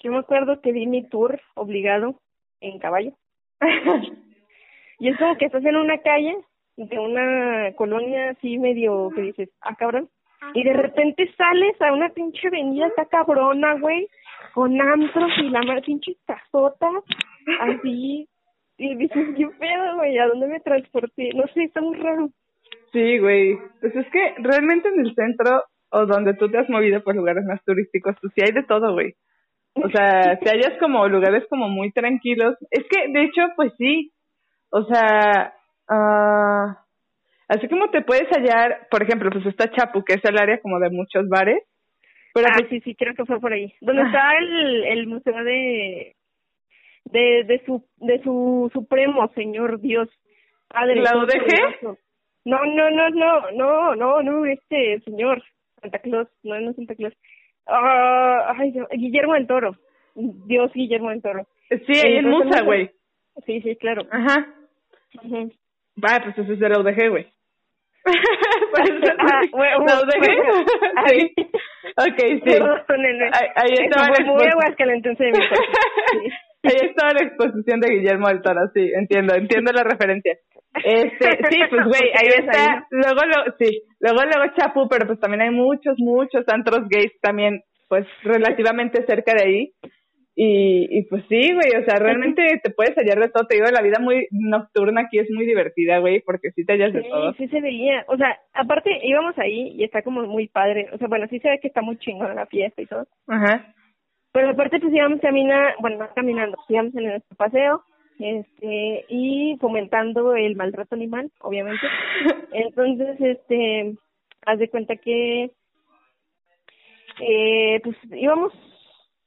yo 0.00 0.12
me 0.12 0.18
acuerdo 0.18 0.60
que 0.60 0.72
di 0.72 0.86
mi 0.86 1.06
tour 1.08 1.40
obligado 1.54 2.20
en 2.60 2.78
caballo. 2.78 3.12
y 4.98 5.08
es 5.08 5.16
como 5.18 5.36
que 5.36 5.46
estás 5.46 5.64
en 5.64 5.76
una 5.76 5.98
calle 5.98 6.36
de 6.76 6.98
una 6.98 7.72
colonia 7.76 8.30
así 8.30 8.58
medio 8.58 9.10
que 9.14 9.22
dices, 9.22 9.50
ah, 9.60 9.74
cabrón, 9.76 10.08
y 10.54 10.64
de 10.64 10.72
repente 10.72 11.30
sales 11.36 11.80
a 11.80 11.92
una 11.92 12.08
pinche 12.10 12.48
avenida 12.48 12.88
está 12.88 13.04
cabrona, 13.06 13.74
güey, 13.74 14.08
con 14.54 14.80
antros 14.80 15.30
y 15.38 15.50
la 15.50 15.62
mar 15.62 15.82
pinche 15.82 16.16
casota, 16.26 16.90
así, 17.60 18.28
y 18.78 18.96
dices, 18.96 19.28
¿qué 19.36 19.46
pedo, 19.58 19.96
güey? 19.96 20.18
¿A 20.18 20.26
dónde 20.26 20.46
me 20.46 20.60
transporté? 20.60 21.30
No 21.34 21.44
sé, 21.54 21.64
está 21.64 21.80
muy 21.80 21.96
raro. 21.96 22.30
Sí, 22.92 23.18
güey, 23.18 23.58
pues 23.80 23.94
es 23.94 24.06
que 24.10 24.34
realmente 24.38 24.88
en 24.88 25.00
el 25.00 25.14
centro 25.14 25.64
o 25.90 26.06
donde 26.06 26.34
tú 26.34 26.50
te 26.50 26.58
has 26.58 26.68
movido 26.68 27.02
por 27.02 27.14
lugares 27.14 27.44
más 27.44 27.62
turísticos, 27.64 28.16
pues 28.20 28.32
sí 28.34 28.42
hay 28.44 28.52
de 28.52 28.62
todo, 28.64 28.92
güey. 28.92 29.14
O 29.74 29.88
sea, 29.90 30.38
si 30.42 30.48
hayas 30.48 30.78
como 30.78 31.06
lugares 31.08 31.44
como 31.48 31.68
muy 31.68 31.92
tranquilos, 31.92 32.56
es 32.70 32.84
que 32.88 33.12
de 33.12 33.24
hecho, 33.24 33.42
pues 33.56 33.72
sí, 33.78 34.12
o 34.70 34.84
sea, 34.84 35.54
ah... 35.88 36.78
Así 37.48 37.68
como 37.68 37.90
te 37.90 38.00
puedes 38.00 38.28
hallar, 38.30 38.88
por 38.90 39.02
ejemplo, 39.02 39.28
pues 39.30 39.44
está 39.44 39.70
Chapu, 39.70 40.02
que 40.04 40.14
es 40.14 40.24
el 40.24 40.38
área 40.38 40.58
como 40.60 40.78
de 40.78 40.88
muchos 40.88 41.28
bares. 41.28 41.62
Pero 42.32 42.46
ah, 42.48 42.54
pues, 42.56 42.70
sí, 42.70 42.80
sí, 42.80 42.94
creo 42.94 43.14
que 43.14 43.26
fue 43.26 43.40
por 43.40 43.52
ahí. 43.52 43.74
Donde 43.82 44.00
está 44.02 44.38
el, 44.38 44.84
el 44.84 45.06
museo 45.06 45.44
de, 45.44 46.16
de, 47.12 47.44
de 47.44 47.62
su, 47.64 47.84
de 47.98 48.22
su 48.22 48.70
supremo 48.72 49.30
señor 49.34 49.80
Dios 49.80 50.08
Padre. 50.72 51.02
¿La 51.02 51.16
UDG? 51.16 51.96
No, 52.44 52.58
no, 52.64 52.90
no, 52.90 53.10
no, 53.10 53.50
no, 53.52 53.94
no, 53.94 54.22
no, 54.22 54.46
este 54.46 55.00
señor, 55.04 55.42
Santa 55.80 55.98
Claus, 55.98 56.28
no, 56.42 56.58
no 56.60 56.72
Santa 56.72 56.94
Claus. 56.94 57.14
Ah, 57.66 58.54
ay, 58.58 58.74
Guillermo 58.92 59.34
del 59.34 59.46
Toro. 59.46 59.76
Dios 60.14 60.72
Guillermo 60.72 61.10
del 61.10 61.22
Toro. 61.22 61.46
Sí, 61.68 62.00
ahí 62.04 62.16
en 62.16 62.28
Musa, 62.28 62.62
güey. 62.62 62.90
Sí, 63.46 63.60
sí, 63.60 63.76
claro. 63.76 64.02
Ajá. 64.10 64.46
Va, 66.02 66.20
pues 66.24 66.38
eso 66.38 66.52
es 66.52 66.58
de 66.58 66.68
la 66.68 66.80
UDG, 66.80 67.10
güey. 67.10 67.26
ah, 68.04 69.40
bueno, 69.52 69.84
¿La 69.86 70.00
UDG? 70.00 71.08
sí. 71.08 71.34
Ok, 71.96 72.18
sí. 72.44 72.54
Ahí, 73.32 73.48
ahí 73.56 73.72
estaba 73.84 74.08
muy 74.24 74.46
aguascalentense 74.46 75.24
de 75.24 75.30
mi. 75.32 75.38
Sí. 76.12 76.28
Ahí 76.64 76.88
estaba 76.88 77.12
la 77.12 77.26
exposición 77.26 77.80
de 77.80 77.94
Guillermo 77.94 78.28
del 78.28 78.42
Toro, 78.42 78.60
sí, 78.72 78.90
entiendo, 78.94 79.34
entiendo 79.34 79.72
la 79.72 79.82
referencia. 79.82 80.38
Este, 80.84 81.28
sí, 81.50 81.60
pues 81.68 81.86
güey, 81.86 82.10
ahí 82.14 82.28
está, 82.38 82.86
luego 82.90 83.20
lo, 83.26 83.52
sí, 83.58 83.82
luego 84.00 84.22
luego 84.22 84.54
Chapu, 84.56 84.88
pero 84.88 85.06
pues 85.06 85.20
también 85.20 85.42
hay 85.42 85.50
muchos, 85.50 85.96
muchos 85.98 86.44
antros 86.48 86.88
gays 86.88 87.12
también, 87.20 87.62
pues 87.88 88.06
relativamente 88.22 89.04
cerca 89.06 89.34
de 89.34 89.44
ahí. 89.44 89.72
Y, 90.34 90.98
y 90.98 91.02
pues 91.08 91.24
sí, 91.28 91.40
güey, 91.52 91.82
o 91.82 91.84
sea, 91.84 91.98
realmente 91.98 92.42
te 92.62 92.70
puedes 92.70 92.96
hallar 92.96 93.18
de 93.18 93.28
todo. 93.28 93.46
Te 93.46 93.56
digo, 93.56 93.66
la 93.70 93.82
vida 93.82 93.98
muy 94.00 94.26
nocturna 94.30 95.02
aquí 95.02 95.18
es 95.18 95.30
muy 95.30 95.44
divertida, 95.44 95.98
güey, 95.98 96.20
porque 96.20 96.52
sí 96.52 96.64
te 96.64 96.72
hallas 96.72 96.94
de 96.94 97.02
sí, 97.02 97.08
todo. 97.10 97.34
Sí, 97.34 97.48
se 97.48 97.60
veía. 97.60 98.04
O 98.08 98.16
sea, 98.16 98.38
aparte 98.54 98.90
íbamos 99.02 99.38
ahí 99.38 99.74
y 99.76 99.84
está 99.84 100.00
como 100.00 100.22
muy 100.22 100.48
padre. 100.48 100.88
O 100.92 100.96
sea, 100.96 101.08
bueno, 101.08 101.26
sí 101.28 101.38
se 101.40 101.50
ve 101.50 101.60
que 101.60 101.68
está 101.68 101.82
muy 101.82 101.98
chingón 101.98 102.34
la 102.34 102.46
fiesta 102.46 102.80
y 102.80 102.86
todo. 102.86 103.06
Ajá. 103.28 103.74
Pero 104.32 104.50
aparte 104.50 104.80
pues 104.80 104.92
íbamos 104.94 105.20
caminando, 105.20 105.76
bueno, 105.80 105.98
no 105.98 106.08
caminando, 106.14 106.56
pues 106.56 106.70
íbamos 106.70 106.94
en 106.94 107.04
nuestro 107.04 107.36
paseo 107.36 107.84
este 108.18 109.04
y 109.08 109.56
fomentando 109.60 110.34
el 110.34 110.56
maltrato 110.56 110.94
animal, 110.94 111.30
obviamente. 111.40 111.86
Entonces, 112.52 113.20
este, 113.20 113.94
haz 114.46 114.58
de 114.58 114.68
cuenta 114.68 114.96
que 114.96 115.50
eh, 117.20 117.80
pues 117.82 117.96
íbamos 118.10 118.52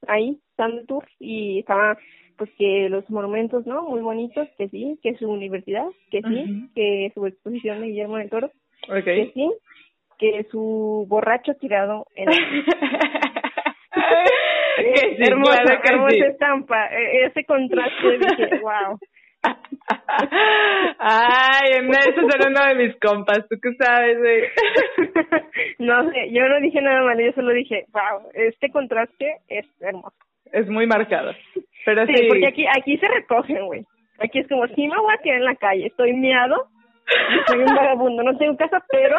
ahí 0.07 0.39
dando 0.57 0.81
el 0.81 0.87
tour 0.87 1.05
y 1.19 1.59
estaba 1.59 1.97
pues 2.37 2.49
que 2.57 2.89
los 2.89 3.09
monumentos, 3.09 3.65
¿no? 3.65 3.83
Muy 3.83 4.01
bonitos, 4.01 4.47
que 4.57 4.67
sí, 4.69 4.99
que 5.01 5.15
su 5.15 5.29
universidad, 5.29 5.87
que 6.11 6.21
sí, 6.21 6.27
uh 6.27 6.47
-huh. 6.47 6.73
que 6.73 7.11
su 7.13 7.25
exposición 7.25 7.79
de 7.79 7.87
Guillermo 7.87 8.17
del 8.17 8.29
Toro, 8.29 8.51
okay. 8.89 9.27
que 9.27 9.31
sí, 9.33 9.51
que 10.19 10.45
su 10.51 11.05
borracho 11.07 11.53
tirado 11.55 12.07
en 12.15 12.27
que 14.75 15.15
sí, 15.15 15.23
hermosa, 15.23 15.63
claro 15.63 15.81
que 15.81 15.93
hermosa 15.93 16.15
sí. 16.15 16.23
estampa, 16.31 16.87
e-, 16.91 17.25
ese 17.25 17.43
contraste 17.45 18.17
dije, 18.17 18.59
wow. 18.61 18.97
Ay, 20.99 21.71
eso 22.09 22.21
era 22.21 22.49
uno 22.49 22.65
de 22.65 22.75
mis 22.75 22.99
compas, 22.99 23.47
¿tú 23.49 23.57
qué 23.61 23.73
sabes, 23.77 24.17
güey? 24.17 24.43
no 25.79 26.11
sé, 26.11 26.31
yo 26.31 26.47
no 26.47 26.59
dije 26.61 26.81
nada 26.81 27.03
malo, 27.03 27.21
yo 27.21 27.31
solo 27.33 27.53
dije, 27.53 27.85
wow, 27.93 28.29
este 28.33 28.69
contraste 28.69 29.37
es 29.47 29.65
hermoso. 29.81 30.15
Es 30.51 30.67
muy 30.67 30.87
marcado. 30.87 31.33
Pero 31.85 32.05
sí, 32.07 32.13
sí. 32.15 32.27
porque 32.27 32.47
aquí 32.47 32.65
aquí 32.67 32.97
se 32.97 33.07
recogen, 33.07 33.65
güey. 33.65 33.85
Aquí 34.19 34.39
es 34.39 34.47
como, 34.47 34.65
si 34.67 34.87
me 34.87 34.97
voy 34.97 35.13
a 35.13 35.21
tirar 35.21 35.39
en 35.39 35.45
la 35.45 35.55
calle, 35.55 35.87
estoy 35.87 36.13
miado, 36.13 36.69
soy 37.47 37.59
un 37.59 37.75
vagabundo, 37.75 38.23
no 38.23 38.37
tengo 38.37 38.55
casa, 38.55 38.83
pero 38.89 39.17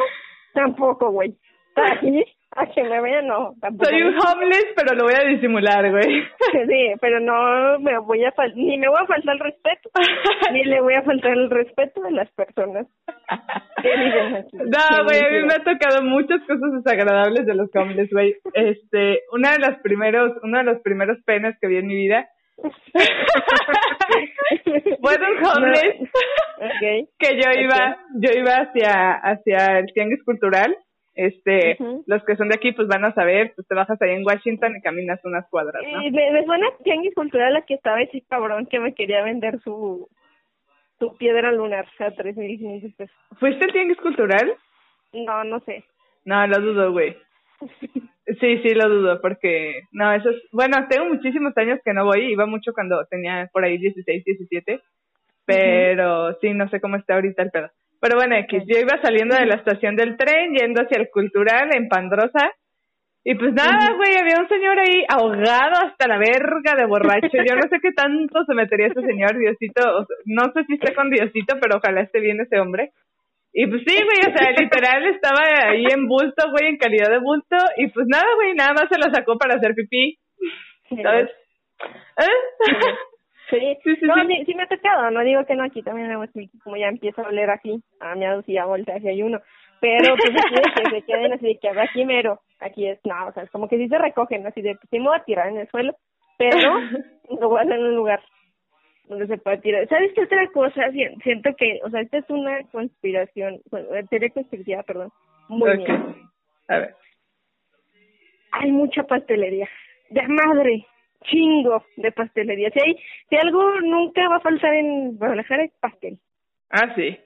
tampoco, 0.55 1.11
güey. 1.11 1.35
Aquí, 1.77 2.25
a 2.63 2.67
que 2.67 2.83
me 2.83 3.01
vean, 3.01 3.27
no. 3.27 3.55
Tampoco 3.61 3.91
Soy 3.91 4.03
un 4.03 4.15
homeless, 4.15 4.67
pero 4.75 4.95
lo 4.95 5.05
voy 5.05 5.15
a 5.15 5.29
disimular, 5.29 5.91
güey. 5.91 6.23
Sí, 6.69 6.93
pero 7.01 7.21
no 7.21 7.79
me 7.81 7.99
voy 7.99 8.25
a 8.25 8.33
fal 8.33 8.53
ni 8.55 8.79
me 8.79 8.89
voy 8.89 8.99
a 9.01 9.07
faltar 9.07 9.35
el 9.35 9.41
respeto, 9.41 9.91
ni 10.53 10.65
le 10.65 10.81
voy 10.81 10.95
a 10.95 11.03
faltar 11.03 11.33
el 11.33 11.51
respeto 11.51 12.05
a 12.05 12.11
las 12.11 12.31
personas. 12.33 12.87
No, 14.53 15.05
güey, 15.05 15.21
a 15.21 15.31
mí 15.31 15.47
me 15.47 15.55
ha 15.55 15.63
tocado 15.63 16.03
muchas 16.03 16.41
cosas 16.41 16.73
desagradables 16.73 17.47
de 17.47 17.55
los 17.55 17.69
homeless, 17.75 18.11
güey. 18.11 18.35
Este, 18.53 19.21
una 19.31 19.53
de 19.53 19.59
los 19.59 19.79
primeros, 19.81 20.33
uno 20.43 20.59
de 20.59 20.65
los 20.65 20.81
primeros 20.83 21.19
penes 21.25 21.57
que 21.61 21.69
vi 21.69 21.77
en 21.77 21.87
mi 21.87 21.95
vida 21.95 22.29
fue 25.03 25.15
de 25.19 25.27
un 25.27 25.45
homeless 25.45 26.01
no. 26.01 26.67
okay. 26.67 27.09
que 27.19 27.37
yo 27.37 27.51
iba, 27.61 27.97
okay. 27.97 28.21
yo 28.21 28.31
iba 28.41 28.53
hacia, 28.55 29.13
hacia 29.23 29.79
el 29.79 29.93
tianguis 29.93 30.25
cultural 30.25 30.75
este, 31.17 31.79
los 32.07 32.23
que 32.25 32.37
son 32.37 32.49
de 32.49 32.57
aquí 32.57 32.73
pues 32.73 32.87
van 32.87 33.05
a 33.05 33.15
saber, 33.15 33.53
pues 33.57 33.67
te 33.67 33.75
bajas 33.75 34.01
ahí 34.01 34.11
en 34.11 34.25
Washington 34.25 34.77
y 34.77 34.83
caminas 34.83 35.19
unas 35.25 35.49
cuadras, 35.49 35.83
¿no? 35.83 36.03
Y 36.03 36.11
me, 36.11 36.31
me 36.31 36.45
suena 36.45 36.69
a 36.69 36.83
tianguis 36.85 37.15
cultural 37.15 37.55
la 37.55 37.63
que 37.63 37.75
estaba 37.75 38.03
ese 38.03 38.23
cabrón 38.29 38.67
que 38.67 38.79
me 38.79 38.95
quería 38.95 39.23
vender 39.25 39.59
su 39.61 40.09
su 40.99 41.17
piedra 41.17 41.53
lunar 41.53 41.87
a 41.99 42.11
tres 42.13 42.37
mil 42.37 42.59
quinientos 42.59 42.93
pesos. 42.95 43.17
¿Fuiste 43.39 43.65
al 43.65 43.73
tianguis 43.73 43.99
cultural? 43.99 44.55
No, 45.13 45.45
no 45.45 45.61
sé. 45.61 45.85
No, 46.25 46.47
lo 46.47 46.61
dudo, 46.61 46.93
güey. 46.93 47.17
Sí, 48.41 48.59
sí, 48.59 48.75
lo 48.75 48.89
dudo, 48.89 49.21
porque, 49.21 49.83
no, 49.93 50.13
eso 50.13 50.31
es, 50.31 50.37
bueno, 50.51 50.77
tengo 50.91 51.07
muchísimos 51.07 51.57
años 51.57 51.79
que 51.85 51.93
no 51.93 52.05
voy, 52.05 52.33
iba 52.33 52.45
mucho 52.45 52.73
cuando 52.73 53.05
tenía 53.07 53.49
por 53.53 53.63
ahí 53.63 53.79
16, 53.79 54.25
17, 54.25 54.81
pero 55.45 56.37
sí, 56.41 56.53
no 56.53 56.69
sé 56.69 56.81
cómo 56.81 56.97
está 56.97 57.15
ahorita 57.15 57.45
el 57.45 57.53
pedo. 57.53 57.71
Pero 58.01 58.17
bueno, 58.17 58.37
X, 58.37 58.63
yo 58.67 58.79
iba 58.79 59.01
saliendo 59.03 59.37
de 59.37 59.47
la 59.47 59.57
estación 59.57 59.97
del 59.97 60.17
tren, 60.17 60.55
yendo 60.55 60.83
hacia 60.83 60.99
el 60.99 61.11
cultural 61.11 61.71
en 61.75 61.89
Pandrosa, 61.89 62.53
y 63.29 63.35
pues 63.35 63.53
nada, 63.55 63.91
güey, 63.97 64.15
había 64.15 64.39
un 64.39 64.49
señor 64.49 64.79
ahí 64.79 65.03
ahogado 65.09 65.85
hasta 65.85 66.07
la 66.07 66.17
verga 66.17 66.77
de 66.79 66.87
borracho. 66.87 67.43
Yo 67.45 67.57
no 67.57 67.69
sé 67.69 67.81
qué 67.83 67.91
tanto 67.91 68.45
se 68.45 68.55
metería 68.55 68.87
ese 68.87 69.01
señor, 69.01 69.37
Diosito. 69.37 69.83
o 69.83 70.07
sea, 70.07 70.17
no 70.27 70.45
sé 70.55 70.63
si 70.69 70.75
está 70.75 70.95
con 70.95 71.11
Diosito, 71.11 71.57
pero 71.61 71.79
ojalá 71.79 72.03
esté 72.03 72.21
bien 72.21 72.41
ese 72.41 72.61
hombre. 72.61 72.93
Y 73.53 73.67
pues 73.67 73.83
sí, 73.85 73.97
güey, 73.97 74.33
o 74.33 74.39
sea, 74.39 74.53
literal 74.53 75.09
estaba 75.09 75.43
ahí 75.67 75.87
en 75.93 76.07
bulto, 76.07 76.51
güey, 76.53 76.71
en 76.71 76.77
calidad 76.77 77.11
de 77.11 77.19
bulto. 77.19 77.57
Y 77.79 77.89
pues 77.89 78.07
nada, 78.07 78.33
güey, 78.37 78.55
nada 78.55 78.75
más 78.75 78.87
se 78.89 78.97
lo 78.97 79.13
sacó 79.13 79.37
para 79.37 79.57
hacer 79.57 79.75
pipí. 79.75 80.17
¿Sabes? 81.03 81.29
¿Eh? 82.21 82.37
Sí, 83.51 83.79
Sí, 83.85 83.97
sí, 83.97 84.07
no, 84.07 84.15
sí. 84.15 84.55
me 84.55 84.63
ha 84.63 84.67
tocado, 84.67 85.11
no 85.11 85.21
digo 85.23 85.45
que 85.45 85.55
no, 85.55 85.65
aquí 85.65 85.83
también 85.83 86.11
como 86.65 86.77
ya 86.77 86.89
empieza 86.89 87.23
a 87.23 87.29
oler 87.29 87.49
así, 87.51 87.81
a 88.01 88.15
miados 88.17 88.49
y 88.49 88.57
a 88.59 88.65
volteas 88.65 89.03
y 89.03 89.09
hay 89.09 89.23
uno, 89.23 89.41
pero 89.81 90.17
pues 90.17 90.35
de 90.35 90.41
que 90.75 90.91
se 90.91 91.03
queden 91.07 91.33
así 91.33 91.47
de 91.47 91.59
que 91.59 91.69
aquí 91.69 92.05
mero, 92.05 92.41
aquí 92.59 92.89
es, 92.89 92.99
no, 93.05 93.29
o 93.29 93.33
sea, 93.33 93.45
es 93.45 93.51
como 93.51 93.69
que 93.69 93.77
sí 93.79 93.89
se 93.89 93.99
recogen, 93.99 94.47
así 94.47 94.63
de, 94.63 94.75
pues 94.75 94.89
sí 94.91 94.99
me 94.99 95.07
voy 95.09 95.17
a 95.19 95.25
tirar 95.25 95.49
en 95.49 95.59
el 95.59 95.69
suelo, 95.69 95.97
pero 96.39 96.59
lo 97.41 97.49
voy 97.49 97.59
a 97.61 97.63
hacer 97.63 97.75
en 97.79 97.85
un 97.85 97.95
lugar 97.95 98.21
donde 99.05 99.29
se 99.29 99.39
pueda 99.39 99.61
tirar. 99.61 99.87
¿Sabes 99.89 100.13
qué 100.15 100.23
otra 100.23 100.49
cosa? 100.49 100.91
Si- 100.91 101.15
Siento 101.23 101.55
que, 101.57 101.79
o 101.85 101.91
sea, 101.91 102.01
esta 102.01 102.19
es 102.19 102.29
una 102.29 102.63
conspiración, 102.73 103.61
bueno, 103.71 103.89
teoría 104.11 104.31
conspirativa, 104.31 104.83
perdón, 104.83 105.11
muy 105.49 105.71
Ok. 105.71 105.77
mía. 105.77 106.05
A 106.69 106.79
ver. 106.79 106.97
Hay 108.53 108.73
mucha 108.73 109.05
pastelería, 109.05 109.69
de 110.11 110.27
madre, 110.29 110.85
chingo 111.27 111.85
de 111.97 112.13
pastelería. 112.13 112.71
Si 112.71 112.81
hay, 112.81 112.97
si 113.29 113.37
algo 113.37 113.81
nunca 113.81 114.29
va 114.29 114.37
a 114.37 114.41
faltar 114.41 114.75
en 114.75 115.17
Guadalajara 115.17 115.65
es 115.65 115.73
pastel. 115.81 116.19
Ah, 116.71 116.93
sí. 116.97 117.17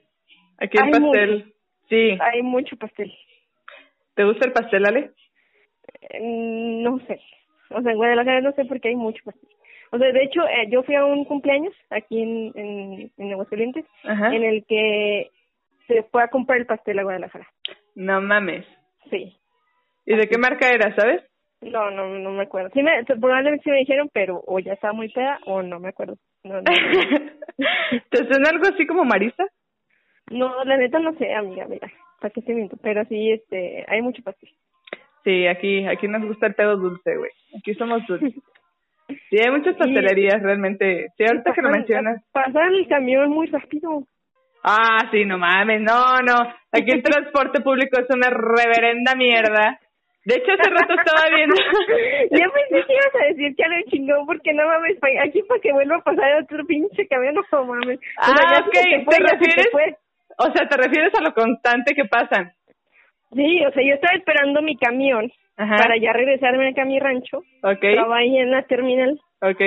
Aquí 0.57 0.77
Hay 0.81 0.91
pastel. 0.91 1.53
Sí. 1.89 2.17
Hay 2.21 2.41
mucho 2.43 2.75
pastel. 2.77 3.13
¿Te 4.15 4.23
gusta 4.23 4.45
el 4.45 4.53
pastel, 4.53 4.85
Ale? 4.85 5.11
Eh, 6.09 6.19
No 6.21 6.99
sé. 7.07 7.19
O 7.69 7.81
sea, 7.81 7.91
en 7.91 7.97
Guadalajara 7.97 8.41
no 8.41 8.51
sé 8.53 8.65
por 8.65 8.79
qué 8.79 8.89
hay 8.89 8.95
mucho 8.95 9.23
pastel. 9.23 9.49
O 9.91 9.97
sea, 9.97 10.11
de 10.11 10.23
hecho, 10.23 10.41
eh, 10.47 10.67
yo 10.69 10.83
fui 10.83 10.95
a 10.95 11.05
un 11.05 11.25
cumpleaños 11.25 11.73
aquí 11.89 12.21
en, 12.21 12.51
en, 12.55 13.11
en 13.17 13.31
Aguascalientes 13.31 13.85
Ajá. 14.03 14.33
en 14.33 14.43
el 14.43 14.65
que 14.65 15.31
se 15.87 16.03
fue 16.03 16.23
a 16.23 16.29
comprar 16.29 16.59
el 16.59 16.65
pastel 16.65 16.99
a 16.99 17.03
Guadalajara. 17.03 17.47
No 17.95 18.21
mames. 18.21 18.65
Sí. 19.09 19.35
¿Y 20.05 20.15
de 20.15 20.27
qué 20.27 20.37
marca 20.37 20.69
era, 20.71 20.95
sabes? 20.95 21.21
No, 21.61 21.91
no, 21.91 22.07
no 22.07 22.31
me 22.31 22.43
acuerdo. 22.43 22.69
Sí 22.73 22.81
me, 22.81 23.03
probablemente 23.05 23.63
sí 23.63 23.69
me 23.69 23.77
dijeron, 23.77 24.09
pero 24.11 24.41
o 24.45 24.59
ya 24.59 24.73
estaba 24.73 24.93
muy 24.93 25.09
peda 25.09 25.39
o 25.45 25.61
no 25.61 25.79
me 25.79 25.89
acuerdo. 25.89 26.17
No, 26.43 26.55
no, 26.55 26.63
¿Te 28.09 28.17
suena 28.17 28.49
algo 28.49 28.65
así 28.67 28.85
como 28.87 29.05
Marisa? 29.05 29.45
no, 30.31 30.63
la 30.63 30.77
neta 30.77 30.97
no 30.99 31.13
sé, 31.15 31.33
amiga, 31.33 31.65
mira, 31.67 31.91
para 32.19 32.31
qué 32.31 32.41
te 32.41 32.53
miento, 32.53 32.77
pero 32.81 33.03
sí, 33.05 33.31
este, 33.31 33.85
hay 33.87 34.01
mucho 34.01 34.23
pastel. 34.23 34.49
Sí, 35.23 35.45
aquí, 35.45 35.85
aquí 35.85 36.07
nos 36.07 36.25
gusta 36.25 36.47
el 36.47 36.55
pedo 36.55 36.77
dulce, 36.77 37.15
güey. 37.15 37.31
Aquí 37.57 37.73
somos 37.75 38.05
dulces. 38.07 38.33
Sí, 39.29 39.37
hay 39.37 39.51
muchas 39.51 39.75
pastelerías 39.75 40.41
realmente. 40.41 41.07
Sí, 41.17 41.25
ahorita 41.25 41.51
que 41.51 41.61
lo 41.61 41.69
mencionas. 41.69 42.23
Pasan 42.31 42.73
el 42.73 42.87
camión 42.87 43.29
muy 43.29 43.47
rápido. 43.47 44.03
Ah, 44.63 45.09
sí, 45.11 45.25
no 45.25 45.37
mames, 45.37 45.81
no, 45.81 46.19
no. 46.25 46.35
Aquí 46.71 46.91
el 46.91 47.03
transporte 47.03 47.59
público 47.59 47.99
es 47.99 48.07
una 48.09 48.29
reverenda 48.29 49.15
mierda. 49.15 49.79
De 50.25 50.35
hecho, 50.35 50.51
hace 50.53 50.69
rato 50.69 50.93
estaba 50.93 51.35
viendo. 51.35 51.55
ya 52.31 52.47
pensé 52.49 52.85
que 52.85 52.93
ibas 52.93 53.15
a 53.15 53.25
decir 53.25 53.55
que 53.55 53.63
era 53.63 53.83
chingón, 53.89 54.25
porque 54.27 54.53
no 54.53 54.67
mames, 54.67 54.97
aquí 55.23 55.41
para 55.43 55.59
que 55.61 55.73
vuelva 55.73 55.95
a 55.97 56.01
pasar 56.03 56.43
otro 56.43 56.63
pinche 56.65 57.07
camión, 57.07 57.33
no 57.35 57.65
mames. 57.65 57.97
O 57.97 58.25
sea, 58.25 58.35
Ah, 58.47 58.53
ya 58.53 58.57
se 58.63 58.67
ok, 58.67 58.71
te 58.71 59.03
fue, 59.05 59.15
¿te 59.15 59.23
ya 59.23 59.29
se 59.29 59.37
te 59.37 59.45
refieres? 59.63 59.97
O 60.37 60.45
sea, 60.53 60.67
¿te 60.67 60.77
refieres 60.77 61.13
a 61.15 61.21
lo 61.21 61.33
constante 61.33 61.93
que 61.95 62.05
pasan? 62.05 62.51
Sí, 63.33 63.65
o 63.65 63.71
sea, 63.71 63.83
yo 63.83 63.93
estaba 63.95 64.15
esperando 64.17 64.61
mi 64.61 64.77
camión 64.77 65.31
Ajá. 65.57 65.75
para 65.77 65.97
ya 65.97 66.13
regresarme 66.13 66.69
acá 66.69 66.83
a 66.83 66.85
mi 66.85 66.99
rancho. 66.99 67.39
Ok, 67.63 67.83
Estaba 67.83 68.17
ahí 68.17 68.37
en 68.37 68.51
la 68.51 68.63
terminal, 68.63 69.19
ok. 69.41 69.61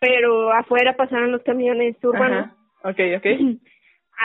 pero 0.00 0.52
afuera 0.52 0.96
pasaron 0.96 1.32
los 1.32 1.42
camiones 1.42 1.96
urbanos. 2.02 2.46
Ajá. 2.46 2.54
Ok, 2.90 3.00
ok. 3.18 3.26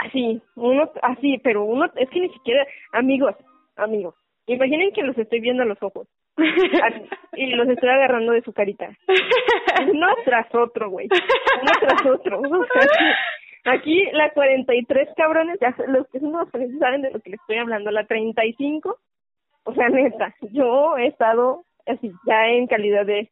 Así, 0.06 0.42
uno, 0.56 0.92
así, 1.04 1.38
pero 1.44 1.66
uno, 1.66 1.86
es 1.96 2.10
que 2.10 2.20
ni 2.20 2.30
siquiera, 2.30 2.66
amigos, 2.94 3.36
amigos, 3.76 4.16
imaginen 4.48 4.92
que 4.92 5.04
los 5.04 5.18
estoy 5.18 5.40
viendo 5.40 5.64
a 5.64 5.66
los 5.66 5.82
ojos 5.82 6.08
y 7.34 7.48
los 7.48 7.68
estoy 7.70 7.90
agarrando 7.90 8.34
de 8.34 8.42
su 8.42 8.54
carita, 8.54 8.90
uno 9.90 10.08
tras 10.26 10.54
otro, 10.54 10.90
güey, 10.90 11.08
uno 11.62 11.72
tras 11.80 12.06
otro, 12.06 12.40
o 12.40 12.66
sea, 12.66 13.74
aquí 13.74 14.04
la 14.12 14.32
43 14.32 15.10
cabrones, 15.16 15.60
ya 15.62 15.76
los 15.88 16.08
que 16.10 16.20
son 16.20 16.34
los 16.34 16.50
franceses 16.50 16.80
saben 16.80 17.02
de 17.02 17.12
lo 17.12 17.20
que 17.20 17.32
les 17.32 17.40
estoy 17.40 17.58
hablando, 17.58 17.92
la 17.92 18.06
35, 18.06 18.98
o 19.66 19.74
sea, 19.74 19.90
neta, 19.90 20.36
yo 20.52 20.98
he 20.98 21.08
estado 21.08 21.64
así, 21.86 22.12
ya 22.26 22.48
en 22.48 22.68
calidad 22.68 23.06
de, 23.06 23.30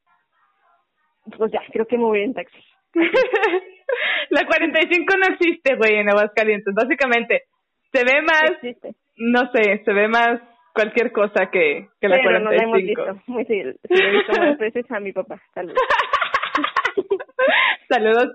pues 1.38 1.52
ya, 1.52 1.62
creo 1.72 1.86
que 1.86 1.98
me 1.98 2.04
voy 2.04 2.22
en 2.22 2.34
taxi. 2.34 2.64
la 4.30 4.46
45 4.46 5.14
no 5.18 5.34
existe, 5.34 5.76
güey, 5.76 5.96
en 5.96 6.10
Aguascalientes. 6.10 6.74
Básicamente, 6.74 7.44
se 7.92 8.04
ve 8.04 8.22
más, 8.22 8.52
Existe. 8.52 8.96
no 9.18 9.50
sé, 9.52 9.82
se 9.84 9.94
ve 9.94 10.08
más 10.08 10.42
cualquier 10.74 11.12
cosa 11.12 11.50
que, 11.52 11.90
que 12.00 12.08
la 12.08 12.18
Pero 12.18 12.40
no 12.40 12.52
la 12.52 12.64
hemos 12.64 12.80
45. 12.80 13.04
visto. 13.04 13.32
Muy 13.32 13.46
sí, 13.46 13.62
sí, 13.62 14.04
he 14.04 14.12
visto 14.12 14.34
más 14.40 14.58
veces 14.58 14.90
a 14.92 15.00
mi 15.00 15.12
papá. 15.12 15.42
Saludos. 15.54 15.78
Saludos. 17.90 18.30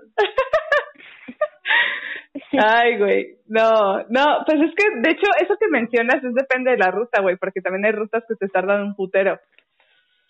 Ay, 2.59 2.97
güey. 2.97 3.37
No, 3.47 4.03
no, 4.09 4.43
pues 4.45 4.61
es 4.61 4.71
que, 4.75 4.99
de 5.01 5.11
hecho, 5.11 5.29
eso 5.41 5.55
que 5.59 5.67
mencionas 5.69 6.23
es 6.23 6.33
depende 6.33 6.71
de 6.71 6.77
la 6.77 6.91
ruta, 6.91 7.21
güey, 7.21 7.35
porque 7.37 7.61
también 7.61 7.85
hay 7.85 7.91
rutas 7.91 8.23
que 8.27 8.35
te 8.35 8.47
tardan 8.47 8.81
un 8.81 8.95
putero. 8.95 9.39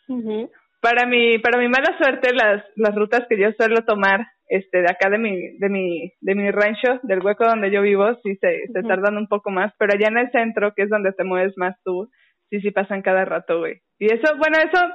Ujú. 0.08 0.50
Para 0.80 1.06
mi, 1.06 1.40
para 1.40 1.60
mi 1.60 1.68
mala 1.68 1.98
suerte, 1.98 2.34
las, 2.34 2.64
las 2.76 2.96
rutas 2.96 3.26
que 3.28 3.38
yo 3.38 3.52
suelo 3.54 3.84
tomar, 3.84 4.26
este, 4.48 4.80
de 4.82 4.90
acá 4.90 5.10
de 5.10 5.18
mi, 5.18 5.58
de 5.58 5.70
mi, 5.70 6.12
de 6.22 6.36
mi 6.36 6.50
rancho, 6.52 7.00
del 7.04 7.22
hueco 7.22 7.46
donde 7.46 7.72
yo 7.72 7.82
vivo, 7.82 8.16
sí 8.24 8.36
se, 8.38 8.68
se 8.74 8.84
tardan 8.84 9.18
un 9.18 9.28
poco 9.28 9.52
más, 9.52 9.74
pero 9.78 9.94
allá 9.94 10.08
en 10.08 10.18
el 10.18 10.32
centro, 10.32 10.74
que 10.76 10.84
es 10.84 10.90
donde 10.90 11.12
te 11.12 11.24
mueves 11.24 11.54
más 11.58 11.76
tú, 11.84 12.10
sí, 12.50 12.62
sí 12.62 12.72
pasan 12.72 13.02
cada 13.02 13.26
rato, 13.26 13.60
güey. 13.60 13.82
Y 14.00 14.06
eso, 14.06 14.36
bueno, 14.38 14.58
eso, 14.60 14.86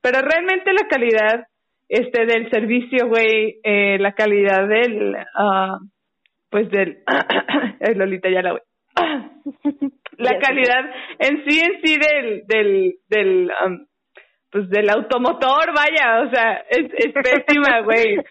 pero 0.00 0.20
realmente 0.20 0.72
la 0.72 0.86
calidad, 0.88 1.46
este, 1.88 2.26
del 2.26 2.50
servicio, 2.50 3.08
güey, 3.08 3.58
eh, 3.64 3.98
la 3.98 4.12
calidad 4.12 4.68
del, 4.68 5.16
ah, 5.34 5.78
pues 6.50 6.70
del, 6.70 6.98
ay, 7.06 7.94
Lolita 7.94 8.28
ya 8.30 8.42
la 8.42 8.50
güey. 8.52 8.62
la 10.18 10.38
calidad 10.38 10.84
en 11.18 11.44
sí, 11.44 11.60
en 11.60 11.80
sí 11.82 11.96
del, 11.98 12.42
del, 12.46 12.94
del, 13.08 13.50
am, 13.60 13.86
pues 14.50 14.68
del 14.68 14.90
automotor, 14.90 15.72
vaya, 15.74 16.22
o 16.22 16.30
sea, 16.30 16.64
es, 16.68 16.86
es 16.96 17.12
pésima, 17.12 17.80
güey. 17.84 18.16
no 18.16 18.22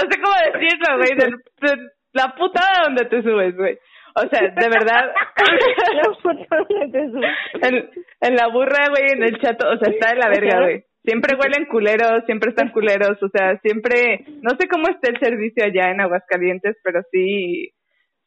sé 0.00 0.20
cómo 0.22 0.34
decirlo, 0.52 0.98
güey, 0.98 1.14
del, 1.16 1.36
de 1.60 1.90
la 2.12 2.34
putada 2.36 2.84
donde 2.84 3.04
te 3.06 3.22
subes, 3.22 3.56
güey. 3.56 3.78
O 4.14 4.28
sea, 4.28 4.40
de 4.40 4.68
verdad, 4.68 5.12
La 5.94 6.14
foto 6.22 6.56
de 6.68 6.90
Jesús. 6.90 7.24
en, 7.62 7.90
en 8.20 8.34
la 8.34 8.48
burra, 8.48 8.88
güey, 8.88 9.12
en 9.12 9.22
el 9.22 9.38
chato, 9.40 9.68
o 9.68 9.76
sea, 9.76 9.92
está 9.92 10.10
de 10.10 10.16
la 10.16 10.28
verga, 10.28 10.60
güey. 10.62 10.84
Siempre 11.04 11.36
huelen 11.36 11.66
culeros, 11.66 12.24
siempre 12.26 12.50
están 12.50 12.70
culeros, 12.70 13.22
o 13.22 13.28
sea, 13.28 13.58
siempre, 13.60 14.24
no 14.42 14.50
sé 14.58 14.68
cómo 14.68 14.88
está 14.88 15.10
el 15.10 15.18
servicio 15.18 15.64
allá 15.64 15.90
en 15.90 16.00
Aguascalientes, 16.00 16.76
pero 16.82 17.00
sí, 17.10 17.70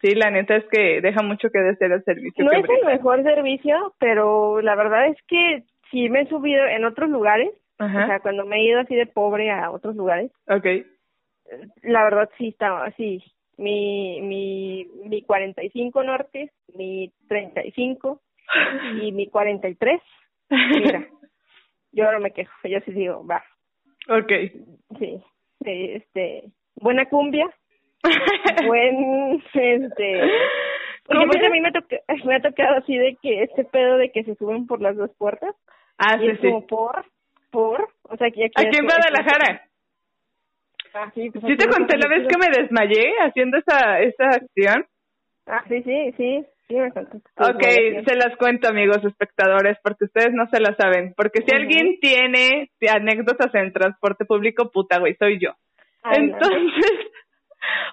sí, 0.02 0.16
la 0.16 0.32
neta 0.32 0.56
es 0.56 0.66
que 0.66 1.02
deja 1.02 1.22
mucho 1.24 1.50
que 1.50 1.60
desear 1.60 1.92
el 1.92 2.04
servicio. 2.04 2.44
No 2.44 2.52
que 2.52 2.60
es 2.60 2.70
el 2.70 2.86
mejor 2.86 3.24
servicio, 3.24 3.94
pero 4.00 4.62
la 4.62 4.76
verdad 4.76 5.08
es 5.08 5.18
que 5.28 5.64
sí 5.92 6.10
me 6.10 6.22
he 6.22 6.28
subido 6.28 6.66
en 6.66 6.86
otros 6.86 7.10
lugares. 7.10 7.50
O 7.80 7.88
sea, 7.88 8.20
cuando 8.20 8.46
me 8.46 8.58
he 8.58 8.66
ido 8.66 8.80
así 8.80 8.94
de 8.94 9.08
pobre 9.08 9.50
a 9.50 9.72
otros 9.72 9.96
lugares, 9.96 10.32
okay. 10.48 10.86
la 11.82 12.04
verdad 12.04 12.30
sí 12.38 12.50
estaba 12.50 12.86
así. 12.86 13.24
Mi, 13.58 14.22
mi, 14.22 14.86
mi 15.06 15.24
45 15.24 16.04
norte, 16.04 16.52
mi 16.76 17.12
35 17.28 18.22
y 19.02 19.12
mi 19.12 19.28
43. 19.28 20.00
Mira, 20.50 21.08
yo 21.92 22.12
no 22.12 22.20
me 22.20 22.32
quejo, 22.32 22.52
yo 22.66 22.80
sí 22.82 22.92
digo, 22.92 23.26
va, 23.26 23.44
okay. 24.08 24.50
sí, 25.00 25.24
sí, 25.64 25.92
este, 25.94 26.44
buena 26.76 27.06
cumbia, 27.06 27.50
buen, 28.68 29.44
este, 29.54 30.22
pues 31.06 31.44
a 31.44 31.50
mí 31.50 31.62
me, 31.62 31.72
toca, 31.72 31.98
me 32.26 32.36
ha 32.36 32.42
tocado 32.42 32.78
así 32.78 32.98
de 32.98 33.18
que 33.22 33.44
este 33.44 33.64
pedo 33.66 33.98
de 33.98 34.12
que 34.12 34.24
se 34.24 34.36
suben 34.36 34.68
por 34.68 34.82
las 34.82 34.96
dos 34.96 35.12
puertas. 35.18 35.56
Ah, 35.98 36.18
y 36.18 36.26
sí, 36.26 36.28
es 36.32 36.40
sí. 36.40 36.48
como 36.48 36.66
por, 36.68 37.06
por, 37.52 37.90
o 38.04 38.18
sea, 38.18 38.28
aquí, 38.28 38.44
aquí, 38.44 38.54
Aquí 38.56 38.78
en 38.78 38.86
Guadalajara. 38.86 39.66
Ah, 40.94 41.12
sí, 41.14 41.30
pues 41.30 41.44
¿Sí 41.46 41.56
te 41.56 41.70
conté 41.70 41.98
la 41.98 42.10
vez 42.10 42.28
que 42.28 42.38
me 42.38 42.50
desmayé 42.52 43.14
haciendo 43.22 43.58
esa, 43.58 44.00
esa 44.00 44.26
acción? 44.26 44.86
Ah, 45.48 45.64
sí, 45.68 45.82
sí, 45.84 46.14
sí, 46.18 46.46
sí 46.68 46.76
me 46.76 46.92
contaste. 46.92 47.30
Ok, 47.38 47.64
se 48.06 48.16
las 48.16 48.36
cuento 48.38 48.68
amigos 48.68 49.04
espectadores 49.06 49.78
porque 49.84 50.06
ustedes 50.06 50.34
no 50.34 50.48
se 50.48 50.60
las 50.60 50.76
saben. 50.78 51.14
Porque 51.16 51.44
si 51.46 51.56
alguien 51.56 51.98
tiene 52.00 52.70
anécdotas 52.90 53.54
en 53.56 53.72
transporte 53.72 54.26
público, 54.26 54.70
puta 54.72 55.00
güey, 55.00 55.16
soy 55.16 55.40
yo. 55.40 55.52
Adelante. 56.04 56.38
Entonces, 56.44 56.92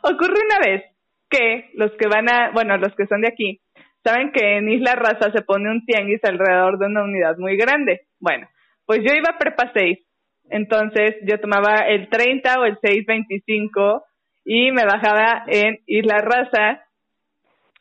ocurre 0.03 0.41
una 0.45 0.59
vez 0.65 0.85
que 1.31 1.71
los 1.75 1.93
que 1.93 2.09
van 2.09 2.31
a, 2.31 2.51
bueno, 2.53 2.77
los 2.79 2.95
que 2.95 3.07
son 3.07 3.21
de 3.21 3.29
aquí, 3.29 3.61
saben 4.03 4.33
que 4.33 4.57
en 4.57 4.69
Isla 4.69 4.95
Raza 4.95 5.31
se 5.33 5.43
pone 5.43 5.71
un 5.71 5.85
tianguis 5.85 6.25
alrededor 6.25 6.79
de 6.79 6.87
una 6.87 7.05
unidad 7.05 7.37
muy 7.39 7.57
grande. 7.57 8.03
Bueno, 8.21 8.49
pues 8.87 9.01
yo 9.01 9.15
iba 9.15 9.31
a 9.31 9.39
prepa 9.39 9.71
6, 9.75 9.99
entonces 10.51 11.17
yo 11.23 11.39
tomaba 11.41 11.81
el 11.89 12.09
30 12.09 12.61
o 12.61 12.65
el 12.65 12.79
625 12.81 14.05
y 14.45 14.73
me 14.73 14.85
bajaba 14.85 15.45
en 15.47 15.81
Isla 15.87 16.19
Raza 16.19 16.85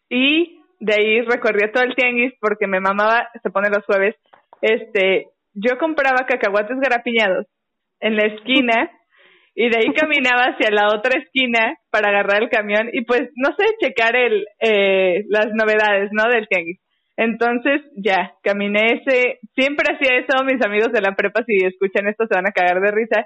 y 0.09 0.59
de 0.79 0.93
ahí 0.93 1.21
recorría 1.21 1.71
todo 1.71 1.83
el 1.83 1.95
tianguis 1.95 2.33
porque 2.39 2.67
me 2.67 2.79
mamaba, 2.79 3.29
se 3.41 3.49
pone 3.49 3.69
los 3.69 3.85
jueves, 3.85 4.15
este, 4.61 5.27
yo 5.53 5.77
compraba 5.77 6.25
cacahuates 6.27 6.79
garapiñados 6.79 7.45
en 7.99 8.15
la 8.15 8.25
esquina 8.25 8.91
y 9.59 9.69
de 9.69 9.77
ahí 9.79 9.91
caminaba 9.91 10.53
hacia 10.53 10.69
la 10.69 10.95
otra 10.95 11.19
esquina 11.19 11.79
para 11.89 12.09
agarrar 12.09 12.43
el 12.43 12.49
camión 12.49 12.89
y 12.93 13.03
pues 13.05 13.31
no 13.35 13.49
sé 13.57 13.65
checar 13.81 14.15
el 14.15 14.45
eh, 14.61 15.25
las 15.29 15.47
novedades 15.51 16.11
no 16.11 16.29
del 16.29 16.47
tianguis. 16.47 16.79
Entonces 17.17 17.81
ya 17.95 18.33
caminé 18.43 19.01
ese 19.01 19.39
siempre 19.55 19.95
hacía 19.95 20.19
eso 20.19 20.45
mis 20.45 20.63
amigos 20.63 20.91
de 20.91 21.01
la 21.01 21.15
prepa 21.15 21.43
si 21.43 21.65
escuchan 21.65 22.07
esto 22.07 22.27
se 22.27 22.35
van 22.35 22.45
a 22.45 22.51
cagar 22.51 22.79
de 22.81 22.91
risa 22.91 23.25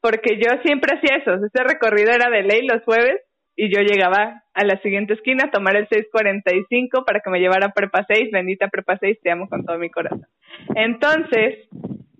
porque 0.00 0.38
yo 0.38 0.50
siempre 0.62 0.96
hacía 0.96 1.16
eso. 1.16 1.34
Ese 1.44 1.64
recorrido 1.64 2.12
era 2.12 2.30
de 2.30 2.44
ley 2.44 2.64
los 2.64 2.84
jueves 2.84 3.20
y 3.56 3.74
yo 3.74 3.80
llegaba 3.82 4.42
a 4.54 4.64
la 4.64 4.80
siguiente 4.80 5.14
esquina 5.14 5.44
a 5.46 5.50
tomar 5.50 5.76
el 5.76 5.88
645 5.88 7.04
para 7.04 7.20
que 7.20 7.30
me 7.30 7.40
llevara 7.40 7.66
a 7.66 7.72
prepa 7.72 8.04
6 8.06 8.30
bendita 8.32 8.68
prepa 8.68 8.96
6 8.98 9.18
te 9.22 9.30
amo 9.30 9.48
con 9.48 9.64
todo 9.64 9.78
mi 9.78 9.90
corazón 9.90 10.26
entonces 10.74 11.68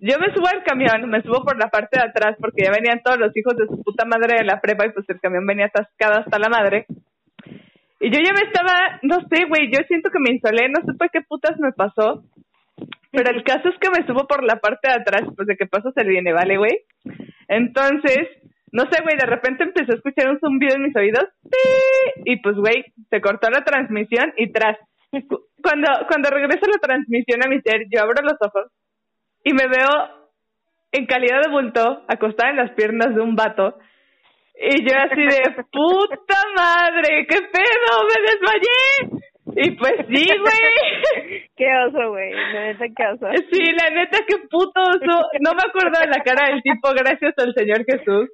yo 0.05 0.19
me 0.19 0.33
subo 0.35 0.47
al 0.47 0.63
camión, 0.63 1.09
me 1.09 1.21
subo 1.21 1.45
por 1.45 1.57
la 1.57 1.69
parte 1.69 1.97
de 1.97 2.03
atrás 2.03 2.35
porque 2.37 2.65
ya 2.65 2.71
venían 2.71 3.01
todos 3.01 3.17
los 3.17 3.31
hijos 3.37 3.55
de 3.55 3.67
su 3.67 3.81
puta 3.81 4.03
madre 4.03 4.35
de 4.37 4.43
la 4.43 4.59
prepa 4.59 4.85
y 4.85 4.91
pues 4.91 5.07
el 5.07 5.21
camión 5.21 5.45
venía 5.45 5.67
atascado 5.67 6.19
hasta 6.19 6.39
la 6.39 6.49
madre. 6.49 6.85
Y 8.01 8.11
yo 8.11 8.19
ya 8.19 8.33
me 8.33 8.45
estaba, 8.45 8.99
no 9.01 9.21
sé, 9.31 9.45
güey, 9.47 9.71
yo 9.71 9.79
siento 9.87 10.09
que 10.09 10.19
me 10.19 10.35
insolé, 10.35 10.67
no 10.67 10.81
sé 10.85 10.91
por 10.99 11.09
qué 11.09 11.21
putas 11.21 11.57
me 11.57 11.71
pasó. 11.71 12.25
Pero 13.11 13.29
el 13.29 13.45
caso 13.45 13.69
es 13.69 13.79
que 13.79 13.87
me 13.97 14.05
subo 14.05 14.27
por 14.27 14.43
la 14.43 14.57
parte 14.57 14.89
de 14.89 14.95
atrás, 14.95 15.21
pues 15.37 15.47
de 15.47 15.55
que 15.55 15.67
paso 15.67 15.93
se 15.95 16.03
viene, 16.03 16.33
¿vale, 16.33 16.57
güey? 16.57 16.83
Entonces, 17.47 18.27
no 18.73 18.83
sé, 18.91 19.01
güey, 19.03 19.15
de 19.17 19.25
repente 19.25 19.63
empecé 19.63 19.93
a 19.93 19.95
escuchar 19.95 20.29
un 20.29 20.39
zumbido 20.39 20.75
en 20.75 20.83
mis 20.83 20.95
oídos. 20.95 21.25
Y 22.25 22.41
pues, 22.41 22.55
güey, 22.57 22.83
se 23.09 23.21
cortó 23.21 23.49
la 23.49 23.63
transmisión 23.63 24.33
y 24.35 24.51
tras. 24.51 24.77
Cu- 25.29 25.45
Cuando, 25.61 25.87
cuando 26.07 26.29
regreso 26.31 26.65
la 26.65 26.79
transmisión 26.81 27.39
a 27.45 27.49
mi 27.49 27.61
ser, 27.61 27.83
yo 27.89 28.01
abro 28.01 28.21
los 28.23 28.37
ojos 28.41 28.71
y 29.43 29.53
me 29.53 29.67
veo 29.67 29.89
en 30.91 31.05
calidad 31.05 31.41
de 31.43 31.51
bulto 31.51 32.03
acostada 32.07 32.49
en 32.51 32.57
las 32.57 32.71
piernas 32.71 33.13
de 33.15 33.21
un 33.21 33.35
vato 33.35 33.77
y 34.55 34.83
yo 34.87 34.95
así 34.97 35.21
de 35.21 35.63
puta 35.71 36.39
madre, 36.55 37.25
qué 37.27 37.41
pedo, 37.41 37.91
me 38.09 38.21
desmayé. 38.29 39.23
Y 39.55 39.71
pues 39.77 39.93
sí, 40.07 40.25
güey. 40.39 41.43
Qué 41.55 41.67
oso, 41.87 42.09
güey, 42.09 42.31
la 42.31 42.61
neta, 42.73 42.85
qué 42.95 43.03
oso. 43.13 43.27
Sí, 43.51 43.61
la 43.79 43.89
neta, 43.91 44.17
qué 44.27 44.37
puto 44.49 44.81
oso. 44.81 45.27
No 45.41 45.51
me 45.53 45.61
acuerdo 45.67 45.99
de 45.99 46.07
la 46.07 46.23
cara 46.23 46.49
del 46.49 46.63
tipo, 46.63 46.89
gracias 46.97 47.33
al 47.37 47.53
Señor 47.53 47.85
Jesús. 47.85 48.29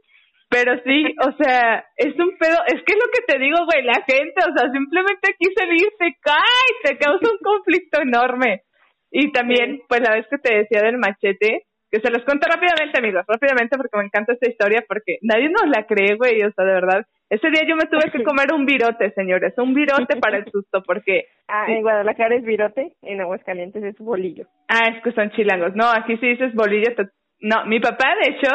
Pero 0.50 0.74
sí, 0.84 1.16
o 1.22 1.32
sea, 1.38 1.86
es 1.96 2.18
un 2.18 2.38
pedo. 2.38 2.58
Es 2.68 2.82
que 2.84 2.94
es 2.94 3.00
lo 3.00 3.12
que 3.14 3.26
te 3.28 3.40
digo, 3.40 3.58
güey, 3.66 3.84
la 3.84 4.02
gente, 4.08 4.42
o 4.42 4.58
sea, 4.58 4.72
simplemente 4.72 5.30
aquí 5.30 5.46
salir 5.56 5.88
te 6.00 6.16
cae, 6.22 6.70
te 6.84 6.98
causa 6.98 7.32
un 7.32 7.38
conflicto 7.38 8.02
enorme. 8.02 8.64
Y 9.12 9.32
también, 9.32 9.82
pues 9.88 10.02
la 10.02 10.16
vez 10.16 10.26
que 10.30 10.38
te 10.38 10.56
decía 10.56 10.82
del 10.82 10.98
machete, 10.98 11.66
que 11.92 12.00
se 12.00 12.12
los 12.12 12.24
cuento 12.24 12.48
rápidamente, 12.48 13.00
amigos, 13.00 13.26
rápidamente, 13.28 13.78
porque 13.78 13.98
me 13.98 14.06
encanta 14.06 14.34
esta 14.34 14.50
historia, 14.50 14.84
porque 14.88 15.18
nadie 15.22 15.50
nos 15.50 15.68
la 15.70 15.86
cree, 15.86 16.16
güey, 16.16 16.44
o 16.44 16.52
sea, 16.52 16.66
de 16.66 16.74
verdad. 16.74 17.06
Ese 17.30 17.50
día 17.50 17.62
yo 17.68 17.76
me 17.76 17.86
tuve 17.86 18.12
que 18.12 18.24
comer 18.24 18.54
un 18.54 18.66
virote, 18.66 19.12
señores, 19.14 19.54
un 19.58 19.74
virote 19.74 20.18
para 20.18 20.38
el 20.38 20.46
susto, 20.52 20.84
porque 20.86 21.26
Ah, 21.48 21.66
en 21.68 21.82
Guadalajara 21.82 22.36
es 22.36 22.44
virote, 22.44 22.94
en 23.02 23.22
Aguascalientes 23.22 23.84
es 23.84 23.98
bolillo. 23.98 24.46
Ah, 24.68 24.92
es 24.96 25.04
que 25.04 25.12
son 25.14 25.32
chilangos. 25.32 25.76
No, 25.76 25.90
aquí 25.90 26.16
sí 26.18 26.28
dices 26.28 26.54
bolillo. 26.54 26.94
No, 27.40 27.66
mi 27.66 27.80
papá, 27.80 28.14
de 28.22 28.34
hecho, 28.34 28.52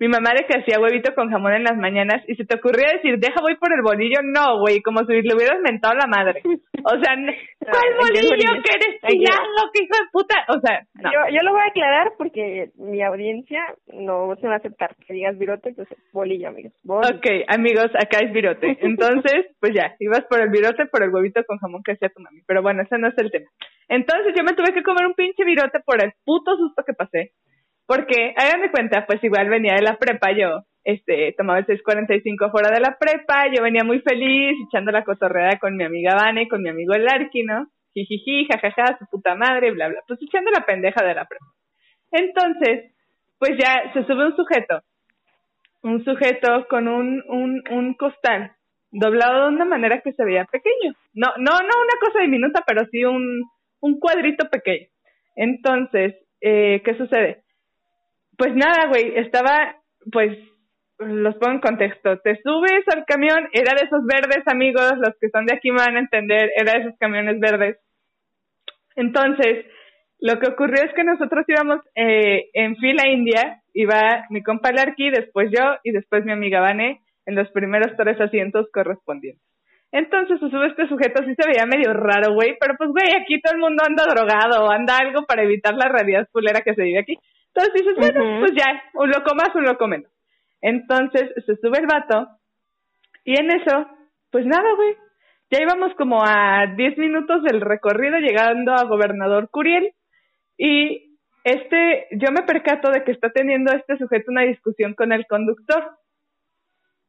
mi 0.00 0.08
mamá 0.08 0.30
de 0.34 0.44
que 0.46 0.58
hacía 0.58 0.80
huevito 0.80 1.14
con 1.14 1.30
jamón 1.30 1.54
en 1.54 1.64
las 1.64 1.76
mañanas 1.76 2.22
y 2.26 2.34
se 2.34 2.44
te 2.44 2.56
ocurría 2.56 2.92
decir, 2.92 3.18
deja 3.18 3.40
voy 3.40 3.56
por 3.56 3.72
el 3.72 3.82
bolillo. 3.82 4.20
No, 4.22 4.60
güey, 4.60 4.82
como 4.82 5.00
si 5.06 5.22
le 5.22 5.34
hubieras 5.34 5.60
mentado 5.62 5.94
la 5.94 6.06
madre. 6.06 6.42
O 6.44 6.98
sea, 7.00 7.14
¿cuál 7.58 7.84
Ay, 7.84 8.10
¿qué 8.12 8.26
bolillo? 8.28 8.62
Que 8.62 8.72
eres 8.74 9.00
chilango, 9.00 9.70
que 9.72 9.84
hijo 9.84 9.96
de 9.96 10.10
puta. 10.12 10.36
O 10.48 10.60
sea, 10.60 10.82
no. 10.94 11.10
Yo, 11.12 11.36
yo 11.36 11.42
lo 11.42 11.52
voy 11.52 11.62
a 11.62 11.70
aclarar 11.70 12.12
porque 12.18 12.70
mi 12.76 13.02
audiencia 13.02 13.62
no 13.92 14.34
se 14.36 14.46
va 14.46 14.54
a 14.54 14.58
aceptar 14.58 14.94
que 15.06 15.14
digas 15.14 15.38
virote, 15.38 15.72
pues 15.74 15.90
es 15.90 15.98
bolillo, 16.12 16.48
amigos. 16.48 16.72
Bolillo. 16.82 17.16
Ok, 17.16 17.26
amigos, 17.48 17.90
acá 17.94 18.18
es 18.20 18.32
virote. 18.32 18.76
Entonces, 18.82 19.46
pues 19.60 19.72
ya, 19.74 19.94
ibas 20.00 20.24
por 20.28 20.40
el 20.40 20.50
virote, 20.50 20.86
por 20.86 21.02
el 21.02 21.14
huevito 21.14 21.42
con 21.46 21.58
jamón 21.58 21.82
que 21.84 21.92
hacía 21.92 22.08
tu 22.08 22.20
mami. 22.20 22.42
Pero 22.46 22.62
bueno, 22.62 22.82
ese 22.82 22.98
no 22.98 23.08
es 23.08 23.14
el 23.18 23.30
tema. 23.30 23.46
Entonces 23.88 24.32
yo 24.36 24.42
me 24.42 24.54
tuve 24.54 24.72
que 24.74 24.82
comer 24.82 25.06
un 25.06 25.14
pinche 25.14 25.44
virote 25.44 25.80
por 25.84 26.02
el 26.02 26.12
puto 26.24 26.56
susto 26.56 26.82
que 26.84 26.94
pasé. 26.94 27.32
Porque, 27.86 28.34
hagan 28.36 28.62
de 28.62 28.70
cuenta, 28.70 29.06
pues 29.06 29.22
igual 29.22 29.48
venía 29.48 29.74
de 29.74 29.82
la 29.82 29.98
prepa 29.98 30.32
yo, 30.32 30.62
este, 30.84 31.34
tomaba 31.36 31.58
el 31.58 31.66
645 31.66 32.50
fuera 32.50 32.70
de 32.70 32.80
la 32.80 32.96
prepa, 32.98 33.46
yo 33.54 33.62
venía 33.62 33.84
muy 33.84 34.00
feliz, 34.00 34.56
echando 34.66 34.92
la 34.92 35.04
cotorreada 35.04 35.58
con 35.58 35.76
mi 35.76 35.84
amiga 35.84 36.14
Vane, 36.14 36.48
con 36.48 36.62
mi 36.62 36.68
amigo 36.68 36.92
Arqui, 36.94 37.42
¿no? 37.42 37.68
Jijiji, 37.94 38.46
jajaja, 38.46 38.98
su 38.98 39.06
puta 39.06 39.34
madre, 39.34 39.70
bla, 39.70 39.88
bla. 39.88 40.00
Pues 40.06 40.20
echando 40.22 40.50
la 40.50 40.66
pendeja 40.66 41.04
de 41.04 41.14
la 41.14 41.24
prepa. 41.24 41.46
Entonces, 42.12 42.92
pues 43.38 43.52
ya 43.58 43.92
se 43.92 44.04
sube 44.04 44.26
un 44.26 44.36
sujeto, 44.36 44.82
un 45.82 46.04
sujeto 46.04 46.66
con 46.68 46.88
un, 46.88 47.22
un, 47.28 47.62
un 47.70 47.94
costal 47.94 48.52
doblado 48.90 49.42
de 49.42 49.54
una 49.54 49.64
manera 49.64 50.00
que 50.00 50.12
se 50.12 50.24
veía 50.24 50.44
pequeño. 50.44 50.94
No, 51.14 51.28
no, 51.38 51.52
no 51.52 51.58
una 51.60 51.98
cosa 52.00 52.20
diminuta, 52.20 52.62
pero 52.66 52.86
sí 52.90 53.04
un, 53.04 53.42
un 53.80 53.98
cuadrito 53.98 54.48
pequeño. 54.50 54.86
Entonces, 55.36 56.14
eh, 56.40 56.82
¿qué 56.84 56.94
sucede? 56.96 57.43
Pues 58.36 58.54
nada, 58.54 58.88
güey, 58.88 59.16
estaba, 59.16 59.76
pues, 60.10 60.36
los 60.98 61.34
pongo 61.36 61.54
en 61.54 61.60
contexto. 61.60 62.18
Te 62.20 62.40
subes 62.42 62.84
al 62.94 63.04
camión, 63.04 63.48
era 63.52 63.74
de 63.78 63.86
esos 63.86 64.04
verdes, 64.06 64.46
amigos, 64.46 64.92
los 64.98 65.14
que 65.20 65.28
son 65.30 65.46
de 65.46 65.54
aquí 65.54 65.70
me 65.70 65.78
van 65.78 65.96
a 65.96 66.00
entender, 66.00 66.50
era 66.56 66.72
de 66.72 66.80
esos 66.80 66.98
camiones 66.98 67.38
verdes. 67.40 67.78
Entonces, 68.96 69.66
lo 70.20 70.38
que 70.38 70.48
ocurrió 70.48 70.82
es 70.84 70.92
que 70.94 71.04
nosotros 71.04 71.44
íbamos 71.48 71.80
eh, 71.94 72.48
en 72.54 72.76
fila 72.76 73.08
india, 73.08 73.60
iba 73.72 74.24
mi 74.30 74.42
compa 74.42 74.72
Larky, 74.72 75.10
después 75.10 75.50
yo 75.50 75.76
y 75.82 75.90
después 75.90 76.24
mi 76.24 76.32
amiga 76.32 76.60
Vane 76.60 77.00
en 77.26 77.34
los 77.34 77.50
primeros 77.50 77.96
tres 77.96 78.20
asientos 78.20 78.68
correspondientes. 78.72 79.42
Entonces 79.92 80.40
se 80.40 80.50
sube 80.50 80.66
este 80.66 80.88
sujeto, 80.88 81.22
sí 81.24 81.34
se 81.38 81.48
veía 81.48 81.66
medio 81.66 81.92
raro, 81.92 82.34
güey, 82.34 82.56
pero 82.58 82.74
pues, 82.76 82.90
güey, 82.90 83.14
aquí 83.20 83.40
todo 83.40 83.54
el 83.54 83.60
mundo 83.60 83.82
anda 83.86 84.04
drogado, 84.04 84.70
anda 84.70 84.96
algo 84.98 85.24
para 85.24 85.44
evitar 85.44 85.74
la 85.74 85.88
realidad 85.88 86.28
culera 86.32 86.62
que 86.62 86.74
se 86.74 86.82
vive 86.82 86.98
aquí. 86.98 87.18
Entonces 87.54 87.74
dices, 87.74 87.94
bueno, 87.96 88.40
pues 88.40 88.52
ya, 88.56 88.82
un 88.94 89.10
loco 89.10 89.34
más, 89.34 89.54
un 89.54 89.64
loco 89.64 89.86
menos. 89.86 90.10
Entonces 90.60 91.30
se 91.46 91.56
sube 91.56 91.78
el 91.78 91.86
vato 91.86 92.28
y 93.24 93.38
en 93.38 93.50
eso, 93.50 93.86
pues 94.30 94.44
nada, 94.44 94.74
güey. 94.74 94.96
Ya 95.50 95.62
íbamos 95.62 95.94
como 95.94 96.24
a 96.24 96.66
10 96.74 96.98
minutos 96.98 97.42
del 97.44 97.60
recorrido 97.60 98.18
llegando 98.18 98.72
a 98.72 98.84
Gobernador 98.84 99.50
Curiel 99.50 99.92
y 100.56 101.18
este, 101.44 102.08
yo 102.12 102.32
me 102.32 102.42
percato 102.42 102.90
de 102.90 103.04
que 103.04 103.12
está 103.12 103.30
teniendo 103.30 103.72
este 103.72 103.98
sujeto 103.98 104.30
una 104.30 104.42
discusión 104.42 104.94
con 104.94 105.12
el 105.12 105.26
conductor. 105.26 105.98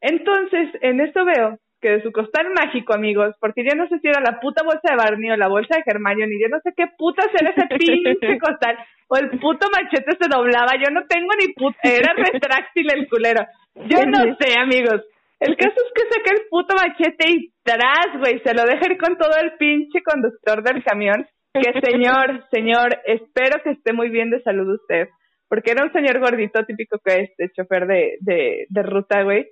Entonces, 0.01 0.69
en 0.81 0.99
esto 0.99 1.25
veo 1.25 1.57
que 1.86 1.91
de 1.91 2.01
su 2.01 2.11
costal 2.11 2.49
mágico, 2.49 2.95
amigos, 2.95 3.36
porque 3.39 3.63
yo 3.63 3.75
no 3.75 3.88
sé 3.88 3.99
si 3.99 4.07
era 4.07 4.19
la 4.19 4.39
puta 4.39 4.63
bolsa 4.63 4.89
de 4.89 4.95
Barney 4.97 5.29
o 5.29 5.38
la 5.38 5.47
bolsa 5.47 5.77
de 5.77 5.83
Germaño, 5.83 6.25
ni 6.25 6.41
yo 6.41 6.49
no 6.49 6.59
sé 6.61 6.73
qué 6.75 6.88
putas 6.97 7.27
era 7.39 7.51
ese 7.51 7.67
pinche 7.77 8.39
costal, 8.39 8.75
o 9.07 9.15
el 9.17 9.29
puto 9.38 9.67
machete 9.69 10.17
se 10.19 10.27
doblaba, 10.27 10.73
yo 10.81 10.89
no 10.89 11.05
tengo 11.05 11.29
ni 11.39 11.53
puta, 11.53 11.77
era 11.83 12.11
retráctil 12.17 12.88
el 12.91 13.07
culero. 13.07 13.45
Yo 13.86 14.03
no 14.07 14.36
sé, 14.39 14.57
amigos. 14.57 15.05
El 15.39 15.55
caso 15.57 15.75
es 15.77 15.91
que 15.93 16.09
saca 16.09 16.31
el 16.33 16.47
puto 16.49 16.73
machete 16.73 17.29
y 17.29 17.53
tras, 17.61 18.17
güey, 18.17 18.39
se 18.39 18.55
lo 18.55 18.63
deja 18.63 18.91
ir 18.91 18.97
con 18.97 19.15
todo 19.17 19.38
el 19.43 19.53
pinche 19.59 20.01
conductor 20.01 20.63
del 20.63 20.83
camión. 20.83 21.27
Que 21.53 21.71
señor, 21.86 22.45
señor, 22.51 22.97
espero 23.05 23.61
que 23.63 23.77
esté 23.77 23.93
muy 23.93 24.09
bien 24.09 24.31
de 24.31 24.41
salud 24.41 24.73
usted. 24.73 25.09
Porque 25.47 25.71
era 25.71 25.83
un 25.83 25.93
señor 25.93 26.19
gordito 26.19 26.65
típico 26.65 26.97
que 27.05 27.13
es 27.21 27.29
de 27.38 27.51
chofer 27.51 27.86
de, 27.86 28.17
de, 28.21 28.65
de 28.69 28.81
ruta, 28.81 29.21
güey. 29.21 29.45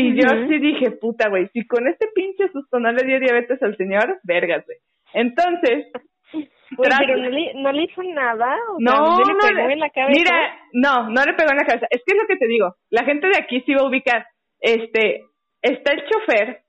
Y 0.00 0.14
yo 0.14 0.28
sí 0.46 0.58
dije, 0.60 0.92
puta, 0.92 1.28
güey, 1.28 1.48
si 1.48 1.66
con 1.66 1.88
este 1.88 2.06
pinche 2.14 2.48
susto 2.52 2.78
no 2.78 2.92
le 2.92 3.04
dio 3.04 3.18
diabetes 3.18 3.60
al 3.64 3.76
señor, 3.76 4.20
vergas, 4.22 4.64
güey. 4.64 4.78
Entonces, 5.12 5.86
pero 6.76 7.16
no 7.16 7.28
le, 7.30 7.54
no 7.54 7.72
le 7.72 7.82
hizo 7.82 8.02
nada. 8.04 8.54
O 8.70 8.76
no, 8.78 8.90
sea, 8.92 9.00
¿no 9.00 9.18
le 9.18 9.32
no, 9.32 9.56
pegó 9.56 9.70
en 9.70 9.80
la 9.80 9.90
cabeza? 9.90 10.20
mira, 10.20 10.60
no, 10.72 11.10
no 11.10 11.24
le 11.24 11.32
pegó 11.34 11.50
en 11.50 11.56
la 11.56 11.64
cabeza. 11.64 11.88
Es 11.90 12.02
que 12.06 12.14
es 12.14 12.16
lo 12.16 12.28
que 12.28 12.36
te 12.36 12.46
digo. 12.46 12.76
La 12.90 13.04
gente 13.04 13.26
de 13.26 13.38
aquí 13.42 13.60
sí 13.62 13.74
va 13.74 13.82
a 13.82 13.88
ubicar. 13.88 14.24
Este, 14.60 15.24
está 15.62 15.92
el 15.94 16.04
chofer 16.06 16.60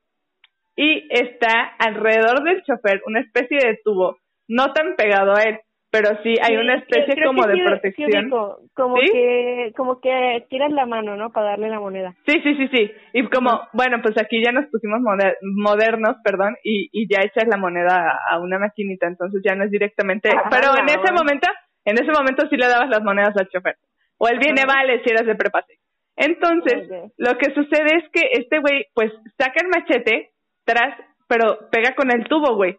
y 0.75 1.07
está 1.11 1.75
alrededor 1.77 2.43
del 2.43 2.63
chofer 2.63 3.01
una 3.05 3.19
especie 3.19 3.59
de 3.59 3.77
tubo, 3.83 4.17
no 4.47 4.73
tan 4.73 4.95
pegado 4.95 5.35
a 5.35 5.43
él, 5.43 5.59
pero 5.91 6.09
sí 6.23 6.35
hay 6.41 6.55
una 6.57 6.75
especie 6.75 7.15
creo 7.15 7.27
como 7.29 7.45
de 7.47 7.53
sí, 7.55 7.61
protección. 7.65 8.29
como 8.29 8.97
¿Sí? 8.97 9.09
que 9.11 9.73
como 9.75 9.99
que 9.99 10.45
tiras 10.49 10.71
la 10.71 10.85
mano, 10.85 11.15
¿no? 11.15 11.31
Para 11.31 11.47
darle 11.51 11.69
la 11.69 11.79
moneda. 11.79 12.13
Sí, 12.27 12.39
sí, 12.43 12.55
sí, 12.55 12.67
sí. 12.73 12.91
Y 13.13 13.23
como, 13.27 13.61
bueno, 13.73 13.97
pues 14.03 14.15
aquí 14.21 14.43
ya 14.43 14.51
nos 14.51 14.65
pusimos 14.67 14.99
moder- 15.01 15.37
modernos, 15.41 16.17
perdón, 16.23 16.55
y, 16.63 16.89
y 16.91 17.07
ya 17.11 17.21
echas 17.23 17.47
la 17.47 17.57
moneda 17.57 17.95
a, 18.29 18.35
a 18.35 18.39
una 18.39 18.59
maquinita, 18.59 19.07
entonces 19.07 19.41
ya 19.43 19.55
no 19.55 19.63
es 19.65 19.71
directamente. 19.71 20.29
Ah, 20.29 20.49
pero 20.51 20.77
en 20.77 20.85
ese 20.89 20.99
bueno. 20.99 21.17
momento, 21.19 21.47
en 21.85 21.95
ese 21.95 22.11
momento 22.11 22.47
sí 22.49 22.55
le 22.57 22.67
dabas 22.67 22.89
las 22.89 23.01
monedas 23.01 23.35
al 23.37 23.49
chofer. 23.49 23.75
O 24.17 24.27
él 24.27 24.37
viene, 24.37 24.65
vale, 24.67 25.01
si 25.03 25.09
eras 25.11 25.25
de 25.25 25.35
prepase. 25.35 25.75
Entonces, 26.17 26.89
lo 27.17 27.37
que 27.37 27.53
sucede 27.53 27.95
es 27.97 28.03
que 28.11 28.21
este 28.33 28.59
güey, 28.59 28.85
pues, 28.93 29.11
saca 29.37 29.61
el 29.63 29.69
machete 29.69 30.31
tras, 30.65 30.93
pero 31.27 31.57
pega 31.71 31.95
con 31.95 32.11
el 32.11 32.25
tubo, 32.27 32.55
güey. 32.55 32.75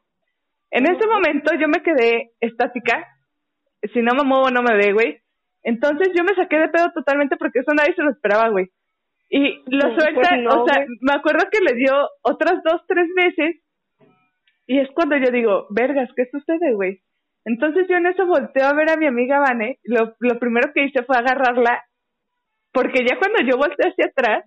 En 0.71 0.87
ese 0.87 1.07
momento 1.07 1.53
yo 1.61 1.69
me 1.69 1.83
quedé 1.83 2.33
estática. 2.41 3.07
Si 3.93 4.01
no 4.01 4.15
me 4.15 4.25
muevo, 4.25 4.51
no 4.51 4.63
me 4.63 4.77
ve, 4.77 4.93
güey. 4.93 5.19
Entonces 5.63 6.09
yo 6.17 6.25
me 6.25 6.35
saqué 6.35 6.59
de 6.59 6.69
pedo 6.69 6.91
totalmente 6.93 7.37
porque 7.37 7.61
eso 7.61 7.73
nadie 7.75 7.95
se 7.95 8.03
lo 8.03 8.11
esperaba, 8.11 8.49
güey. 8.49 8.69
Y 9.29 9.63
lo 9.67 9.95
Pues 9.95 10.03
suelta, 10.03 10.37
no, 10.37 10.63
o 10.63 10.67
sea, 10.67 10.85
me 11.01 11.15
acuerdo 11.15 11.49
que 11.51 11.61
le 11.61 11.75
dio 11.75 11.93
otras 12.23 12.63
dos, 12.65 12.83
tres 12.87 13.07
veces. 13.15 13.63
Y 14.67 14.79
es 14.79 14.89
cuando 14.95 15.17
yo 15.17 15.31
digo, 15.31 15.67
vergas, 15.71 16.09
¿qué 16.17 16.27
sucede, 16.31 16.75
güey? 16.75 17.01
Entonces 17.45 17.87
yo 17.89 17.97
en 17.97 18.07
eso 18.07 18.27
volteo 18.27 18.67
a 18.67 18.75
ver 18.75 18.91
a 18.91 18.97
mi 18.97 19.07
amiga 19.07 19.39
Vane. 19.41 19.79
Lo, 19.85 20.15
lo 20.19 20.39
primero 20.39 20.73
que 20.73 20.85
hice 20.85 21.03
fue 21.05 21.17
agarrarla. 21.17 21.85
Porque 22.73 23.05
ya 23.05 23.19
cuando 23.19 23.39
yo 23.43 23.57
volteé 23.57 23.91
hacia 23.91 24.07
atrás, 24.07 24.45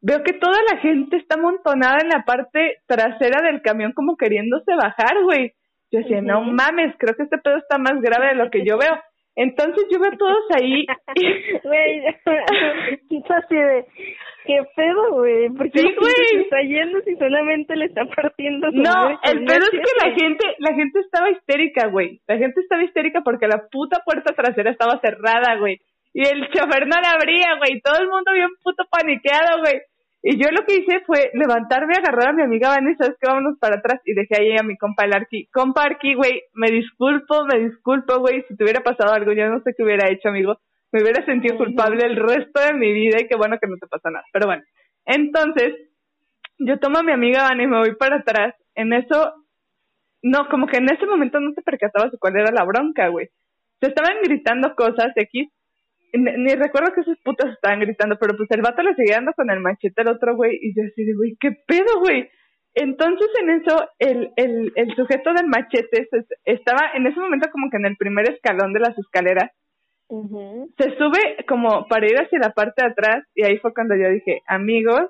veo 0.00 0.22
que 0.22 0.32
toda 0.32 0.58
la 0.70 0.78
gente 0.78 1.16
está 1.16 1.36
amontonada 1.36 1.98
en 2.02 2.08
la 2.08 2.24
parte 2.24 2.78
trasera 2.86 3.42
del 3.42 3.62
camión 3.62 3.92
como 3.92 4.16
queriéndose 4.16 4.72
bajar, 4.74 5.22
güey. 5.24 5.52
Yo 5.90 6.00
decía, 6.00 6.20
no 6.20 6.42
mames, 6.42 6.94
creo 6.98 7.14
que 7.14 7.22
este 7.22 7.38
pedo 7.38 7.56
está 7.56 7.78
más 7.78 8.00
grave 8.02 8.28
de 8.28 8.34
lo 8.34 8.50
que 8.50 8.64
yo 8.64 8.76
veo. 8.76 8.94
Entonces 9.36 9.86
yo 9.88 10.00
veo 10.00 10.10
a 10.12 10.16
todos 10.16 10.44
ahí. 10.60 10.84
Güey, 11.62 12.06
así 13.28 13.54
de, 13.54 13.86
¿qué 14.44 14.62
pedo, 14.74 15.12
güey? 15.12 15.48
¿Por 15.50 15.70
qué 15.70 15.78
Sí, 15.78 15.94
güey. 15.94 16.14
se 16.32 16.40
está 16.40 16.60
yendo 16.62 17.00
si 17.02 17.14
solamente 17.16 17.76
le 17.76 17.84
está 17.86 18.04
partiendo 18.04 18.68
su 18.70 18.78
No, 18.78 19.10
el 19.22 19.44
pedo 19.44 19.64
es 19.64 19.70
que 19.70 20.06
la 20.06 20.12
gente, 20.12 20.44
la 20.58 20.74
gente 20.74 21.00
estaba 21.00 21.30
histérica, 21.30 21.86
güey. 21.86 22.20
La 22.26 22.36
gente 22.36 22.60
estaba 22.60 22.82
histérica 22.82 23.20
porque 23.22 23.46
la 23.46 23.68
puta 23.70 24.02
puerta 24.04 24.34
trasera 24.34 24.72
estaba 24.72 25.00
cerrada, 25.00 25.56
güey. 25.56 25.78
Y 26.12 26.26
el 26.26 26.48
chofer 26.50 26.86
no 26.86 27.00
la 27.00 27.12
abría, 27.12 27.56
güey. 27.58 27.80
Todo 27.80 28.00
el 28.00 28.08
mundo 28.08 28.32
bien 28.32 28.50
puto 28.62 28.84
paniqueado, 28.90 29.60
güey. 29.60 29.80
Y 30.22 30.36
yo 30.36 30.50
lo 30.50 30.66
que 30.66 30.76
hice 30.76 31.00
fue 31.06 31.30
levantarme, 31.34 31.94
agarrar 31.94 32.30
a 32.30 32.32
mi 32.32 32.42
amiga 32.42 32.70
Vanessa, 32.70 33.04
¿sabes 33.04 33.18
qué? 33.20 33.28
Vámonos 33.28 33.58
para 33.58 33.76
atrás. 33.76 34.00
Y 34.04 34.14
dejé 34.14 34.40
ahí 34.40 34.56
a 34.58 34.64
mi 34.64 34.76
compa 34.76 35.04
el 35.04 35.14
Arqui. 35.14 35.46
Compa 35.52 35.84
Arqui, 35.84 36.14
güey, 36.14 36.42
me 36.54 36.70
disculpo, 36.70 37.44
me 37.44 37.60
disculpo, 37.60 38.18
güey. 38.18 38.44
Si 38.48 38.56
te 38.56 38.64
hubiera 38.64 38.80
pasado 38.80 39.12
algo, 39.12 39.32
yo 39.32 39.48
no 39.48 39.60
sé 39.62 39.74
qué 39.76 39.84
hubiera 39.84 40.10
hecho, 40.10 40.28
amigo. 40.28 40.58
Me 40.90 41.02
hubiera 41.02 41.24
sentido 41.24 41.56
culpable 41.56 42.04
el 42.04 42.16
resto 42.16 42.60
de 42.60 42.72
mi 42.74 42.92
vida 42.92 43.18
y 43.20 43.28
qué 43.28 43.36
bueno 43.36 43.58
que 43.60 43.68
no 43.68 43.76
te 43.76 43.86
pasa 43.86 44.10
nada. 44.10 44.24
Pero 44.32 44.46
bueno, 44.46 44.62
entonces, 45.04 45.74
yo 46.58 46.78
tomo 46.78 46.98
a 46.98 47.02
mi 47.02 47.12
amiga 47.12 47.44
Vane 47.44 47.64
y 47.64 47.66
me 47.66 47.78
voy 47.78 47.94
para 47.94 48.16
atrás. 48.16 48.54
En 48.74 48.92
eso, 48.92 49.34
no, 50.22 50.48
como 50.48 50.66
que 50.66 50.78
en 50.78 50.90
ese 50.90 51.06
momento 51.06 51.38
no 51.40 51.52
te 51.52 51.62
percatabas 51.62 52.10
de 52.10 52.18
cuál 52.18 52.36
era 52.36 52.50
la 52.50 52.64
bronca, 52.64 53.08
güey. 53.08 53.28
Se 53.80 53.88
estaban 53.88 54.16
gritando 54.22 54.74
cosas 54.74 55.12
X. 55.14 55.48
Ni, 56.12 56.32
ni 56.44 56.54
recuerdo 56.54 56.92
que 56.94 57.00
esos 57.02 57.18
putos 57.24 57.50
estaban 57.52 57.80
gritando, 57.80 58.16
pero 58.18 58.36
pues 58.36 58.50
el 58.50 58.62
vato 58.62 58.82
le 58.82 58.94
seguía 58.94 59.16
dando 59.16 59.32
con 59.34 59.50
el 59.50 59.60
machete 59.60 60.00
al 60.02 60.08
otro 60.08 60.36
güey. 60.36 60.58
Y 60.60 60.74
yo 60.74 60.82
así 60.86 61.04
de, 61.04 61.14
güey, 61.14 61.36
¿qué 61.40 61.52
pedo, 61.66 62.00
güey? 62.00 62.28
Entonces 62.74 63.28
en 63.42 63.50
eso, 63.50 63.76
el, 63.98 64.30
el, 64.36 64.72
el 64.76 64.94
sujeto 64.94 65.32
del 65.32 65.46
machete 65.48 66.06
se- 66.10 66.26
estaba 66.44 66.90
en 66.94 67.06
ese 67.06 67.18
momento 67.18 67.48
como 67.50 67.70
que 67.70 67.76
en 67.78 67.86
el 67.86 67.96
primer 67.96 68.30
escalón 68.30 68.72
de 68.72 68.80
las 68.80 68.96
escaleras 68.98 69.50
se 70.78 70.96
sube 70.96 71.44
como 71.46 71.86
para 71.88 72.06
ir 72.06 72.16
hacia 72.16 72.38
la 72.38 72.50
parte 72.54 72.82
de 72.82 72.88
atrás 72.92 73.24
y 73.34 73.44
ahí 73.44 73.58
fue 73.58 73.74
cuando 73.74 73.94
yo 73.96 74.08
dije, 74.08 74.40
amigos, 74.46 75.02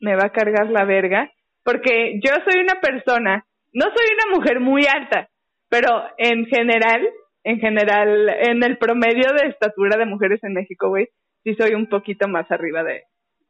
me 0.00 0.14
va 0.16 0.26
a 0.26 0.32
cargar 0.32 0.70
la 0.70 0.84
verga, 0.84 1.30
porque 1.64 2.18
yo 2.24 2.32
soy 2.44 2.60
una 2.62 2.80
persona, 2.80 3.44
no 3.72 3.84
soy 3.84 4.06
una 4.14 4.36
mujer 4.36 4.60
muy 4.60 4.82
alta, 4.86 5.28
pero 5.68 5.90
en 6.16 6.46
general, 6.46 7.06
en 7.48 7.60
general, 7.60 8.28
en 8.28 8.62
el 8.62 8.76
promedio 8.76 9.32
de 9.32 9.48
estatura 9.48 9.96
de 9.96 10.04
mujeres 10.04 10.38
en 10.44 10.52
México, 10.52 10.90
güey, 10.90 11.08
sí 11.44 11.54
soy 11.54 11.72
un 11.72 11.88
poquito 11.88 12.28
más 12.28 12.44
arriba 12.50 12.84
de, 12.84 13.04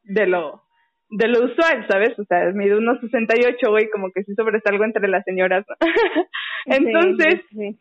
de 0.04 0.26
lo 0.28 0.62
de 1.10 1.26
lo 1.26 1.46
usual, 1.46 1.84
¿sabes? 1.88 2.16
O 2.16 2.24
sea, 2.24 2.52
mido 2.52 2.78
unos 2.78 3.00
68, 3.00 3.56
güey, 3.70 3.90
como 3.90 4.12
que 4.12 4.22
sí 4.22 4.34
sobresalgo 4.36 4.84
entre 4.84 5.08
las 5.08 5.24
señoras. 5.24 5.64
¿no? 5.66 5.74
Entonces, 6.66 7.40
Sí, 7.50 7.56
sí. 7.56 7.78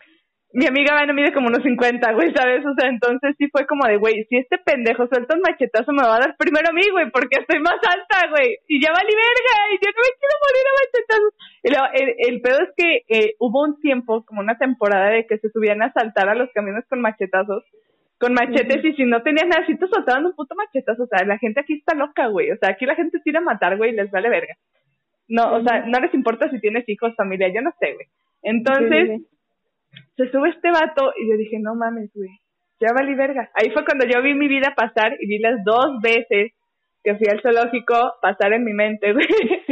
Mi 0.54 0.66
amiga 0.66 0.94
Vane 0.94 1.14
mide 1.14 1.34
como 1.34 1.48
unos 1.48 1.62
50, 1.62 2.14
güey, 2.14 2.34
¿sabes? 2.34 2.66
O 2.66 2.74
sea, 2.74 2.88
entonces 2.88 3.36
sí 3.38 3.48
fue 3.52 3.68
como 3.68 3.86
de, 3.86 3.98
güey, 3.98 4.24
si 4.30 4.38
este 4.38 4.58
pendejo 4.58 5.08
suelta 5.08 5.36
un 5.36 5.42
machetazo 5.42 5.92
me 5.92 6.04
va 6.04 6.16
a 6.16 6.20
dar 6.20 6.38
primero 6.38 6.70
a 6.70 6.74
mí, 6.74 6.84
güey, 6.92 7.12
porque 7.12 7.42
estoy 7.42 7.60
más 7.60 7.76
alta, 7.76 8.30
güey, 8.30 8.58
y 8.68 8.82
ya 8.82 8.92
vale 8.92 9.10
verga, 9.12 9.56
y 9.72 9.78
yo 9.84 9.92
no 9.92 10.02
me 10.02 10.14
quiero 10.18 10.36
morir 10.46 10.66
a 10.68 10.78
machetazos. 10.80 11.34
Y 11.64 11.70
luego, 11.70 11.88
el, 11.94 12.34
el 12.34 12.42
pedo 12.42 12.60
es 12.64 12.70
que 12.78 13.04
eh, 13.10 13.34
hubo 13.40 13.64
un 13.64 13.80
tiempo, 13.82 14.24
como 14.26 14.40
una 14.40 14.58
temporada 14.58 15.10
de 15.10 15.28
que 15.28 15.38
se 15.38 15.50
subían 15.50 15.82
a 15.82 15.92
saltar 15.92 16.30
a 16.30 16.36
los 16.36 16.50
camiones 16.54 16.86
con 16.90 17.02
machetazos, 17.02 17.64
con 18.18 18.34
machetes, 18.34 18.84
y 18.84 18.94
si 18.94 19.04
no 19.04 19.22
tenías 19.24 19.48
nada, 19.48 19.66
si 19.68 19.78
te 19.78 19.88
soltaban 19.88 20.26
un 20.26 20.34
puto 20.34 20.56
machetazo, 20.56 21.04
o 21.04 21.08
sea, 21.08 21.26
la 21.26 21.38
gente 21.38 21.60
aquí 21.60 21.74
está 21.74 21.94
loca, 21.94 22.28
güey, 22.28 22.52
o 22.52 22.58
sea, 22.58 22.70
aquí 22.70 22.86
la 22.86 22.96
gente 22.96 23.20
tira 23.20 23.40
a 23.40 23.44
matar, 23.44 23.76
güey, 23.76 23.92
y 23.92 23.96
les 23.96 24.10
vale 24.10 24.30
verga. 24.30 24.56
No, 25.28 25.56
o 25.56 25.62
sea, 25.62 25.86
no 25.86 26.00
les 26.00 26.14
importa 26.14 26.50
si 26.50 26.60
tienes 26.62 26.88
hijos, 26.88 27.14
familia, 27.18 27.50
yo 27.54 27.62
no 27.62 27.72
sé, 27.80 27.94
güey. 27.94 28.08
Entonces, 28.44 29.10
Sí, 29.10 29.18
sí, 29.18 29.28
sí. 29.30 29.37
Se 30.16 30.32
sube 30.32 30.50
este 30.50 30.72
vato 30.72 31.12
y 31.20 31.30
yo 31.30 31.38
dije, 31.38 31.58
no 31.60 31.76
mames, 31.76 32.12
güey, 32.14 32.30
ya 32.80 32.94
valí 32.94 33.16
verga. 33.16 33.50
Ahí 33.54 33.72
fue 33.72 33.86
cuando 33.86 34.06
yo 34.06 34.22
vi 34.22 34.34
mi 34.34 34.48
vida 34.48 34.74
pasar 34.76 35.14
y 35.20 35.28
vi 35.28 35.40
las 35.40 35.64
dos 35.64 36.02
veces 36.02 36.54
que 37.04 37.16
fui 37.16 37.28
al 37.32 37.42
zoológico 37.42 38.14
pasar 38.22 38.54
en 38.54 38.64
mi 38.64 38.74
mente, 38.74 39.14
güey. 39.14 39.26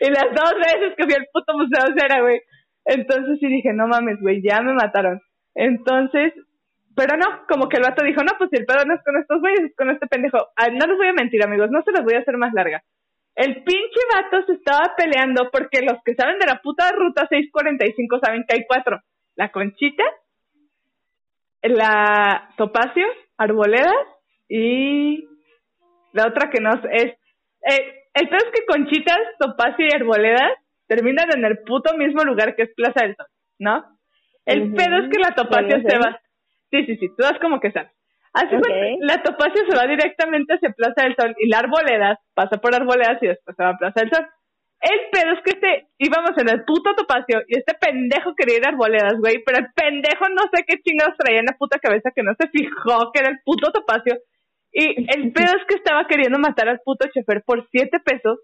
y 0.00 0.10
las 0.10 0.28
dos 0.34 0.54
veces 0.56 0.94
que 0.96 1.04
fui 1.04 1.14
al 1.14 1.26
puto 1.32 1.54
museo 1.54 1.94
cera, 1.96 2.20
güey. 2.20 2.40
Entonces 2.84 3.38
sí 3.40 3.46
dije, 3.48 3.72
no 3.72 3.86
mames, 3.86 4.20
güey, 4.20 4.42
ya 4.42 4.60
me 4.62 4.72
mataron. 4.72 5.20
Entonces, 5.54 6.32
pero 6.94 7.16
no, 7.16 7.46
como 7.48 7.68
que 7.68 7.76
el 7.76 7.82
vato 7.82 8.04
dijo, 8.04 8.22
no, 8.22 8.32
pues 8.38 8.50
si 8.50 8.56
el 8.56 8.66
pedo 8.66 8.84
no 8.84 8.94
es 8.94 9.02
con 9.04 9.16
estos 9.16 9.40
güeyes, 9.40 9.60
es 9.60 9.76
con 9.76 9.90
este 9.90 10.06
pendejo. 10.06 10.38
Ah, 10.56 10.68
no 10.68 10.86
les 10.86 10.96
voy 10.96 11.08
a 11.08 11.12
mentir, 11.12 11.42
amigos, 11.44 11.70
no 11.70 11.82
se 11.82 11.92
los 11.92 12.02
voy 12.04 12.14
a 12.14 12.20
hacer 12.20 12.36
más 12.36 12.52
larga. 12.52 12.82
El 13.36 13.62
pinche 13.62 14.00
vato 14.14 14.46
se 14.46 14.54
estaba 14.54 14.94
peleando 14.96 15.50
porque 15.52 15.82
los 15.82 16.02
que 16.02 16.14
saben 16.14 16.38
de 16.38 16.46
la 16.46 16.60
puta 16.62 16.90
ruta 16.92 17.26
645 17.28 18.18
saben 18.18 18.44
que 18.48 18.56
hay 18.56 18.64
cuatro. 18.66 19.00
La 19.34 19.52
Conchita, 19.52 20.04
la 21.62 22.48
Topacio, 22.56 23.06
Arboledas 23.36 23.92
y 24.48 25.28
la 26.12 26.28
otra 26.28 26.48
que 26.50 26.62
no 26.62 26.70
es... 26.90 27.12
Eh, 27.68 28.04
el 28.14 28.28
peor 28.30 28.42
es 28.42 28.52
que 28.54 28.64
Conchitas, 28.64 29.18
Topacio 29.38 29.84
y 29.86 29.94
Arboledas 29.94 30.52
terminan 30.86 31.28
en 31.36 31.44
el 31.44 31.58
puto 31.58 31.94
mismo 31.98 32.24
lugar 32.24 32.56
que 32.56 32.62
es 32.62 32.74
Plaza 32.74 33.04
del 33.04 33.16
Sol, 33.16 33.26
¿no? 33.58 33.84
El 34.46 34.72
pedo 34.72 34.96
es 34.96 35.10
que 35.10 35.18
la 35.18 35.34
Topacio 35.34 35.68
¿cuál 35.68 35.84
es 35.84 35.92
se 35.92 35.98
va... 35.98 36.20
Sí, 36.70 36.86
sí, 36.86 36.96
sí, 36.96 37.08
tú 37.08 37.22
das 37.22 37.38
como 37.40 37.60
que 37.60 37.70
sabes. 37.70 37.92
Así 38.36 38.54
Ok. 38.54 38.62
fue, 38.66 38.96
la 39.00 39.22
Topacio 39.22 39.64
se 39.66 39.76
va 39.76 39.86
directamente 39.86 40.54
hacia 40.54 40.70
Plaza 40.76 41.02
del 41.04 41.16
Sol 41.16 41.34
y 41.38 41.48
la 41.48 41.60
Arboledas 41.60 42.18
pasa 42.34 42.58
por 42.58 42.74
Arboledas 42.74 43.16
y 43.22 43.28
después 43.28 43.56
se 43.56 43.62
va 43.62 43.70
a 43.70 43.78
Plaza 43.78 44.00
del 44.00 44.10
Sol. 44.10 44.26
El 44.78 45.00
pedo 45.10 45.32
es 45.32 45.40
que 45.42 45.50
este, 45.56 45.88
íbamos 45.98 46.36
en 46.36 46.50
el 46.50 46.64
puto 46.64 46.94
Topacio 46.94 47.40
y 47.48 47.58
este 47.58 47.72
pendejo 47.80 48.34
quería 48.36 48.58
ir 48.58 48.66
a 48.66 48.70
Arboledas, 48.70 49.14
güey, 49.18 49.42
pero 49.42 49.58
el 49.58 49.72
pendejo 49.72 50.28
no 50.28 50.42
sé 50.52 50.64
qué 50.68 50.76
chingados 50.84 51.16
traía 51.16 51.40
en 51.40 51.46
la 51.46 51.56
puta 51.56 51.78
cabeza 51.78 52.10
que 52.14 52.22
no 52.22 52.32
se 52.38 52.48
fijó 52.48 53.10
que 53.10 53.20
era 53.20 53.30
el 53.30 53.40
puto 53.42 53.72
Topacio. 53.72 54.18
Y 54.70 54.84
el 55.16 55.32
pedo 55.32 55.56
es 55.56 55.64
que 55.66 55.76
estaba 55.76 56.06
queriendo 56.06 56.38
matar 56.38 56.68
al 56.68 56.80
puto 56.84 57.08
chofer 57.14 57.42
por 57.42 57.66
siete 57.70 58.00
pesos 58.00 58.38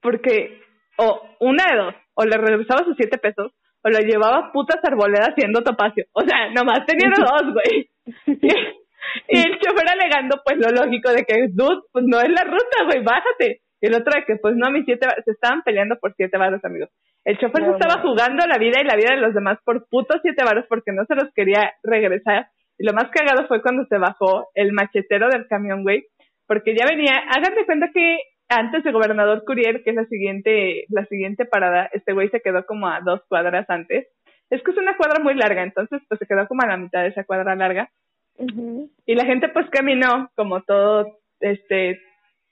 porque, 0.00 0.62
o 0.96 1.28
una 1.40 1.64
de 1.70 1.76
dos, 1.76 1.94
o 2.14 2.24
le 2.24 2.38
regresaba 2.38 2.84
sus 2.84 2.96
siete 2.96 3.18
pesos 3.18 3.52
o 3.82 3.88
lo 3.90 3.98
llevaba 3.98 4.38
a 4.38 4.52
putas 4.52 4.78
arboledas 4.82 5.34
siendo 5.36 5.62
Topacio. 5.62 6.06
O 6.12 6.22
sea, 6.22 6.48
nomás 6.56 6.86
tenía 6.86 7.10
dos, 7.18 7.52
güey. 7.52 7.90
Y 9.28 9.38
el 9.38 9.58
chofer 9.58 9.88
alegando, 9.88 10.40
pues 10.44 10.58
lo 10.58 10.70
lógico 10.70 11.12
de 11.12 11.24
que, 11.24 11.48
dude, 11.50 11.82
pues 11.92 12.04
no 12.06 12.20
es 12.20 12.30
la 12.30 12.44
ruta, 12.44 12.84
güey, 12.84 13.02
bájate. 13.02 13.60
Y 13.80 13.86
el 13.86 13.94
otro 13.94 14.12
de 14.14 14.24
que, 14.24 14.36
pues 14.36 14.54
no, 14.56 14.70
mis 14.70 14.84
siete, 14.84 15.06
se 15.24 15.30
estaban 15.30 15.62
peleando 15.62 15.96
por 16.00 16.14
siete 16.14 16.38
varos, 16.38 16.64
amigos. 16.64 16.90
El 17.24 17.38
chofer 17.38 17.64
se 17.64 17.72
estaba 17.72 18.02
no. 18.02 18.08
jugando 18.08 18.46
la 18.46 18.58
vida 18.58 18.80
y 18.80 18.84
la 18.84 18.96
vida 18.96 19.14
de 19.14 19.20
los 19.20 19.34
demás 19.34 19.58
por 19.64 19.86
putos 19.88 20.20
siete 20.22 20.44
varos 20.44 20.64
porque 20.68 20.92
no 20.92 21.04
se 21.06 21.14
los 21.14 21.32
quería 21.34 21.74
regresar. 21.82 22.46
Y 22.78 22.86
lo 22.86 22.92
más 22.92 23.10
cagado 23.10 23.46
fue 23.48 23.62
cuando 23.62 23.84
se 23.86 23.98
bajó 23.98 24.48
el 24.54 24.72
machetero 24.72 25.28
del 25.28 25.46
camión, 25.48 25.82
güey. 25.82 26.04
porque 26.46 26.76
ya 26.76 26.86
venía, 26.86 27.16
hagan 27.16 27.54
de 27.54 27.66
cuenta 27.66 27.90
que 27.92 28.18
antes 28.48 28.84
de 28.84 28.92
Gobernador 28.92 29.44
Curiel, 29.44 29.82
que 29.82 29.90
es 29.90 29.96
la 29.96 30.04
siguiente, 30.06 30.84
la 30.88 31.04
siguiente 31.06 31.44
parada, 31.46 31.88
este 31.92 32.12
güey 32.12 32.28
se 32.28 32.40
quedó 32.40 32.64
como 32.64 32.86
a 32.88 33.00
dos 33.00 33.20
cuadras 33.28 33.68
antes. 33.68 34.06
Es 34.50 34.62
que 34.62 34.70
es 34.70 34.76
una 34.76 34.96
cuadra 34.96 35.22
muy 35.22 35.34
larga, 35.34 35.64
entonces 35.64 36.00
pues 36.08 36.20
se 36.20 36.26
quedó 36.26 36.46
como 36.46 36.62
a 36.62 36.68
la 36.68 36.76
mitad 36.76 37.02
de 37.02 37.08
esa 37.08 37.24
cuadra 37.24 37.56
larga. 37.56 37.90
Y 38.38 39.14
la 39.14 39.24
gente 39.24 39.48
pues 39.48 39.66
caminó 39.70 40.30
como 40.34 40.62
todo, 40.62 41.18
este, 41.40 42.00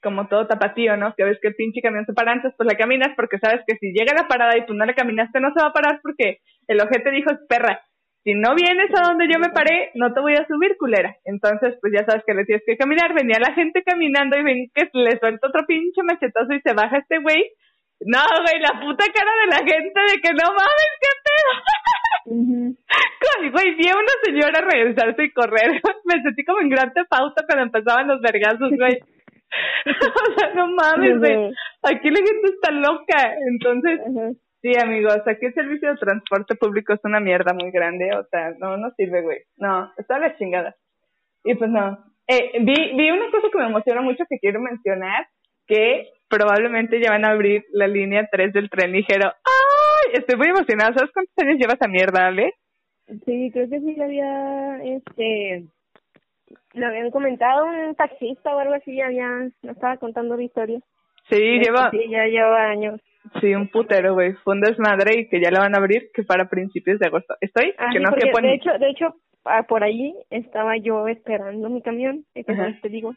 como 0.01 0.27
todo 0.27 0.47
tapatío, 0.47 0.97
¿no? 0.97 1.13
Que 1.15 1.23
ves 1.23 1.39
que 1.41 1.49
el 1.49 1.55
pinche 1.55 1.81
camión 1.81 2.05
se 2.05 2.13
para 2.13 2.31
antes, 2.31 2.53
pues 2.57 2.67
la 2.67 2.77
caminas 2.77 3.09
porque 3.15 3.39
sabes 3.39 3.61
que 3.67 3.75
si 3.77 3.91
llega 3.93 4.13
la 4.15 4.27
parada 4.27 4.57
y 4.57 4.65
tú 4.65 4.73
no 4.73 4.85
le 4.85 4.95
caminaste, 4.95 5.39
no 5.39 5.53
se 5.53 5.61
va 5.61 5.69
a 5.69 5.73
parar 5.73 5.99
porque 6.01 6.39
el 6.67 6.81
ojete 6.81 7.11
dijo, 7.11 7.31
perra, 7.47 7.81
si 8.25 8.33
no 8.33 8.55
vienes 8.55 8.89
a 8.97 9.05
donde 9.05 9.27
yo 9.31 9.37
me 9.37 9.53
paré, 9.53 9.91
no 9.93 10.11
te 10.11 10.19
voy 10.19 10.33
a 10.33 10.47
subir, 10.47 10.77
culera. 10.79 11.15
Entonces, 11.25 11.77
pues 11.79 11.93
ya 11.93 12.03
sabes 12.05 12.23
que 12.25 12.33
le 12.33 12.43
tienes 12.43 12.63
que 12.65 12.75
caminar. 12.75 13.13
Venía 13.13 13.37
la 13.39 13.53
gente 13.53 13.83
caminando 13.83 14.35
y 14.35 14.43
ven 14.43 14.71
que 14.73 14.89
le 14.93 15.19
suelta 15.19 15.47
otro 15.47 15.61
pinche 15.67 16.01
machetazo 16.01 16.51
y 16.53 16.61
se 16.61 16.73
baja 16.73 16.97
este 16.97 17.19
güey. 17.19 17.53
No, 18.01 18.25
güey, 18.41 18.59
la 18.59 18.81
puta 18.81 19.05
cara 19.13 19.29
de 19.29 19.47
la 19.53 19.57
gente 19.57 19.99
de 20.09 20.17
que 20.21 20.33
no 20.33 20.49
mames, 20.57 20.91
qué 21.01 21.11
pedo. 21.21 21.53
Güey, 22.25 23.75
vi 23.75 23.87
a 23.89 23.95
una 23.95 24.15
señora 24.23 24.61
regresarse 24.61 25.23
y 25.23 25.31
correr. 25.31 25.81
Me 26.05 26.21
sentí 26.21 26.43
como 26.45 26.61
en 26.61 26.69
gran 26.69 26.91
pauta 27.09 27.43
cuando 27.45 27.63
empezaban 27.63 28.07
los 28.07 28.21
vergazos, 28.21 28.71
güey. 28.71 28.99
o 29.85 30.39
sea, 30.39 30.53
no 30.53 30.67
mames, 30.67 31.19
güey. 31.19 31.51
Aquí 31.83 32.09
la 32.09 32.17
gente 32.17 32.47
está 32.47 32.71
loca. 32.71 33.35
Entonces, 33.47 33.99
Sí, 34.65 34.71
amigos, 34.81 35.21
aquí 35.27 35.45
el 35.45 35.53
servicio 35.53 35.91
de 35.91 35.97
transporte 35.97 36.55
público 36.55 36.91
es 36.91 36.99
una 37.03 37.19
mierda 37.19 37.53
muy 37.53 37.69
grande, 37.69 38.09
o 38.17 38.23
sea, 38.31 38.51
no, 38.57 38.77
no 38.77 38.89
sirve, 38.97 39.21
güey. 39.21 39.37
No, 39.57 39.91
está 39.95 40.17
la 40.17 40.35
chingada. 40.37 40.75
Y 41.43 41.53
pues 41.53 41.69
no. 41.69 42.03
Eh, 42.27 42.53
vi, 42.61 42.73
vi 42.97 43.11
una 43.11 43.29
cosa 43.29 43.47
que 43.51 43.59
me 43.59 43.67
emociona 43.67 44.01
mucho 44.01 44.23
que 44.27 44.39
quiero 44.39 44.59
mencionar, 44.59 45.27
que 45.67 46.09
probablemente 46.27 46.99
ya 46.99 47.11
van 47.11 47.25
a 47.25 47.33
abrir 47.33 47.63
la 47.73 47.85
línea 47.85 48.27
3 48.31 48.53
del 48.53 48.71
tren 48.71 48.91
ligero. 48.91 49.27
¡Ay! 49.27 49.64
Estoy 50.13 50.37
muy 50.37 50.49
emocionada. 50.49 50.93
¿Sabes 50.93 51.11
cuántos 51.13 51.33
años 51.37 51.57
lleva 51.59 51.73
esa 51.73 51.87
mierda, 51.87 52.27
Ale? 52.27 52.53
Sí, 53.25 53.51
creo 53.51 53.69
que 53.69 53.79
sí 53.79 54.01
había, 54.01 54.83
este, 54.83 55.65
lo 56.73 56.87
habían 56.87 57.11
comentado 57.11 57.65
un 57.65 57.95
taxista 57.95 58.55
o 58.55 58.59
algo 58.59 58.73
así, 58.73 58.99
había, 58.99 59.27
no 59.61 59.71
estaba 59.71 59.97
contando 59.97 60.35
la 60.35 60.43
historia. 60.43 60.79
Sí, 61.29 61.59
lleva. 61.59 61.89
Sí, 61.91 61.99
ya 62.09 62.25
lleva 62.25 62.69
años. 62.69 63.01
Sí, 63.41 63.53
un 63.55 63.69
putero, 63.69 64.13
güey. 64.13 64.33
Fue 64.43 64.53
un 64.53 64.61
desmadre 64.61 65.19
y 65.19 65.27
que 65.27 65.41
ya 65.41 65.49
la 65.51 65.59
van 65.59 65.75
a 65.75 65.79
abrir, 65.79 66.09
que 66.13 66.23
para 66.23 66.49
principios 66.49 66.99
de 66.99 67.07
agosto. 67.07 67.35
¿Estoy? 67.41 67.73
Ah, 67.77 67.89
que 67.91 67.97
sí, 67.97 68.03
no 68.03 68.11
se 68.11 68.41
de 68.41 68.53
hecho, 68.53 68.71
de 68.77 68.89
hecho, 68.89 69.15
ah, 69.45 69.63
por 69.63 69.83
ahí 69.83 70.13
estaba 70.29 70.77
yo 70.77 71.07
esperando 71.07 71.69
mi 71.69 71.81
camión, 71.81 72.25
entonces 72.35 72.79
te 72.81 72.89
digo, 72.89 73.13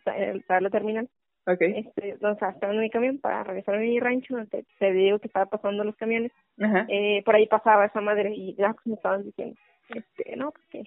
para 0.46 0.60
la 0.60 0.70
terminal. 0.70 1.08
Okay. 1.50 1.78
Este, 1.78 2.14
o 2.20 2.34
sea, 2.36 2.50
esperando 2.50 2.82
mi 2.82 2.90
camión 2.90 3.18
para 3.20 3.42
regresar 3.42 3.76
a 3.76 3.78
mi 3.78 3.98
rancho, 3.98 4.36
te, 4.50 4.66
te 4.78 4.92
digo 4.92 5.18
que 5.18 5.28
estaba 5.28 5.46
pasando 5.46 5.82
los 5.82 5.96
camiones. 5.96 6.30
Ajá. 6.60 6.84
Eh, 6.90 7.22
por 7.24 7.34
ahí 7.36 7.46
pasaba 7.46 7.86
esa 7.86 8.02
madre 8.02 8.34
y 8.34 8.54
ya 8.54 8.76
me 8.84 8.94
estaban 8.96 9.24
diciendo, 9.24 9.56
este, 9.88 10.36
no, 10.36 10.50
porque 10.50 10.82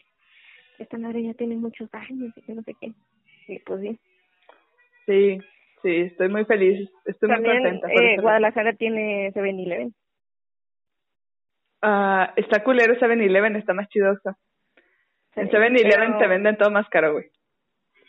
esta 0.78 1.00
madre 1.00 1.24
ya 1.24 1.34
tiene 1.34 1.56
muchos 1.56 1.92
años 1.96 2.32
y 2.36 2.42
que 2.44 2.54
no 2.54 2.62
sé 2.62 2.76
qué. 2.80 2.92
Y 3.48 3.58
pues 3.60 3.82
bien. 3.82 3.98
Sí, 5.08 5.40
sí, 5.82 5.96
estoy 6.02 6.30
muy 6.30 6.46
feliz, 6.46 6.88
estoy 7.06 7.30
También, 7.30 7.56
muy 7.56 7.64
contenta. 7.64 7.88
por 7.88 8.04
eh, 8.04 8.14
eso. 8.14 8.22
Guadalajara 8.22 8.74
tiene 8.74 9.32
7-Eleven. 9.34 9.96
Ah, 11.82 12.34
está 12.36 12.64
culero 12.64 12.94
7-Eleven, 13.00 13.56
está 13.56 13.74
más 13.74 13.90
chidoso. 13.90 14.38
En 15.36 15.50
7-Eleven 15.50 16.12
pero- 16.12 16.20
se 16.20 16.28
venden 16.28 16.58
todo 16.58 16.70
más 16.70 16.88
caro, 16.90 17.14
güey. 17.14 17.26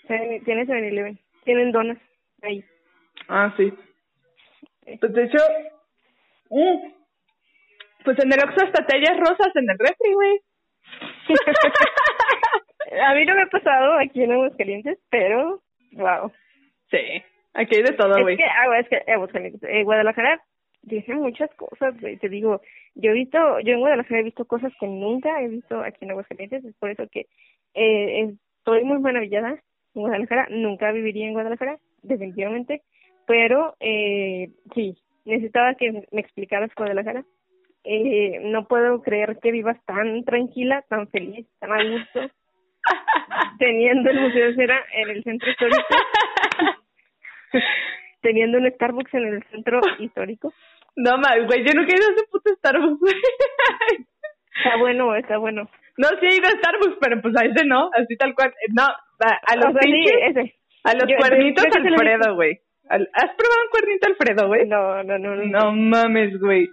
Tiene 0.06 0.66
7-Eleven. 0.66 1.18
Tienen 1.44 1.72
donas 1.72 1.96
ahí. 2.42 2.64
Ah, 3.28 3.52
sí. 3.56 3.72
Pues 5.00 5.12
de 5.12 5.24
hecho, 5.24 5.38
mm, 6.50 6.92
pues 8.04 8.18
en 8.18 8.32
el 8.32 8.40
Oxxo 8.40 8.64
hasta 8.66 8.86
tellas 8.86 9.16
rosas 9.18 9.54
en 9.54 9.70
el 9.70 9.78
refri, 9.78 10.12
güey. 10.14 10.40
a 13.00 13.14
mí 13.14 13.24
no 13.24 13.34
me 13.34 13.42
ha 13.42 13.46
pasado 13.46 13.98
aquí 13.98 14.22
en 14.22 14.32
Aguascalientes, 14.32 14.98
pero, 15.10 15.62
wow. 15.92 16.32
Sí, 16.90 17.22
aquí 17.54 17.76
hay 17.76 17.82
de 17.82 17.92
todo, 17.92 18.16
Es 18.16 18.22
güey. 18.22 18.36
que, 18.36 18.44
ah, 18.44 18.78
es 18.78 18.88
que 18.88 19.12
Aguascalientes, 19.12 19.62
eh, 19.62 19.84
Guadalajara 19.84 20.42
dice 20.82 21.14
muchas 21.14 21.54
cosas, 21.54 21.98
güey. 22.00 22.16
Te 22.18 22.28
digo, 22.28 22.60
yo 22.94 23.10
he 23.12 23.14
visto, 23.14 23.60
yo 23.60 23.72
en 23.74 23.80
Guadalajara 23.80 24.20
he 24.20 24.24
visto 24.24 24.44
cosas 24.44 24.72
que 24.80 24.86
nunca 24.86 25.40
he 25.40 25.48
visto 25.48 25.80
aquí 25.80 25.98
en 26.04 26.10
Aguascalientes, 26.10 26.64
es 26.64 26.74
por 26.76 26.90
eso 26.90 27.04
que 27.10 27.26
eh, 27.74 28.34
estoy 28.58 28.84
muy 28.84 28.98
maravillada 28.98 29.50
en 29.50 30.02
Guadalajara. 30.02 30.48
Nunca 30.50 30.90
viviría 30.92 31.26
en 31.26 31.34
Guadalajara, 31.34 31.78
definitivamente, 32.02 32.82
pero 33.26 33.74
eh, 33.80 34.50
sí, 34.74 34.96
necesitaba 35.24 35.74
que 35.74 36.06
me 36.10 36.20
explicaras 36.20 36.74
Guadalajara. 36.74 37.24
Eh, 37.84 38.40
no 38.44 38.68
puedo 38.68 39.02
creer 39.02 39.38
que 39.42 39.50
vivas 39.50 39.76
tan 39.86 40.24
tranquila, 40.24 40.84
tan 40.88 41.08
feliz, 41.08 41.46
tan 41.58 41.72
a 41.72 41.82
gusto, 41.82 42.30
teniendo 43.58 44.10
el 44.10 44.20
Museo 44.20 44.48
de 44.48 44.54
Cera 44.54 44.84
en 44.92 45.10
el 45.10 45.22
centro 45.24 45.50
histórico, 45.50 45.82
teniendo 48.22 48.58
un 48.58 48.70
Starbucks 48.70 49.14
en 49.14 49.26
el 49.26 49.42
centro 49.50 49.80
histórico. 49.98 50.52
No, 50.94 51.18
mames, 51.18 51.46
güey, 51.46 51.64
yo 51.64 51.74
nunca 51.74 51.92
he 51.92 51.96
ido 51.96 52.08
a 52.08 52.12
ese 52.12 52.26
puto 52.30 52.54
Starbucks, 52.54 53.00
güey. 53.00 53.14
Está 54.56 54.76
bueno, 54.76 55.16
está 55.16 55.38
bueno. 55.38 55.68
No, 55.96 56.08
sí 56.20 56.26
he 56.26 56.36
ido 56.36 56.46
a 56.46 56.58
Starbucks, 56.58 56.98
pero 57.00 57.20
pues 57.20 57.34
a 57.36 57.44
ese 57.44 57.64
no, 57.66 57.90
así 57.94 58.16
tal 58.16 58.34
cual. 58.34 58.54
No, 58.76 58.84
a, 58.84 59.40
a 59.46 59.56
los 59.56 59.66
O 59.66 59.72
sea, 59.72 59.82
sí, 59.82 59.90
pinches, 59.90 60.14
ese. 60.30 60.54
A 60.84 60.94
los 60.94 61.08
Yo- 61.08 61.16
cuernitos 61.18 61.64
lo 61.64 61.84
he 61.84 61.88
Alfredo, 61.88 62.34
güey. 62.34 62.60
¿Has 62.88 63.00
probado 63.36 63.62
un 63.64 63.70
cuernito 63.70 64.06
Alfredo, 64.08 64.46
güey? 64.48 64.66
No, 64.66 65.02
no, 65.04 65.18
no, 65.18 65.36
no. 65.36 65.44
No 65.44 65.72
mames, 65.72 66.38
güey. 66.40 66.68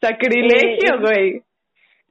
Sacrilegio, 0.00 0.94
Eh, 0.94 0.98
güey. 1.00 1.42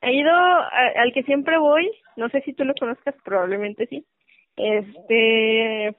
He 0.01 0.13
ido 0.13 0.31
a- 0.31 0.69
al 0.97 1.11
que 1.13 1.23
siempre 1.23 1.57
voy, 1.57 1.91
no 2.15 2.29
sé 2.29 2.41
si 2.41 2.53
tú 2.53 2.63
lo 2.63 2.73
conozcas, 2.75 3.15
probablemente 3.23 3.87
sí. 3.87 4.05
Este, 4.55 5.95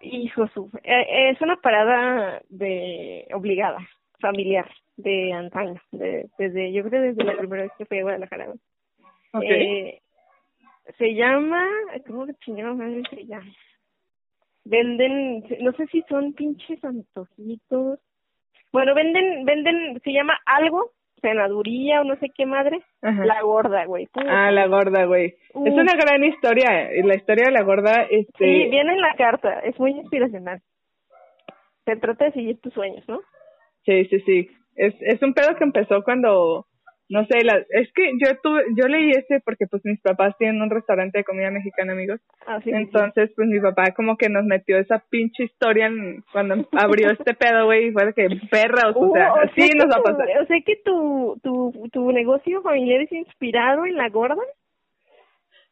hijo 0.00 0.48
su, 0.48 0.70
eh, 0.82 1.30
es 1.30 1.40
una 1.40 1.56
parada 1.56 2.42
de 2.48 3.26
obligada, 3.32 3.78
familiar, 4.20 4.68
de 4.96 5.32
antaño, 5.32 5.80
de, 5.92 6.26
desde, 6.38 6.72
yo 6.72 6.82
creo 6.84 7.00
desde 7.02 7.24
la 7.24 7.36
primera 7.36 7.62
vez 7.64 7.72
que 7.78 7.86
fui 7.86 7.98
a 7.98 8.02
Guadalajara. 8.02 8.46
güey. 8.46 8.58
Ok. 9.32 9.42
Eh, 9.44 10.00
se 10.96 11.14
llama, 11.14 11.66
¿cómo 12.06 12.26
que 12.26 12.34
chingada 12.44 12.72
madre 12.74 13.02
se 13.10 13.26
llama? 13.26 13.52
Venden, 14.64 15.44
no 15.60 15.72
sé 15.72 15.86
si 15.86 16.02
son 16.08 16.32
pinches 16.34 16.82
antojitos. 16.84 17.98
Bueno, 18.72 18.94
venden, 18.94 19.44
venden, 19.44 20.00
se 20.02 20.12
llama 20.12 20.38
algo, 20.44 20.90
senaduría 21.22 22.00
o 22.00 22.04
no 22.04 22.16
sé 22.16 22.28
qué 22.34 22.46
madre. 22.46 22.82
Ajá. 23.02 23.24
La 23.24 23.40
gorda, 23.42 23.84
güey. 23.86 24.08
Ah, 24.14 24.50
la 24.50 24.66
gorda, 24.66 25.04
güey. 25.06 25.26
Es 25.26 25.54
Uf. 25.54 25.68
una 25.68 25.94
gran 25.94 26.22
historia. 26.24 26.94
y 26.94 27.02
La 27.02 27.16
historia 27.16 27.46
de 27.46 27.52
la 27.52 27.62
gorda, 27.62 28.02
este... 28.10 28.38
Sí, 28.38 28.68
viene 28.70 28.92
en 28.92 29.00
la 29.00 29.14
carta, 29.16 29.60
es 29.60 29.78
muy 29.78 29.92
inspiracional. 29.92 30.60
Se 31.84 31.96
trata 31.96 32.26
de 32.26 32.32
seguir 32.32 32.60
tus 32.60 32.74
sueños, 32.74 33.02
¿no? 33.08 33.20
Sí, 33.84 34.04
sí, 34.06 34.20
sí. 34.20 34.50
Es, 34.76 34.94
es 35.00 35.22
un 35.22 35.32
pedo 35.32 35.56
que 35.56 35.64
empezó 35.64 36.02
cuando, 36.02 36.66
no 37.10 37.24
sé, 37.26 37.42
la, 37.42 37.56
es 37.70 37.90
que 37.94 38.12
yo 38.22 38.36
tuve, 38.42 38.62
yo 38.76 38.86
leí 38.86 39.10
ese 39.12 39.40
porque 39.40 39.66
pues 39.66 39.82
mis 39.84 40.00
papás 40.00 40.36
tienen 40.38 40.60
un 40.60 40.68
restaurante 40.70 41.18
de 41.18 41.24
comida 41.24 41.50
mexicana, 41.50 41.92
amigos. 41.92 42.20
Ah, 42.46 42.58
sí, 42.58 42.64
sí, 42.64 42.70
sí. 42.70 42.76
Entonces, 42.76 43.30
pues 43.34 43.48
mi 43.48 43.60
papá 43.60 43.92
como 43.96 44.16
que 44.16 44.28
nos 44.28 44.44
metió 44.44 44.76
esa 44.78 45.02
pinche 45.08 45.44
historia 45.44 45.86
en- 45.86 46.22
cuando 46.32 46.68
abrió 46.72 47.10
este 47.10 47.32
pedo, 47.34 47.64
güey, 47.64 47.88
y 47.88 47.92
fue 47.92 48.06
de 48.06 48.12
que 48.12 48.28
perra, 48.50 48.90
o 48.90 48.98
Uh, 49.06 49.12
sea, 49.14 49.32
o 49.32 49.36
sea 49.36 49.52
sí 49.56 49.70
nos 49.76 49.86
va 49.86 50.00
a 50.00 50.02
pasar. 50.02 50.26
O 50.42 50.46
sea 50.46 50.56
que 50.64 50.76
tu, 50.84 51.40
tu, 51.42 51.88
tu 51.92 52.12
negocio 52.12 52.60
familiar 52.62 53.00
es 53.00 53.12
inspirado 53.12 53.86
en 53.86 53.96
la 53.96 54.08
gorda. 54.10 54.36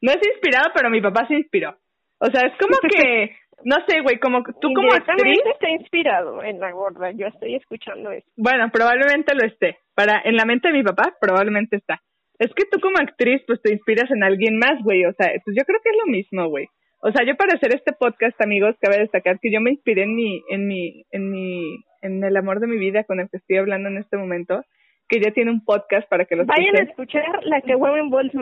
No 0.01 0.13
es 0.13 0.19
inspirado, 0.27 0.71
pero 0.75 0.91
mi 0.91 1.01
papá 1.01 1.27
se 1.27 1.35
inspiró. 1.35 1.77
O 2.19 2.27
sea, 2.31 2.47
es 2.49 2.53
como 2.59 2.77
que, 2.91 3.37
no 3.65 3.77
sé, 3.89 4.01
güey, 4.03 4.19
como 4.19 4.43
que 4.43 4.53
tú 4.61 4.73
como 4.75 4.93
actriz, 4.93 5.41
está 5.53 5.71
inspirado 5.71 6.43
en 6.43 6.61
la 6.61 6.73
gorda. 6.73 7.11
Yo 7.13 7.27
estoy 7.27 7.55
escuchando 7.55 8.11
eso. 8.11 8.27
bueno, 8.37 8.69
probablemente 8.73 9.35
lo 9.35 9.47
esté. 9.47 9.79
Para, 9.95 10.21
en 10.25 10.37
la 10.37 10.45
mente 10.45 10.69
de 10.69 10.75
mi 10.75 10.83
papá, 10.83 11.15
probablemente 11.21 11.77
está. 11.77 12.01
Es 12.39 12.53
que 12.55 12.65
tú 12.71 12.79
como 12.81 12.99
actriz, 12.99 13.43
pues 13.47 13.61
te 13.63 13.73
inspiras 13.73 14.11
en 14.11 14.23
alguien 14.23 14.59
más, 14.59 14.83
güey. 14.83 15.05
O 15.07 15.13
sea, 15.15 15.33
pues 15.45 15.57
yo 15.57 15.65
creo 15.65 15.81
que 15.83 15.91
es 15.91 15.97
lo 16.05 16.13
mismo, 16.13 16.49
güey. 16.49 16.67
O 17.01 17.11
sea, 17.11 17.25
yo 17.27 17.37
para 17.37 17.55
hacer 17.55 17.75
este 17.75 17.93
podcast, 17.93 18.41
amigos, 18.43 18.77
cabe 18.81 18.99
destacar 18.99 19.39
que 19.41 19.51
yo 19.53 19.61
me 19.61 19.71
inspiré 19.71 20.03
en 20.03 20.15
mi, 20.15 20.43
en 20.51 20.67
mi, 20.67 21.05
en 21.11 21.31
mi, 21.31 21.77
en 22.03 22.25
el 22.25 22.37
amor 22.37 22.61
de 22.61 22.67
mi 22.67 22.79
vida 22.79 23.05
con 23.05 23.21
el 23.21 23.29
que 23.31 23.39
estoy 23.39 23.59
hablando 23.59 23.89
en 23.89 23.99
este 23.99 24.17
momento, 24.17 24.63
que 25.09 25.21
ya 25.21 25.31
tiene 25.31 25.51
un 25.51 25.65
podcast 25.65 26.09
para 26.09 26.25
que 26.25 26.37
lo 26.37 26.45
Vayan 26.47 26.77
a 26.77 26.83
escuchar 26.83 27.45
la 27.45 27.61
que 27.61 27.75
huevo 27.75 27.97
en 27.97 28.11
bolsa. 28.11 28.39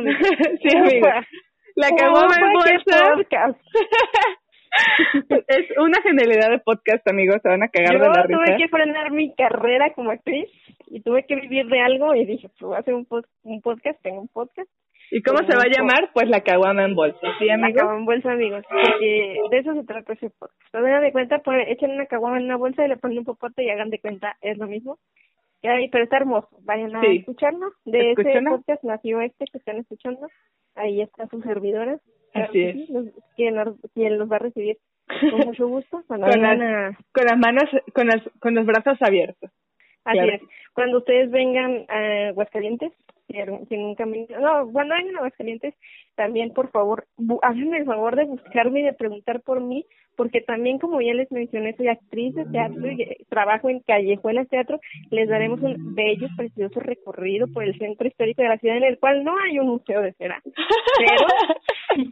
sí, 0.63 0.77
amigo. 0.77 1.09
La 1.77 1.89
caguama 1.91 2.35
en 2.37 2.57
Ufa, 2.57 3.25
qué 3.29 3.37
bolsa. 3.39 3.59
es 5.49 5.67
una 5.79 6.01
genialidad 6.03 6.51
de 6.51 6.59
podcast, 6.59 7.07
amigos. 7.09 7.37
Se 7.43 7.49
van 7.49 7.63
a 7.63 7.69
cagar 7.69 7.93
Yo 7.95 7.99
de 8.01 8.09
la 8.09 8.23
tuve 8.27 8.45
risa. 8.47 8.57
que 8.59 8.69
frenar 8.69 9.11
mi 9.13 9.35
carrera 9.35 9.93
como 9.95 10.11
actriz 10.11 10.49
y 10.89 11.01
tuve 11.03 11.25
que 11.27 11.37
vivir 11.37 11.67
de 11.67 11.81
algo 11.81 12.15
y 12.15 12.25
dije, 12.27 12.49
pues 12.49 12.61
voy 12.61 12.77
a 12.77 12.81
hacer 12.81 12.95
un, 12.95 13.07
pod- 13.07 13.27
un 13.43 13.61
podcast, 13.61 14.01
tengo 14.03 14.21
un 14.21 14.29
podcast. 14.29 14.69
¿Y 15.11 15.23
cómo 15.23 15.39
se 15.39 15.55
va 15.55 15.63
a 15.63 15.69
llamar? 15.77 16.11
Pues 16.13 16.29
la 16.29 16.41
caguama 16.41 16.85
en 16.85 16.95
bolsa, 16.95 17.19
¿sí, 17.39 17.49
amigos? 17.51 17.75
La 17.75 17.79
caguama 17.79 17.99
en 18.01 18.07
bolsa, 18.07 18.33
amigos, 18.33 18.65
porque 18.69 19.37
de 19.51 19.59
eso 19.59 19.75
se 19.75 19.85
trata 19.85 20.13
ese 20.15 20.31
podcast. 20.31 20.75
Hagan 20.75 21.03
de 21.03 21.13
cuenta, 21.13 21.39
pues, 21.41 21.67
echen 21.69 21.91
una 21.93 22.07
caguama 22.07 22.39
en 22.39 22.45
una 22.45 22.57
bolsa 22.57 22.85
y 22.85 22.89
le 22.89 22.97
ponen 22.97 23.19
un 23.19 23.25
popote 23.25 23.63
y 23.63 23.71
hagan 23.71 23.91
de 23.91 24.01
cuenta, 24.01 24.37
es 24.41 24.57
lo 24.59 24.67
mismo. 24.67 24.99
Y, 25.63 25.89
pero 25.89 26.05
está 26.05 26.17
hermoso, 26.19 26.49
vayan 26.63 26.95
a 26.97 27.03
escucharlo. 27.07 27.71
De 27.85 28.13
ese 28.13 28.41
podcast 28.49 28.83
nació 28.83 29.21
este 29.21 29.45
que 29.51 29.59
están 29.59 29.77
escuchando. 29.79 30.27
Ahí 30.75 31.01
está 31.01 31.27
su 31.29 31.41
Así 32.35 32.63
es. 32.63 32.77
quien, 33.37 33.55
quien 33.95 34.19
los 34.19 34.31
va 34.31 34.37
a 34.37 34.41
recibir 34.41 34.79
con 35.07 35.41
mucho 35.47 35.69
gusto. 35.69 36.03
Cuando 36.07 36.27
con, 36.29 36.43
las, 36.43 36.97
con 37.13 37.25
las 37.25 37.39
manos, 37.39 37.65
con, 37.93 38.07
las, 38.07 38.23
con 38.41 38.55
los 38.55 38.67
brazos 38.67 39.01
abiertos. 39.01 39.51
Así 40.05 40.19
es. 40.19 40.43
Cuando 40.75 40.99
ustedes 40.99 41.31
vengan 41.31 41.87
a 41.89 42.29
Aguascalientes, 42.29 42.93
sin 43.69 43.95
camino, 43.95 44.39
no, 44.39 44.71
cuando 44.71 44.95
vengan 44.95 45.17
a 45.17 45.19
Aguascalientes, 45.19 45.75
también 46.15 46.53
por 46.53 46.71
favor, 46.71 47.07
háganme 47.43 47.79
el 47.79 47.85
favor 47.85 48.17
de 48.17 48.25
buscarme 48.25 48.81
y 48.81 48.85
de 48.85 48.93
preguntar 48.93 49.41
por 49.41 49.61
mí, 49.61 49.87
porque 50.17 50.41
también 50.41 50.79
como 50.79 51.01
ya 51.01 51.15
les 51.15 51.31
mencioné, 51.33 51.75
soy 51.77 51.89
actriz 51.89 52.35
de 52.35 52.45
teatro 52.47 52.91
y 52.91 53.03
eh, 53.03 53.17
trabajo 53.29 53.71
en 53.71 53.81
Callejuelas 53.81 54.49
Teatro, 54.49 54.79
les 55.11 55.29
daremos 55.29 55.61
un 55.63 55.95
bello, 55.95 56.29
precioso 56.37 56.81
recorrido 56.81 57.49
por 57.49 57.65
el 57.65 57.77
centro 57.79 58.07
histórico 58.07 58.43
de 58.43 58.49
la 58.49 58.59
ciudad 58.59 58.77
en 58.77 58.85
el 58.85 58.99
cual 58.99 59.25
no 59.25 59.37
hay 59.39 59.59
un 59.59 59.69
museo 59.69 60.03
de 60.03 60.13
cera, 60.13 60.43
pero 60.99 62.11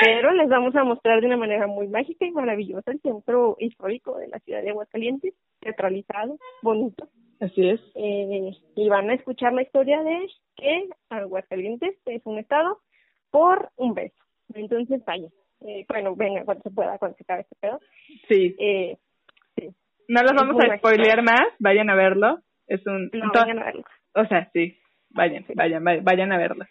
pero 0.00 0.32
les 0.32 0.48
vamos 0.48 0.74
a 0.76 0.84
mostrar 0.84 1.20
de 1.20 1.26
una 1.26 1.36
manera 1.36 1.66
muy 1.66 1.88
mágica 1.88 2.26
y 2.26 2.30
maravillosa 2.30 2.90
el 2.90 3.00
centro 3.00 3.56
histórico 3.58 4.18
de 4.18 4.28
la 4.28 4.38
ciudad 4.40 4.62
de 4.62 4.70
Aguascalientes, 4.70 5.34
teatralizado, 5.60 6.38
bonito. 6.62 7.08
Así 7.40 7.68
es. 7.68 7.80
Eh, 7.94 8.52
y 8.76 8.88
van 8.88 9.10
a 9.10 9.14
escuchar 9.14 9.52
la 9.52 9.62
historia 9.62 10.02
de 10.02 10.26
que 10.56 10.88
Aguascalientes 11.08 11.96
es 12.04 12.22
un 12.24 12.38
estado 12.38 12.78
por 13.30 13.70
un 13.76 13.94
beso. 13.94 14.22
Entonces, 14.54 15.02
vaya. 15.04 15.28
Eh, 15.66 15.84
bueno, 15.88 16.14
venga, 16.16 16.44
cuando 16.44 16.62
se 16.62 16.70
pueda, 16.70 16.98
cuando 16.98 17.16
se 17.16 17.24
acabe 17.24 17.42
este 17.42 17.56
pedo. 17.60 17.80
Sí. 18.28 18.56
Eh, 18.58 18.96
sí. 19.56 19.70
No 20.08 20.22
los 20.22 20.32
vamos 20.32 20.56
a 20.62 20.76
spoilear 20.78 21.22
más, 21.22 21.48
vayan 21.58 21.88
a 21.90 21.94
verlo. 21.94 22.40
Es 22.66 22.86
un... 22.86 23.10
No, 23.12 23.30
vayan 23.34 23.58
a 23.58 23.64
verlo. 23.64 23.84
O 24.14 24.24
sea, 24.26 24.50
sí, 24.52 24.78
vayan, 25.10 25.44
vayan, 25.54 25.84
vayan 26.02 26.32
a 26.32 26.38
verlo. 26.38 26.64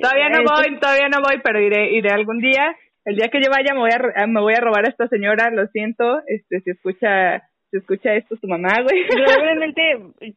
Todavía 0.00 0.28
no 0.28 0.44
voy, 0.44 0.78
todavía 0.78 1.08
no 1.08 1.20
voy, 1.22 1.40
pero 1.42 1.60
iré, 1.60 1.92
iré 1.92 2.10
algún 2.10 2.38
día. 2.38 2.76
El 3.04 3.16
día 3.16 3.28
que 3.28 3.40
yo 3.40 3.50
vaya 3.50 3.72
me 3.72 3.80
voy 3.80 3.90
a, 3.92 4.26
me 4.26 4.40
voy 4.40 4.54
a 4.54 4.60
robar 4.60 4.84
a 4.84 4.90
esta 4.90 5.08
señora, 5.08 5.50
lo 5.50 5.66
siento, 5.68 6.20
este, 6.26 6.60
si 6.60 6.70
escucha, 6.70 7.40
si 7.70 7.78
escucha 7.78 8.14
esto 8.14 8.36
su 8.36 8.46
mamá, 8.46 8.82
güey. 8.82 9.06
Probablemente, 9.08 9.82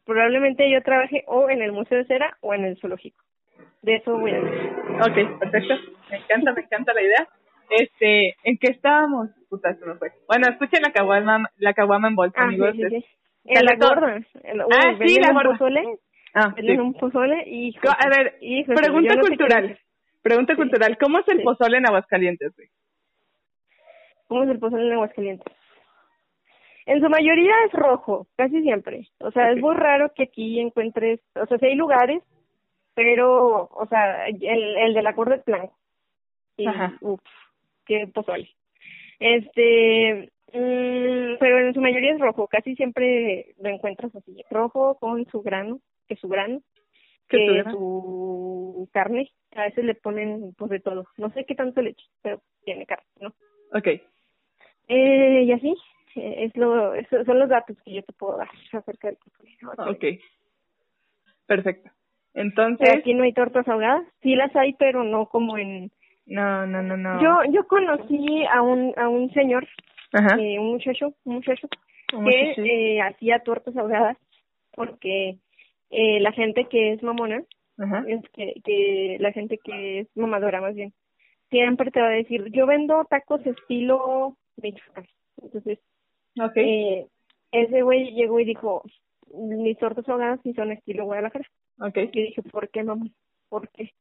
probablemente 0.06 0.70
yo 0.70 0.80
trabaje 0.82 1.24
o 1.26 1.50
en 1.50 1.62
el 1.62 1.72
Museo 1.72 1.98
de 1.98 2.04
Cera 2.04 2.38
o 2.40 2.54
en 2.54 2.64
el 2.64 2.78
zoológico. 2.78 3.22
De 3.82 3.96
eso 3.96 4.16
voy 4.18 4.30
a 4.30 4.40
decir. 4.40 4.70
Ok, 5.00 5.38
perfecto. 5.40 5.74
Me 6.10 6.18
encanta, 6.18 6.52
me 6.52 6.60
encanta 6.62 6.94
la 6.94 7.02
idea. 7.02 7.28
Este, 7.70 8.34
¿en 8.44 8.58
qué 8.58 8.72
estábamos? 8.72 9.30
Puta, 9.48 9.74
se 9.74 9.86
me 9.86 9.94
fue. 9.94 10.10
Bueno, 10.26 10.48
escuchen 10.48 10.82
la 10.82 10.92
caguama, 10.92 11.50
la 11.58 11.72
caguama 11.74 12.08
en 12.08 12.16
bolsa, 12.16 12.36
ah, 12.40 12.44
amigos. 12.44 12.74
Sí, 12.76 12.82
sí, 12.88 13.04
En 13.46 13.64
la 13.64 13.74
gorda. 13.76 14.16
ah, 14.16 14.96
sí, 15.04 15.18
la 15.20 15.32
gorda. 15.32 15.58
Ah, 16.34 16.54
sí. 16.56 16.70
un 16.70 16.94
pozole 16.94 17.42
y... 17.46 17.74
A 17.82 18.08
ver, 18.08 18.38
pregunta 18.66 19.18
cultural. 19.18 19.78
Pregunta 20.22 20.54
cultural. 20.54 20.98
¿Cómo 20.98 21.18
es 21.18 21.28
el 21.28 21.42
pozole 21.42 21.78
en 21.78 21.86
Aguascalientes? 21.86 22.52
¿Cómo 24.28 24.44
es 24.44 24.50
el 24.50 24.58
pozole 24.58 24.86
en 24.86 24.92
Aguascalientes? 24.92 25.52
En 26.86 27.00
su 27.00 27.08
mayoría 27.08 27.52
es 27.66 27.72
rojo, 27.72 28.26
casi 28.36 28.62
siempre. 28.62 29.08
O 29.18 29.30
sea, 29.30 29.50
es 29.50 29.60
muy 29.60 29.74
raro 29.74 30.12
que 30.14 30.24
aquí 30.24 30.60
encuentres... 30.60 31.20
O 31.34 31.46
sea, 31.46 31.58
si 31.58 31.66
hay 31.66 31.74
lugares, 31.74 32.22
pero, 32.94 33.68
o 33.72 33.86
sea, 33.88 34.26
el, 34.26 34.42
el 34.42 34.94
de 34.94 35.02
la 35.02 35.14
curva 35.14 35.36
es 35.36 35.44
blanco. 35.44 35.76
Y, 36.56 36.66
Ajá. 36.66 36.96
Uf, 37.00 37.20
qué 37.86 38.06
pozole. 38.12 38.50
Este... 39.18 40.30
Mm, 40.52 41.38
pero 41.38 41.60
en 41.60 41.74
su 41.74 41.80
mayoría 41.80 42.12
es 42.12 42.18
rojo, 42.18 42.48
casi 42.48 42.74
siempre 42.74 43.54
lo 43.60 43.68
encuentras 43.68 44.12
así, 44.16 44.42
rojo 44.50 44.96
con 44.96 45.24
su 45.26 45.42
grano 45.42 45.78
que 46.10 46.16
su 46.16 46.28
grano, 46.28 46.60
que 47.28 47.62
su 47.70 48.88
carne. 48.92 49.30
A 49.54 49.62
veces 49.62 49.84
le 49.84 49.94
ponen 49.94 50.54
pues 50.58 50.70
de 50.70 50.80
todo. 50.80 51.06
No 51.16 51.30
sé 51.30 51.44
qué 51.44 51.54
tanto 51.54 51.80
le 51.82 51.94
pero 52.20 52.42
tiene 52.64 52.84
carne, 52.84 53.06
¿no? 53.20 53.28
Ok. 53.72 53.86
Eh, 54.88 55.42
y 55.44 55.52
así, 55.52 55.74
eh, 56.16 56.44
es 56.44 56.56
lo, 56.56 56.92
son 57.24 57.38
los 57.38 57.48
datos 57.48 57.76
que 57.84 57.94
yo 57.94 58.02
te 58.02 58.12
puedo 58.12 58.36
dar 58.36 58.48
acerca 58.72 59.08
del 59.08 59.16
pozole. 59.16 59.56
Ok. 59.90 60.04
Perfecto. 61.46 61.90
Entonces. 62.34 62.88
aquí 62.92 63.14
no 63.14 63.22
hay 63.22 63.32
tortas 63.32 63.66
ahogadas. 63.68 64.04
Sí 64.22 64.34
las 64.34 64.54
hay, 64.56 64.74
pero 64.74 65.04
no 65.04 65.26
como 65.26 65.58
en. 65.58 65.92
No, 66.26 66.66
no, 66.66 66.82
no, 66.82 66.96
no. 66.96 67.20
Yo, 67.22 67.52
yo 67.52 67.66
conocí 67.66 68.44
a 68.46 68.62
un, 68.62 68.94
a 68.96 69.08
un 69.08 69.32
señor, 69.32 69.66
Ajá. 70.12 70.36
Eh, 70.40 70.58
un 70.58 70.72
muchacho, 70.72 71.14
un 71.24 71.34
muchacho, 71.34 71.68
que 72.08 72.54
eh, 72.56 73.00
hacía 73.00 73.40
tortas 73.40 73.76
ahogadas 73.76 74.16
porque 74.74 75.38
eh, 75.90 76.20
la 76.20 76.32
gente 76.32 76.66
que 76.66 76.92
es 76.92 77.02
mamona, 77.02 77.42
es 78.06 78.20
que, 78.34 78.60
que 78.64 79.16
la 79.20 79.32
gente 79.32 79.58
que 79.58 80.00
es 80.00 80.08
mamadora 80.14 80.60
más 80.60 80.74
bien, 80.74 80.92
siempre 81.48 81.90
te 81.90 82.00
va 82.00 82.08
a 82.08 82.10
decir, 82.10 82.44
yo 82.52 82.66
vendo 82.66 83.04
tacos 83.06 83.44
estilo 83.44 84.36
Michoacán. 84.56 85.06
Entonces, 85.42 85.78
okay. 86.40 86.68
eh, 86.68 87.06
ese 87.52 87.82
güey 87.82 88.12
llegó 88.12 88.38
y 88.38 88.44
dijo, 88.44 88.82
mis 89.32 89.78
tortas 89.78 90.08
ahogadas 90.08 90.40
sí 90.42 90.52
son 90.54 90.72
estilo 90.72 91.06
Guadalajara. 91.06 91.46
Okay. 91.78 92.10
Y 92.12 92.22
dije, 92.22 92.42
¿por 92.42 92.68
qué, 92.68 92.82
mamá? 92.84 93.06
¿Por 93.48 93.68
qué? 93.70 93.92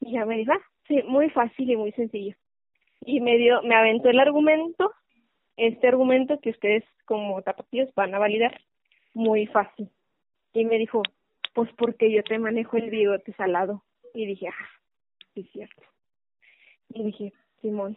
Y 0.00 0.12
ya 0.12 0.24
me 0.24 0.38
dijo, 0.38 0.52
ah, 0.52 0.62
sí, 0.88 1.02
muy 1.06 1.28
fácil 1.30 1.70
y 1.70 1.76
muy 1.76 1.92
sencillo. 1.92 2.34
Y 3.02 3.20
me 3.20 3.36
dio, 3.36 3.62
me 3.62 3.74
aventó 3.74 4.08
el 4.08 4.18
argumento, 4.18 4.92
este 5.56 5.88
argumento 5.88 6.40
que 6.40 6.50
ustedes 6.50 6.84
como 7.04 7.42
tapatíos 7.42 7.94
van 7.94 8.14
a 8.14 8.18
validar 8.18 8.58
muy 9.14 9.46
fácil 9.46 9.90
y 10.52 10.64
me 10.64 10.78
dijo, 10.78 11.02
pues 11.54 11.70
porque 11.76 12.10
yo 12.10 12.22
te 12.22 12.38
manejo 12.38 12.76
el 12.76 12.90
bigote 12.90 13.32
salado. 13.34 13.82
Y 14.14 14.26
dije, 14.26 14.48
ah, 14.48 14.68
sí 15.34 15.40
es 15.40 15.50
cierto. 15.50 15.82
Y 16.90 17.04
dije, 17.04 17.32
Simón. 17.60 17.96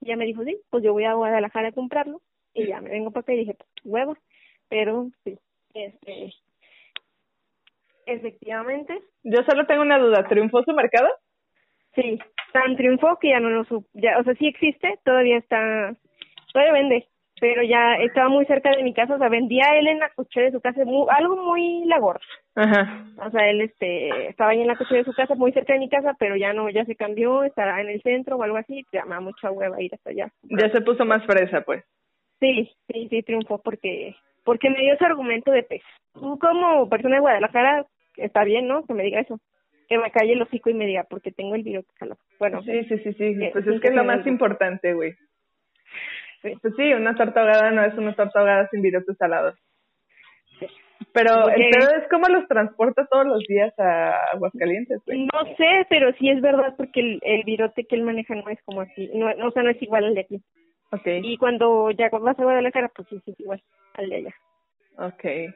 Y 0.00 0.06
ella 0.06 0.16
me 0.16 0.26
dijo, 0.26 0.44
sí, 0.44 0.60
pues 0.70 0.84
yo 0.84 0.92
voy 0.92 1.04
a 1.04 1.14
Guadalajara 1.14 1.68
a 1.68 1.72
comprarlo. 1.72 2.20
Y 2.54 2.66
ya 2.66 2.80
me 2.80 2.90
vengo 2.90 3.10
para 3.10 3.22
acá 3.22 3.32
y 3.32 3.38
dije, 3.38 3.54
pues 3.54 3.70
huevo. 3.84 4.16
Pero 4.68 5.10
sí, 5.24 5.38
este, 5.74 6.34
efectivamente. 8.06 8.98
Yo 9.22 9.42
solo 9.48 9.66
tengo 9.66 9.82
una 9.82 9.98
duda, 9.98 10.26
¿triunfó 10.28 10.62
su 10.62 10.72
mercado? 10.72 11.08
Sí, 11.94 12.18
tan 12.52 12.76
triunfó 12.76 13.18
que 13.20 13.30
ya 13.30 13.40
no 13.40 13.50
lo 13.50 13.64
supo. 13.64 13.88
Ya, 13.94 14.18
o 14.18 14.24
sea, 14.24 14.34
sí 14.34 14.46
existe, 14.46 14.98
todavía 15.04 15.38
está, 15.38 15.96
todavía 16.52 16.72
vende, 16.72 17.08
pero 17.40 17.62
ya 17.62 17.96
estaba 17.96 18.28
muy 18.28 18.44
cerca 18.46 18.70
de 18.70 18.82
mi 18.82 18.94
casa, 18.94 19.14
o 19.14 19.18
sea, 19.18 19.28
vendía 19.28 19.64
él 19.78 19.88
en 19.88 19.98
la 19.98 20.10
coche 20.10 20.40
de 20.40 20.52
su 20.52 20.60
casa, 20.60 20.82
algo 20.82 21.36
muy 21.36 21.84
lagor. 21.84 22.20
Ajá. 22.54 23.04
O 23.24 23.30
sea, 23.30 23.48
él 23.50 23.60
este 23.60 24.28
estaba 24.28 24.50
ahí 24.50 24.60
en 24.60 24.66
la 24.66 24.76
coche 24.76 24.96
de 24.96 25.04
su 25.04 25.12
casa, 25.12 25.34
muy 25.34 25.52
cerca 25.52 25.72
de 25.72 25.78
mi 25.78 25.88
casa, 25.88 26.14
pero 26.18 26.36
ya 26.36 26.52
no, 26.52 26.68
ya 26.70 26.84
se 26.84 26.96
cambió, 26.96 27.44
estará 27.44 27.80
en 27.80 27.88
el 27.88 28.02
centro 28.02 28.36
o 28.36 28.42
algo 28.42 28.56
así, 28.56 28.84
ya 28.92 29.04
me 29.04 29.14
da 29.14 29.20
mucha 29.20 29.50
hueva 29.50 29.80
ir 29.80 29.94
hasta 29.94 30.10
allá. 30.10 30.32
Ya 30.42 30.70
se 30.70 30.80
puso 30.80 31.04
más 31.04 31.24
fresa, 31.24 31.62
pues. 31.62 31.84
Sí, 32.40 32.70
sí, 32.88 33.08
sí, 33.08 33.22
triunfó 33.22 33.58
porque 33.58 34.14
porque 34.48 34.70
me 34.70 34.80
dio 34.80 34.94
ese 34.94 35.04
argumento 35.04 35.50
de 35.50 35.62
pez. 35.62 35.82
Tú 36.14 36.38
como 36.38 36.88
persona 36.88 37.16
de 37.16 37.20
Guadalajara, 37.20 37.84
está 38.16 38.44
bien, 38.44 38.66
¿no? 38.66 38.82
Que 38.86 38.94
me 38.94 39.02
diga 39.02 39.20
eso. 39.20 39.38
Que 39.90 39.98
me 39.98 40.10
calle 40.10 40.32
el 40.32 40.40
hocico 40.40 40.70
y 40.70 40.74
me 40.74 40.86
diga, 40.86 41.04
porque 41.04 41.32
tengo 41.32 41.54
el 41.54 41.62
virus 41.62 41.84
Bueno. 42.38 42.62
Sí, 42.62 42.82
sí, 42.84 42.98
sí, 42.98 43.12
sí. 43.12 43.50
Pues 43.52 43.66
es 43.66 43.78
que 43.82 43.88
es 43.88 43.94
lo 43.94 44.04
más 44.04 44.26
importante, 44.26 44.94
güey. 44.94 45.14
Sí. 46.42 46.52
Pues 46.62 46.74
sí, 46.76 46.92
una 46.92 47.14
torta 47.14 47.40
ahogada 47.40 47.70
no 47.70 47.84
es 47.84 47.94
una 47.94 48.14
torta 48.14 48.38
ahogada 48.38 48.68
sin 48.70 48.82
virotes 48.82 49.16
salados. 49.16 49.54
Sí. 50.60 50.66
Pero 51.12 51.48
el 51.48 51.70
pedo 51.70 51.96
es 51.96 52.08
cómo 52.10 52.26
los 52.28 52.46
transporta 52.46 53.06
todos 53.10 53.26
los 53.26 53.42
días 53.48 53.72
a 53.78 54.14
Aguascalientes, 54.34 55.00
güey. 55.06 55.26
No 55.32 55.56
sé, 55.56 55.86
pero 55.88 56.12
sí 56.14 56.28
es 56.30 56.40
verdad 56.40 56.74
porque 56.76 57.00
el, 57.00 57.20
el 57.22 57.44
virote 57.44 57.84
que 57.84 57.96
él 57.96 58.02
maneja 58.02 58.34
no 58.34 58.48
es 58.48 58.62
como 58.64 58.82
así, 58.82 59.10
no, 59.14 59.26
o 59.46 59.50
sea, 59.50 59.62
no 59.62 59.70
es 59.70 59.82
igual 59.82 60.04
al 60.04 60.14
de 60.14 60.20
aquí. 60.20 60.42
Okay. 60.90 61.20
Y 61.22 61.36
cuando 61.36 61.90
ya 61.90 62.08
vas 62.10 62.38
a 62.38 62.42
Guadalajara, 62.42 62.90
pues 62.94 63.08
sí, 63.08 63.20
sí 63.24 63.32
es 63.32 63.40
igual 63.40 63.62
al 63.94 64.08
de 64.08 64.16
allá. 64.16 64.34
Okay. 64.96 65.48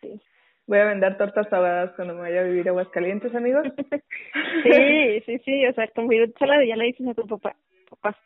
Sí. 0.00 0.20
Voy 0.66 0.78
a 0.78 0.86
vender 0.86 1.16
tortas 1.16 1.50
ahogadas 1.52 1.92
cuando 1.94 2.14
me 2.14 2.22
vaya 2.22 2.40
a 2.40 2.44
vivir 2.44 2.66
a 2.66 2.70
Aguascalientes, 2.70 3.34
amigos. 3.34 3.64
sí, 4.64 5.20
sí, 5.24 5.38
sí, 5.44 5.66
o 5.66 5.72
sea, 5.74 5.86
con 5.88 6.08
virote 6.08 6.34
salado 6.38 6.62
ya 6.62 6.74
le 6.74 6.86
dices 6.86 7.06
a 7.06 7.14
tu 7.14 7.26
papá, 7.26 7.54
papá, 7.90 8.18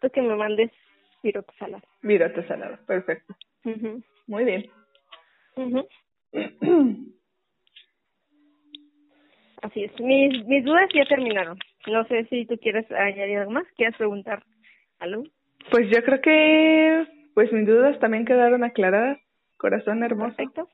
tú 0.00 0.08
que 0.10 0.22
me 0.22 0.34
mandes 0.34 0.70
virote 1.22 1.52
salado. 1.58 1.82
Virote 2.02 2.46
salado, 2.46 2.78
perfecto. 2.86 3.34
mhm 3.64 4.02
Muy 4.26 4.44
bien. 4.44 4.70
mhm 5.56 5.84
Así 9.62 9.84
es. 9.84 10.00
Mis, 10.00 10.46
mis 10.46 10.64
dudas 10.64 10.88
ya 10.94 11.04
terminaron. 11.06 11.58
No 11.88 12.04
sé 12.04 12.24
si 12.26 12.46
tú 12.46 12.56
quieres 12.58 12.88
añadir 12.92 13.38
algo 13.38 13.50
más. 13.50 13.66
¿Quieres 13.76 13.96
preguntar 13.96 14.42
algo? 15.00 15.24
Pues 15.70 15.90
yo 15.90 16.02
creo 16.04 16.20
que 16.20 17.06
pues 17.34 17.52
mis 17.52 17.66
dudas 17.66 17.98
también 17.98 18.24
quedaron 18.24 18.62
aclaradas. 18.64 19.18
Corazón 19.56 20.02
hermoso. 20.04 20.36
Perfecto. 20.36 20.68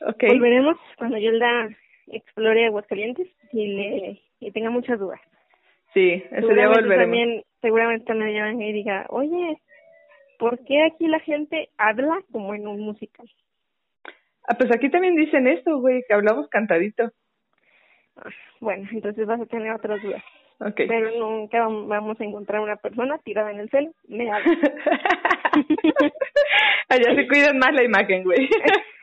Okay. 0.00 0.30
Volveremos 0.30 0.76
cuando 0.98 1.18
Yolda 1.18 1.68
explore 2.08 2.66
Aguascalientes 2.66 3.28
y 3.52 3.66
le 3.68 4.20
y 4.40 4.50
tenga 4.50 4.70
muchas 4.70 4.98
dudas. 4.98 5.20
Sí, 5.94 6.22
ese 6.30 6.54
día 6.54 6.68
volveremos. 6.68 6.96
también, 6.96 7.42
seguramente 7.60 8.04
también 8.06 8.32
llevan 8.32 8.60
y 8.62 8.72
diga, 8.72 9.06
oye, 9.08 9.60
¿por 10.38 10.64
qué 10.64 10.82
aquí 10.84 11.06
la 11.08 11.20
gente 11.20 11.70
habla 11.78 12.18
como 12.32 12.54
en 12.54 12.66
un 12.68 12.80
musical? 12.80 13.28
Ah, 14.48 14.54
pues 14.56 14.70
aquí 14.74 14.88
también 14.90 15.16
dicen 15.16 15.46
esto, 15.48 15.78
güey, 15.80 16.04
que 16.06 16.14
hablamos 16.14 16.48
cantadito. 16.48 17.10
Ah, 18.16 18.28
Bueno, 18.60 18.88
entonces 18.92 19.26
vas 19.26 19.40
a 19.40 19.46
tener 19.46 19.72
otras 19.72 20.00
dudas. 20.02 20.22
Ok. 20.60 20.82
Pero 20.88 21.10
nunca 21.18 21.58
vam- 21.66 21.86
vamos 21.86 22.18
a 22.20 22.24
encontrar 22.24 22.60
una 22.62 22.76
persona 22.76 23.18
tirada 23.18 23.50
en 23.50 23.60
el 23.60 23.68
celo. 23.70 23.90
Me 24.08 24.30
habla. 24.30 24.46
Allá 26.88 27.14
se 27.14 27.26
cuidan 27.28 27.58
más 27.58 27.72
la 27.74 27.84
imagen, 27.84 28.22
güey. 28.24 28.48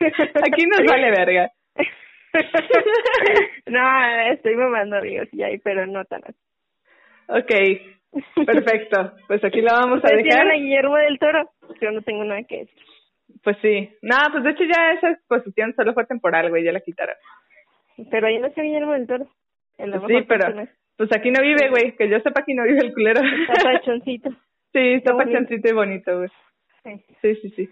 Aquí 0.46 0.66
nos 0.66 0.84
vale 0.86 1.10
verga. 1.10 1.50
no, 3.66 4.20
estoy 4.32 4.56
mamando 4.56 4.96
amigos, 4.96 5.28
y 5.32 5.42
ahí, 5.42 5.58
pero 5.58 5.86
no 5.86 6.04
tan 6.06 6.22
así. 6.24 6.38
Ok, 7.28 7.52
perfecto. 8.46 9.12
Pues 9.26 9.42
aquí 9.44 9.60
la 9.60 9.72
vamos 9.74 10.02
a 10.02 10.06
¿Ustedes 10.06 10.24
dejar. 10.24 10.48
a 10.50 10.54
Guillermo 10.54 10.96
del 10.96 11.18
Toro? 11.18 11.50
Yo 11.80 11.90
no 11.90 12.02
tengo 12.02 12.24
nada 12.24 12.42
que 12.44 12.58
decir. 12.58 12.82
Pues 13.42 13.56
sí. 13.62 13.90
No, 14.02 14.16
pues 14.32 14.44
de 14.44 14.50
hecho 14.50 14.64
ya 14.64 14.92
esa 14.92 15.10
exposición 15.10 15.74
solo 15.74 15.94
fue 15.94 16.06
temporal, 16.06 16.50
güey, 16.50 16.64
ya 16.64 16.72
la 16.72 16.80
quitaron. 16.80 17.16
Pero 18.10 18.26
ahí 18.26 18.38
no 18.38 18.46
está 18.48 18.62
Guillermo 18.62 18.92
del 18.92 19.06
Toro. 19.06 19.26
Pues 19.76 19.90
sí, 20.08 20.22
pero 20.28 20.66
pues 20.96 21.10
aquí 21.16 21.30
no 21.30 21.42
vive, 21.42 21.68
güey. 21.70 21.96
Que 21.96 22.08
yo 22.08 22.18
sepa 22.20 22.40
aquí 22.40 22.54
no 22.54 22.62
vive 22.64 22.78
el 22.80 22.92
culero. 22.94 23.20
Está 23.22 23.62
pachoncito. 23.72 24.30
Sí, 24.74 24.94
está 24.94 25.16
pachoncito 25.16 25.68
y 25.68 25.72
bonito, 25.72 26.16
güey. 26.18 26.28
Sí. 26.82 27.04
Sí, 27.22 27.34
sí, 27.36 27.50
sí. 27.50 27.68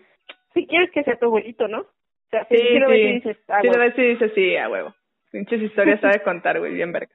Si 0.54 0.66
quieres 0.68 0.88
que 0.92 1.02
sea 1.02 1.16
tu 1.16 1.26
abuelito, 1.26 1.66
¿no? 1.66 1.80
O 1.80 1.86
sea, 2.30 2.44
si 2.44 2.56
Sí, 2.56 2.62
ves 2.78 2.88
y 2.90 3.02
sí. 3.02 3.12
dices, 3.14 3.38
ah, 3.48 3.58
Sí, 3.60 3.66
lo 3.66 3.72
huevo. 3.72 3.84
ves 3.86 3.98
y 3.98 4.02
dices, 4.02 4.32
sí, 4.36 4.56
a 4.56 4.68
huevo. 4.68 4.94
Pinches 5.32 5.62
historias 5.62 6.00
sabe 6.00 6.20
contar, 6.24 6.60
güey, 6.60 6.74
bien 6.74 6.92
verga. 6.92 7.10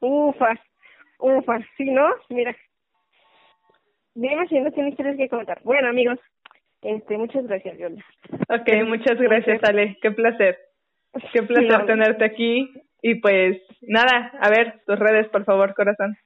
Ufa, 0.00 0.54
ufa. 1.20 1.60
Si 1.76 1.84
no, 1.84 2.08
mira. 2.30 2.56
Dime 4.20 4.48
si 4.48 4.58
no 4.58 4.70
tienes 4.72 4.92
historias 4.92 5.16
que 5.16 5.28
contar. 5.28 5.60
Bueno, 5.62 5.88
amigos, 5.88 6.18
este, 6.82 7.16
muchas 7.16 7.46
gracias, 7.46 7.78
Yolanda. 7.78 8.04
Ok, 8.48 8.68
muchas 8.88 9.16
gracias, 9.18 9.62
Ale. 9.62 9.96
Qué 10.02 10.10
placer. 10.10 10.58
Qué 11.32 11.42
placer 11.44 11.86
tenerte 11.86 12.24
aquí. 12.24 12.68
Y 13.00 13.14
pues, 13.20 13.58
nada, 13.82 14.32
a 14.40 14.50
ver, 14.50 14.80
tus 14.86 14.98
redes, 14.98 15.28
por 15.28 15.44
favor, 15.44 15.72
corazón. 15.74 16.16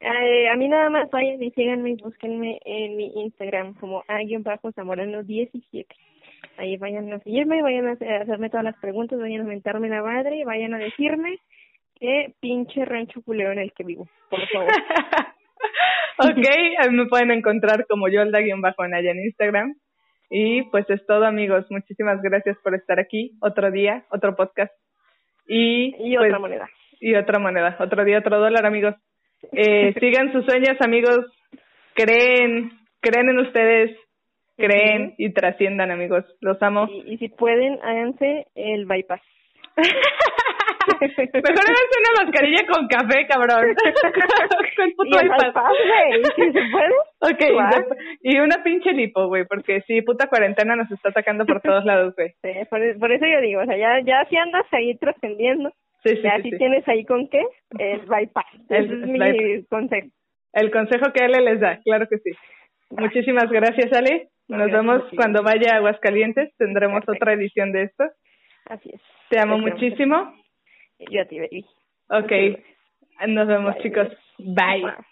Eh, 0.00 0.46
a 0.48 0.56
mí 0.56 0.68
nada 0.68 0.90
más 0.90 1.10
vayan 1.10 1.42
y 1.42 1.50
síganme 1.52 1.90
y 1.90 1.96
búsquenme 1.96 2.60
en 2.66 2.96
mi 2.96 3.06
Instagram 3.22 3.74
como 3.80 4.04
a-zamorano17. 4.06 5.86
Ahí 6.58 6.76
vayan 6.76 7.10
a 7.14 7.18
seguirme, 7.20 7.62
vayan 7.62 7.88
a 7.88 7.92
hacer- 7.92 8.12
a 8.12 8.22
hacerme 8.22 8.50
todas 8.50 8.64
las 8.64 8.76
preguntas, 8.78 9.18
vayan 9.18 9.40
a 9.40 9.44
mentarme 9.44 9.88
la 9.88 10.02
madre, 10.02 10.44
vayan 10.44 10.74
a 10.74 10.78
decirme 10.78 11.38
que 11.98 12.34
pinche 12.40 12.84
rancho 12.84 13.22
culero 13.22 13.52
en 13.52 13.58
el 13.60 13.72
que 13.72 13.84
vivo, 13.84 14.06
por 14.28 14.46
favor. 14.48 14.68
ok, 16.86 16.90
me 16.90 17.06
pueden 17.06 17.30
encontrar 17.30 17.86
como 17.88 18.08
Yolda-Naya 18.08 19.10
en 19.10 19.24
Instagram. 19.24 19.74
Y 20.30 20.62
pues 20.70 20.88
es 20.90 21.04
todo, 21.06 21.24
amigos. 21.24 21.66
Muchísimas 21.70 22.20
gracias 22.20 22.56
por 22.62 22.74
estar 22.74 23.00
aquí. 23.00 23.32
Otro 23.40 23.70
día, 23.70 24.04
otro 24.10 24.36
podcast. 24.36 24.72
Y, 25.46 25.94
Y 25.98 26.16
pues, 26.16 26.28
otra 26.28 26.38
moneda. 26.38 26.68
Y 27.00 27.14
otra 27.14 27.38
moneda. 27.38 27.76
Otro 27.80 28.04
día, 28.04 28.18
otro 28.18 28.38
dólar, 28.38 28.66
amigos. 28.66 28.94
Eh, 29.52 29.94
sigan 30.00 30.32
sus 30.32 30.44
sueños, 30.44 30.76
amigos. 30.80 31.20
Creen, 31.94 32.72
creen 33.00 33.30
en 33.30 33.38
ustedes. 33.38 33.96
Creen 34.56 35.14
y 35.18 35.32
trasciendan, 35.32 35.90
amigos. 35.90 36.24
Los 36.40 36.60
amo. 36.62 36.88
Y, 36.90 37.14
y 37.14 37.18
si 37.18 37.28
pueden, 37.28 37.78
háganse 37.82 38.46
el 38.54 38.86
bypass. 38.86 39.22
Mejor 41.00 41.64
háganse 41.68 41.96
una 42.00 42.24
mascarilla 42.24 42.66
con 42.66 42.88
café, 42.88 43.26
cabrón. 43.26 43.74
con 44.76 44.88
y 44.88 44.94
puto 44.94 45.20
el 45.20 45.26
iPad. 45.26 45.64
si 46.36 46.52
se 46.52 46.60
puede. 46.70 46.94
Ok, 47.20 47.42
y 48.22 48.38
una 48.38 48.62
pinche 48.62 48.92
lipo, 48.92 49.26
güey, 49.28 49.44
porque 49.46 49.82
sí, 49.86 50.02
puta 50.02 50.28
cuarentena 50.28 50.76
nos 50.76 50.90
está 50.90 51.10
atacando 51.10 51.44
por 51.46 51.60
todos 51.60 51.84
lados, 51.84 52.14
güey. 52.16 52.30
Sí, 52.42 52.50
por, 52.70 52.80
por 52.98 53.12
eso 53.12 53.26
yo 53.26 53.40
digo, 53.40 53.60
o 53.62 53.64
sea, 53.66 53.76
ya, 53.76 54.00
ya 54.04 54.24
si 54.28 54.36
andas 54.36 54.66
ahí 54.72 54.96
trascendiendo, 54.98 55.70
Sí, 56.04 56.10
sí, 56.16 56.22
ya 56.22 56.36
sí, 56.36 56.42
si 56.42 56.50
sí. 56.50 56.58
tienes 56.58 56.86
ahí 56.88 57.04
con 57.04 57.28
qué, 57.28 57.42
el 57.78 58.00
bypass. 58.00 58.46
El 58.68 58.84
Ese 58.84 58.94
es 58.94 59.08
mi 59.08 59.18
bypass. 59.18 59.68
consejo. 59.68 60.08
El 60.52 60.70
consejo 60.70 61.12
que 61.12 61.24
Ale 61.24 61.40
les 61.42 61.60
da, 61.60 61.80
claro 61.84 62.06
que 62.08 62.18
sí. 62.18 62.30
Muchísimas 62.90 63.50
gracias, 63.50 63.92
Ale. 63.92 64.28
Nos 64.48 64.60
Gracias 64.68 64.76
vemos 64.80 65.02
cuando 65.14 65.42
vaya 65.42 65.74
a 65.74 65.76
Aguascalientes. 65.76 66.56
Tendremos 66.56 67.04
Perfecto. 67.04 67.12
otra 67.22 67.34
edición 67.34 67.70
de 67.72 67.82
esto. 67.82 68.04
Así 68.64 68.90
es. 68.94 69.00
Te 69.28 69.38
amo 69.40 69.58
muchísimo. 69.58 70.32
Yo 70.98 71.22
a 71.22 71.24
ti, 71.26 71.38
baby. 71.38 71.64
Ok, 72.10 72.32
nos 73.28 73.46
vemos, 73.46 73.74
Bye. 73.74 73.82
chicos. 73.82 74.08
Bye. 74.38 75.08